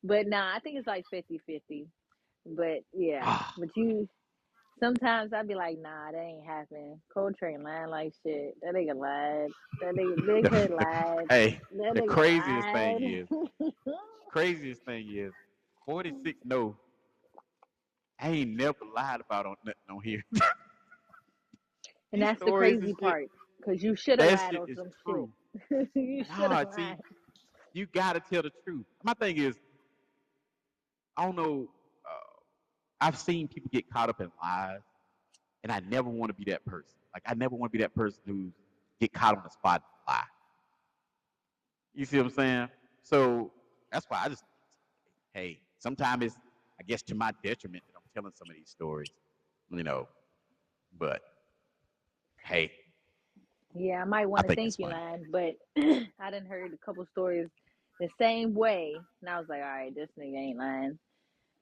But 0.03 0.27
nah, 0.29 0.57
I 0.57 0.61
think 0.61 0.79
it's 0.79 0.87
like 0.87 1.05
50 1.11 1.43
50. 1.47 1.87
But 2.47 2.81
yeah, 2.93 3.23
ah. 3.25 3.55
but 3.59 3.69
you 3.77 4.09
sometimes 4.81 5.33
I'd 5.33 5.49
be 5.49 5.55
like, 5.55 5.79
nah, 5.79 6.11
that 6.11 6.19
ain't 6.19 6.45
happening. 6.47 7.01
Coltrane 7.13 7.63
lying 7.63 7.91
like 7.91 8.13
shit. 8.27 8.57
That 8.63 8.75
nigga 8.75 8.97
lied. 8.97 9.51
That 9.81 9.95
nigga 9.95 10.27
Big 10.27 10.47
Hood 10.51 10.71
lied. 10.71 11.27
hey, 11.29 11.61
That 11.77 11.95
the 11.95 12.01
nigga 12.01 12.09
craziest 12.09 12.69
thing 12.69 13.03
is, 13.03 13.29
craziest 14.31 14.83
thing 14.85 15.07
is, 15.11 15.33
46 15.87 16.39
no, 16.45 16.77
I 18.21 18.29
ain't 18.31 18.57
never 18.57 18.79
lied 18.95 19.21
about 19.21 19.47
on 19.47 19.57
nothing 19.65 19.81
on 19.91 20.03
here. 20.03 20.25
and 22.13 22.23
that's 22.23 22.41
the 22.43 22.53
crazy 22.53 22.95
part. 22.95 23.29
Cause 23.65 23.83
you 23.83 23.95
should 23.95 24.21
have 24.21 24.41
lied 24.41 24.57
on 24.57 24.69
is 24.71 24.77
some 24.79 24.91
true. 25.07 25.31
shit. 25.69 25.89
you 25.95 26.25
should 26.25 26.51
Nah, 26.51 26.65
see, 26.77 26.95
you 27.75 27.87
gotta 27.87 28.21
tell 28.21 28.43
the 28.43 28.51
truth. 28.65 28.87
My 29.03 29.13
thing 29.15 29.37
is, 29.37 29.59
I 31.17 31.27
don't 31.27 31.37
know. 31.37 31.69
I've 33.01 33.19
seen 33.19 33.49
people 33.49 33.71
get 33.73 33.91
caught 33.91 34.09
up 34.09 34.21
in 34.21 34.31
lies, 34.43 34.81
and 35.63 35.73
I 35.73 35.81
never 35.81 36.09
want 36.09 36.31
to 36.31 36.35
be 36.35 36.51
that 36.51 36.65
person. 36.65 36.99
Like 37.15 37.23
I 37.27 37.35
never 37.35 37.55
want 37.57 37.73
to 37.73 37.79
be 37.79 37.83
that 37.83 37.95
person 37.95 38.21
who 38.27 38.53
get 39.01 39.13
caught 39.13 39.37
on 39.37 39.43
the 39.45 39.51
spot 39.51 39.83
and 39.83 40.15
lie. 40.15 40.25
You 41.95 42.05
see 42.05 42.19
what 42.19 42.27
I'm 42.27 42.33
saying? 42.33 42.69
So 43.03 43.53
that's 43.91 44.07
why 44.09 44.23
I 44.25 44.29
just, 44.29 44.45
hey, 45.35 45.61
sometimes 45.79 46.25
it's, 46.25 46.37
I 46.79 46.85
guess, 46.85 47.03
to 47.05 47.15
my 47.15 47.33
detriment 47.43 47.83
that 47.89 47.97
I'm 47.97 48.03
telling 48.15 48.33
some 48.37 48.49
of 48.51 48.57
these 48.57 48.69
stories, 48.69 49.11
you 49.71 49.83
know. 49.83 50.09
But 50.99 51.23
hey, 52.45 52.71
Yeah, 53.75 54.03
I 54.03 54.05
might 54.05 54.27
want 54.27 54.45
to 54.45 54.55
think 54.55 54.77
think 54.77 54.79
you 54.79 54.87
lying, 54.87 55.25
but 55.31 55.55
I 56.21 56.31
didn't 56.31 56.49
heard 56.49 56.73
a 56.73 56.85
couple 56.85 57.05
stories 57.13 57.49
the 58.01 58.09
same 58.21 58.55
way, 58.55 58.95
and 59.21 59.31
I 59.31 59.39
was 59.39 59.49
like, 59.49 59.61
all 59.63 59.69
right, 59.69 59.95
this 59.95 60.09
nigga 60.19 60.37
ain't 60.37 60.59
lying. 60.59 60.99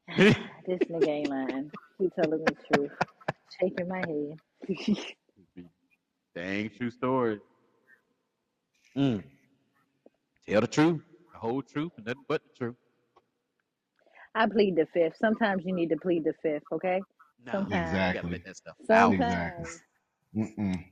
this 0.17 0.79
nigga 0.91 1.09
ain't 1.09 1.29
lying. 1.31 1.71
He 1.99 2.09
telling 2.11 2.45
the 2.45 2.57
truth. 2.73 2.93
Shaking 3.61 3.89
my 3.89 3.99
head. 3.99 4.39
Dang 6.35 6.71
true 6.71 6.91
story. 6.91 7.41
Mm. 8.97 9.23
Tell 10.49 10.61
the 10.61 10.67
truth, 10.67 11.03
the 11.33 11.39
whole 11.39 11.63
truth, 11.63 11.93
and 11.97 12.07
nothing 12.07 12.25
but 12.29 12.43
the 12.43 12.51
truth. 12.57 12.77
I 14.35 14.47
plead 14.47 14.77
the 14.77 14.87
fifth. 14.95 15.17
Sometimes 15.21 15.65
you 15.67 15.75
need 15.75 15.91
to 15.91 15.97
plead 15.97 16.25
the 16.25 16.33
fifth, 16.43 16.63
okay? 16.73 17.01
No, 17.45 17.53
Sometimes. 17.53 17.89
Exactly. 17.91 18.31
let 18.31 18.45
that 18.45 18.57
stuff 18.57 18.77
out. 18.91 19.11
Sometimes. 19.13 19.83
Mm-mm. 20.37 20.85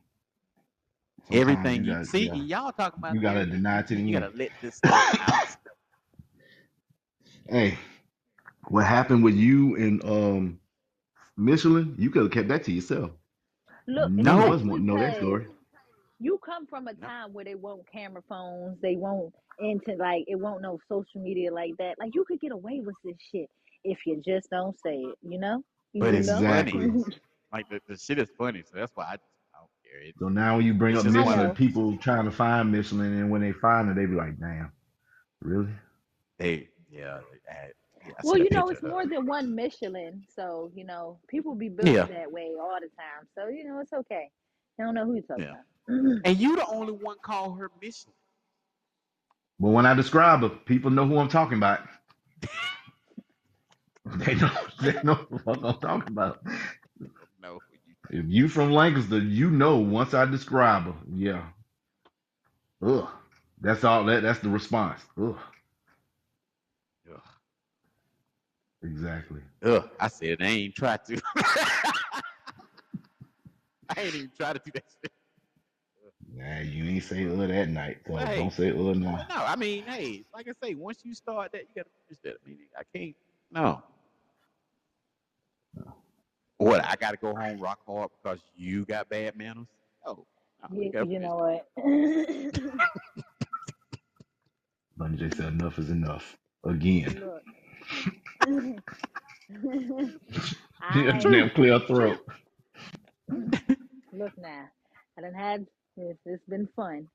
Everything 1.32 1.84
you 1.84 1.92
you 1.92 1.96
got 1.96 2.06
see, 2.06 2.26
yeah. 2.26 2.34
and 2.34 2.48
y'all 2.48 2.72
talking 2.72 2.98
about 2.98 3.14
You 3.14 3.20
gotta 3.20 3.46
deny 3.46 3.80
it 3.80 3.86
to 3.88 3.88
see, 3.88 3.94
the 3.96 4.02
you 4.02 4.18
gotta 4.18 4.36
let 4.36 4.50
this 4.60 4.76
stuff 4.76 5.20
out. 5.28 5.46
Hey, 7.48 7.78
what 8.68 8.84
happened 8.86 9.24
with 9.24 9.34
you 9.34 9.76
and 9.76 10.04
um 10.04 10.60
Michelin? 11.36 11.94
You 11.98 12.10
could 12.10 12.22
have 12.24 12.32
kept 12.32 12.48
that 12.48 12.64
to 12.64 12.72
yourself. 12.72 13.12
Look, 13.88 14.12
and 14.16 14.24
None 14.24 14.40
of 14.40 14.48
No, 14.48 14.52
us 14.52 14.62
want 14.62 14.82
to 14.82 14.86
know 14.86 14.98
that 14.98 15.16
story. 15.16 15.46
you 16.20 16.38
come 16.44 16.66
from 16.66 16.88
a 16.88 16.94
time 16.94 17.32
where 17.32 17.44
they 17.44 17.54
won't 17.54 17.90
camera 17.90 18.22
phones, 18.28 18.78
they 18.82 18.96
won't 18.96 19.34
into 19.58 19.94
like 19.98 20.24
it 20.28 20.36
won't 20.36 20.62
no 20.62 20.78
social 20.88 21.20
media 21.22 21.52
like 21.52 21.72
that. 21.78 21.96
Like 21.98 22.14
you 22.14 22.24
could 22.24 22.40
get 22.40 22.52
away 22.52 22.80
with 22.84 22.96
this 23.04 23.16
shit 23.32 23.48
if 23.84 23.98
you 24.06 24.22
just 24.24 24.50
don't 24.50 24.76
say 24.80 24.96
it, 24.96 25.16
you 25.22 25.38
know? 25.38 25.62
You 25.92 26.02
But 26.02 26.14
just 26.14 26.18
it's 26.20 26.28
funny. 26.30 26.72
Exactly. 26.72 26.90
Like 27.52 27.68
the, 27.70 27.80
the 27.88 27.96
shit 27.96 28.18
is 28.18 28.28
funny, 28.36 28.62
so 28.62 28.72
that's 28.78 28.92
why 28.96 29.04
I, 29.04 29.14
I 29.14 29.16
don't 29.60 29.70
care. 29.84 30.00
It, 30.02 30.16
So 30.18 30.28
now 30.28 30.56
when 30.56 30.66
you 30.66 30.74
bring 30.74 30.96
up 30.96 31.04
just 31.04 31.16
I 31.16 31.24
one 31.24 31.38
Michelin, 31.38 31.54
people 31.54 31.96
trying 31.98 32.24
to 32.26 32.30
find 32.32 32.72
Michelin, 32.72 33.14
and 33.14 33.30
when 33.30 33.40
they 33.42 33.52
find 33.52 33.90
it, 33.90 33.96
they 33.96 34.06
be 34.06 34.16
like, 34.16 34.38
"Damn, 34.38 34.72
really?" 35.42 35.72
they. 36.38 36.68
Yeah, 36.90 37.20
I, 37.50 37.54
had- 37.54 37.72
yeah, 38.06 38.14
I 38.18 38.22
Well, 38.22 38.38
you 38.38 38.50
know, 38.50 38.68
it's 38.70 38.82
more 38.82 39.06
than 39.06 39.26
one 39.26 39.54
Michelin, 39.54 40.24
so 40.34 40.70
you 40.74 40.84
know, 40.84 41.20
people 41.28 41.54
be 41.54 41.68
built 41.70 41.90
Yeah, 41.90 42.06
that 42.08 42.30
way 42.32 42.52
all 42.60 42.78
the 42.80 42.88
time. 42.88 43.28
So 43.36 43.48
you 43.48 43.64
know, 43.64 43.80
it's 43.80 43.92
okay. 43.92 44.30
They 44.78 44.84
don't 44.84 44.94
know 44.94 45.06
who 45.06 45.14
you're 45.14 45.22
talking 45.24 45.44
yeah. 45.44 45.50
about. 45.50 45.64
Mm-hmm. 45.90 46.18
And 46.24 46.38
you 46.38 46.56
the 46.56 46.66
only 46.66 46.92
one 46.94 47.16
call 47.24 47.54
her 47.54 47.70
Michelin. 47.82 48.14
But 49.60 49.70
when 49.70 49.86
I 49.86 49.94
describe 49.94 50.42
her, 50.42 50.50
people 50.50 50.90
know 50.90 51.06
who 51.06 51.18
I'm 51.18 51.28
talking 51.28 51.58
about. 51.58 51.80
They 54.18 54.34
know, 54.36 54.50
they 54.82 54.94
know 55.04 55.14
what 55.44 55.64
I'm 55.64 55.78
talking 55.80 56.08
about. 56.12 56.40
No, 57.42 57.60
If 58.10 58.26
you 58.28 58.48
from 58.48 58.72
Lancaster, 58.72 59.18
you 59.18 59.50
know 59.50 59.78
once 59.78 60.14
I 60.14 60.26
describe 60.26 60.84
her, 60.84 60.94
yeah. 61.14 61.44
Ugh. 62.82 63.08
That's 63.60 63.84
all 63.84 64.04
that 64.06 64.22
that's 64.22 64.40
the 64.40 64.50
response. 64.50 65.02
Ugh. 65.20 65.36
Ugh. 65.36 65.38
Exactly. 68.86 69.42
Ugh, 69.64 69.90
I 70.00 70.08
said 70.08 70.42
I 70.42 70.46
ain't 70.46 70.74
try 70.74 70.96
to. 70.98 71.20
I 73.88 74.00
ain't 74.02 74.14
even 74.14 74.32
try 74.36 74.52
to 74.52 74.60
do 74.64 74.70
that 74.74 74.84
shit. 75.02 75.12
Nah, 76.34 76.60
you 76.60 76.84
ain't 76.84 77.04
say 77.04 77.26
uh 77.26 77.46
that 77.46 77.68
night, 77.70 77.98
so 78.06 78.12
Well, 78.14 78.26
hey, 78.26 78.36
don't 78.36 78.52
say 78.52 78.70
uh 78.70 78.76
well, 78.76 78.94
now. 78.94 79.26
no, 79.28 79.36
I 79.36 79.56
mean, 79.56 79.84
hey, 79.84 80.24
like 80.34 80.48
I 80.48 80.52
say, 80.66 80.74
once 80.74 81.00
you 81.04 81.14
start 81.14 81.52
that, 81.52 81.62
you 81.62 81.68
gotta 81.76 81.90
finish 82.08 82.20
that. 82.24 82.36
I 82.44 82.48
mean, 82.48 82.58
I 82.78 82.82
can't. 82.98 83.16
No. 83.50 83.82
What? 86.58 86.84
I 86.86 86.96
gotta 86.96 87.16
go 87.18 87.34
home 87.34 87.60
rock 87.60 87.80
hard 87.86 88.10
because 88.22 88.40
you 88.56 88.84
got 88.86 89.08
bad 89.08 89.36
manners? 89.36 89.68
Oh, 90.06 90.26
no, 90.62 90.68
you 90.80 90.84
You, 90.84 90.92
gotta 90.92 91.06
you 91.06 91.18
finish 91.18 91.28
know 91.28 91.36
what? 91.36 91.68
Bunny 94.96 95.16
J 95.18 95.30
said 95.30 95.52
enough 95.54 95.78
is 95.78 95.90
enough. 95.90 96.36
Again. 96.64 97.20
Look. 97.20 97.42
She 100.92 101.04
had 101.04 101.16
a 101.24 101.28
I 101.28 101.30
damn 101.30 101.50
clear 101.50 101.80
throat. 101.80 102.20
look 104.12 104.32
now. 104.38 104.66
I 105.18 105.22
done 105.22 105.34
had 105.34 105.66
this. 105.96 106.16
It's 106.26 106.44
been 106.48 106.68
fun, 106.76 107.08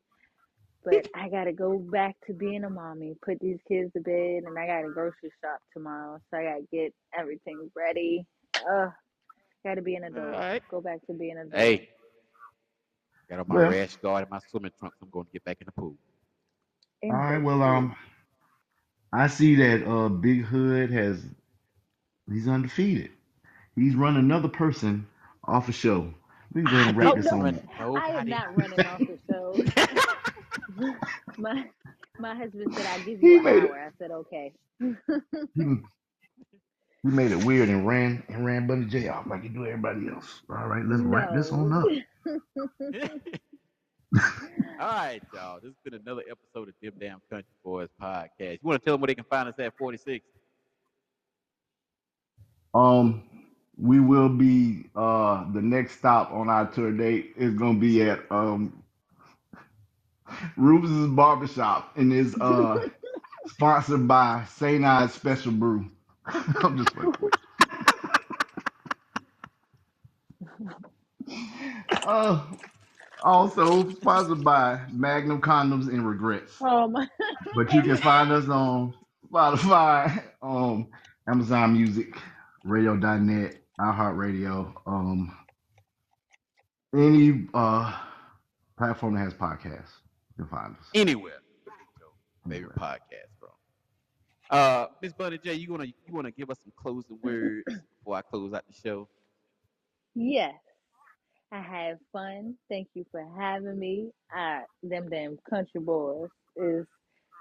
but 0.84 1.06
I 1.16 1.30
gotta 1.30 1.54
go 1.54 1.78
back 1.80 2.16
to 2.28 2.34
being 2.34 2.64
a 2.64 2.70
mommy. 2.70 3.16
Put 3.26 3.40
these 3.40 3.60
kids 3.68 3.92
to 3.94 4.02
bed, 4.02 4.44
and 4.46 4.58
I 4.58 4.68
gotta 4.68 4.90
grocery 4.94 5.32
shop 5.44 5.60
tomorrow. 5.74 6.20
So 6.32 6.38
I 6.40 6.44
gotta 6.44 6.68
get 6.72 6.94
everything 7.18 7.72
ready. 7.76 8.26
Ugh, 8.70 8.92
gotta 9.66 9.82
be 9.82 9.96
an 9.96 10.06
All 10.16 10.22
adult. 10.22 10.32
right. 10.32 10.64
Go 10.70 10.82
back 10.82 11.06
to 11.08 11.14
being 11.14 11.38
an 11.38 11.48
adult. 11.54 11.70
Hey, 11.70 11.90
got 13.30 13.40
on 13.40 13.48
my 13.48 13.58
Well, 13.58 13.68
rash 13.70 13.96
guard 13.98 14.24
and 14.24 14.32
my 14.32 14.40
swimming 14.40 14.72
trunks. 14.80 14.98
I'm 15.02 15.10
going 15.10 15.26
to 15.26 15.32
get 15.32 15.44
back 15.44 15.58
in 15.62 15.66
the 15.68 15.72
pool. 15.74 15.96
all 17.10 17.18
In 17.18 17.18
right, 17.18 17.38
the 17.38 17.44
well, 17.44 17.62
um, 17.64 17.96
I 19.14 19.28
see 19.28 19.56
that 19.56 19.88
uh 19.88 20.10
Big 20.10 20.44
Hood 20.44 20.92
has 20.92 21.24
he's 22.32 22.48
undefeated. 22.48 23.12
He's 23.76 23.96
run 23.96 24.18
another 24.18 24.50
person 24.50 25.08
off 25.46 25.70
a 25.70 25.74
show. 25.74 26.14
We 26.54 26.62
can 26.64 26.70
go 26.70 26.78
ahead 26.78 26.88
I 26.88 26.90
and 26.90 26.98
wrap 26.98 27.16
didn't 27.16 27.16
this 27.16 27.32
no, 27.32 27.34
on 27.34 27.44
run 27.44 27.56
that. 27.56 27.66
I 27.96 28.10
am 28.12 28.30
not 28.30 28.56
running 28.56 28.86
off 28.86 29.04
the 29.08 29.20
show. 29.30 29.64
my 31.38 31.66
my 32.18 32.36
husband 32.36 32.72
said 32.76 32.88
I'll 32.88 33.00
give 33.04 33.22
He 33.22 33.28
you 33.28 33.40
an 33.40 33.46
made 33.46 33.64
it. 33.66 33.72
hour. 33.72 33.80
I 33.80 33.92
said 34.00 34.12
okay. 34.12 34.54
He, 35.56 35.64
he 37.04 37.10
made 37.10 37.32
it 37.32 37.44
weird 37.44 37.70
and 37.70 37.88
ran 37.88 38.24
and 38.30 38.46
ran 38.46 38.68
Bunny 38.68 38.86
J 38.86 39.08
off 39.10 39.28
like 39.28 39.44
he 39.44 39.50
do 39.50 39.66
everybody 39.66 40.10
else. 40.10 40.42
All 40.50 40.68
right, 40.68 40.86
let's 40.86 41.04
wrap 41.04 41.34
this 41.34 41.52
on 41.52 41.74
up. 41.74 41.94
All 44.14 44.22
right, 44.80 45.22
y'all. 45.34 45.60
This 45.62 45.70
has 45.70 45.76
been 45.86 45.94
another 45.94 46.24
episode 46.30 46.68
of 46.68 46.74
Dem 46.82 46.94
Damn 47.00 47.22
Country 47.30 47.46
Boys 47.64 47.88
podcast. 48.02 48.54
You 48.54 48.60
want 48.64 48.82
to 48.82 48.86
tell 48.86 48.96
them 48.96 49.02
where 49.02 49.08
they 49.08 49.16
can 49.16 49.24
find 49.26 49.48
us 49.48 49.56
at 49.60 49.78
46? 49.78 50.26
Um, 52.74 53.24
we 53.78 54.00
will 54.00 54.30
be 54.30 54.86
uh 54.96 55.52
the 55.54 55.62
next 55.62 55.98
stop 55.98 56.32
on 56.32 56.50
our 56.50 56.70
tour 56.72 56.92
date 56.92 57.34
is 57.38 57.54
gonna 57.56 57.80
be 57.80 58.02
at 58.04 58.20
um 58.32 58.84
Rubens' 60.58 61.14
Barbershop 61.16 61.92
and 61.98 62.14
is 62.14 62.36
uh 62.40 62.88
sponsored 63.48 64.08
by 64.08 64.46
St. 64.46 64.84
Ides 64.84 65.14
Special 65.14 65.52
Brew. 65.52 65.90
I'm 66.26 66.78
just 66.78 66.96
with 66.96 67.16
you. 67.22 67.32
Uh, 72.06 72.44
also 73.24 73.90
sponsored 73.92 74.44
by 74.44 74.82
Magnum 74.92 75.42
Condoms 75.42 75.88
and 75.88 76.08
Regrets. 76.08 76.58
oh 76.62 76.88
my. 76.88 77.08
But 77.56 77.74
you 77.74 77.82
can 77.82 77.98
find 77.98 78.32
us 78.32 78.48
on 78.50 78.94
Spotify, 79.32 80.24
um, 80.42 80.88
Amazon 81.28 81.74
Music, 81.74 82.16
Radio.net, 82.64 83.56
iHeartRadio, 83.80 84.74
um, 84.86 85.38
any 86.96 87.48
uh 87.54 87.98
platform 88.78 89.16
that 89.16 89.22
has 89.22 89.34
podcasts. 89.34 90.00
You 90.38 90.46
can 90.46 90.48
find 90.48 90.76
us. 90.76 90.86
Anywhere. 90.94 91.42
Your 92.00 92.52
favorite 92.52 92.72
Anywhere. 92.78 92.98
podcast, 93.00 93.40
bro. 93.40 93.50
Uh, 94.50 94.88
Miss 95.02 95.14
Bunny 95.14 95.38
J, 95.38 95.54
you 95.54 95.72
wanna 95.72 95.86
you 95.86 95.94
wanna 96.14 96.32
give 96.32 96.50
us 96.50 96.58
some 96.64 96.74
closing 96.76 97.18
words 97.24 97.64
before 98.00 98.16
I 98.16 98.22
close 98.22 98.54
out 98.54 98.64
the 98.68 98.74
show? 98.74 99.08
Yes, 100.16 100.56
I 101.52 101.60
had 101.60 102.00
fun. 102.14 102.56
Thank 102.70 102.88
you 102.94 103.06
for 103.12 103.26
having 103.38 103.78
me. 103.78 104.12
I, 104.32 104.62
them 104.84 105.10
damn 105.10 105.38
country 105.50 105.82
boys 105.82 106.30
is 106.56 106.86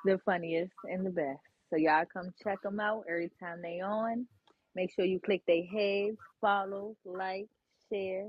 the 0.04 0.18
funniest 0.24 0.72
and 0.84 1.06
the 1.06 1.10
best. 1.10 1.38
So 1.70 1.76
y'all 1.76 2.04
come 2.12 2.32
check 2.42 2.60
them 2.62 2.80
out 2.80 3.04
every 3.08 3.30
time 3.40 3.62
they 3.62 3.80
on. 3.80 4.26
Make 4.74 4.92
sure 4.92 5.04
you 5.04 5.20
click 5.20 5.42
their 5.46 5.64
heads, 5.64 6.16
follow, 6.40 6.96
like, 7.04 7.46
share, 7.92 8.28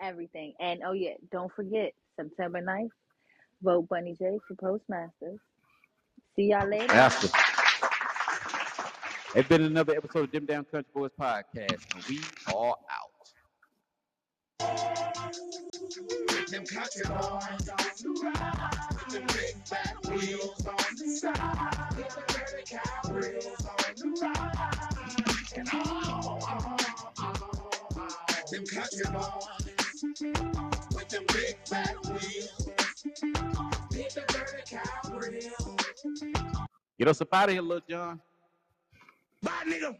everything. 0.00 0.54
And 0.60 0.80
oh 0.86 0.92
yeah, 0.92 1.14
don't 1.30 1.52
forget 1.54 1.92
September 2.16 2.60
9th, 2.60 2.90
vote 3.62 3.88
Bunny 3.88 4.16
J 4.18 4.38
for 4.48 4.54
Postmasters. 4.56 5.38
See 6.34 6.50
y'all 6.50 6.68
later. 6.68 6.92
After. 6.92 7.28
It's 9.34 9.48
been 9.48 9.62
another 9.62 9.96
episode 9.96 10.24
of 10.24 10.32
Dem 10.32 10.46
Damn 10.46 10.64
Country 10.64 10.90
Boys 10.94 11.10
podcast, 11.18 11.94
and 11.94 12.04
we 12.08 12.20
are 12.54 12.76
Them 16.52 16.66
country 16.66 17.02
boys 17.08 17.16
on 17.16 17.56
the 17.56 18.12
ride. 18.22 18.68
With 18.92 19.08
the 19.08 19.20
big 19.32 19.54
fat 19.64 19.96
wheels 20.06 20.66
on 20.66 20.76
the 20.98 21.06
side. 21.16 21.96
With 21.96 22.08
the 22.10 22.20
dirty 22.28 22.76
on 22.76 23.14
the 23.96 24.08
ride. 24.20 24.52
And 25.56 25.68
oh, 25.72 25.80
oh, 26.12 26.38
oh, 27.18 27.36
oh, 27.96 28.08
them 28.50 28.64
country 28.66 29.06
boys. 29.14 30.02
With 30.94 31.08
them 31.08 31.24
big 31.28 31.56
fat 31.64 31.96
wheels. 32.04 32.68
With 33.90 34.12
the 34.12 34.20
dirty. 34.28 34.76
Get 36.98 37.08
us 37.08 37.22
up 37.22 37.32
out 37.32 37.48
of 37.48 37.54
here, 37.54 37.62
little 37.62 37.82
John. 37.88 38.20
Bye, 39.42 39.52
nigga. 39.66 39.96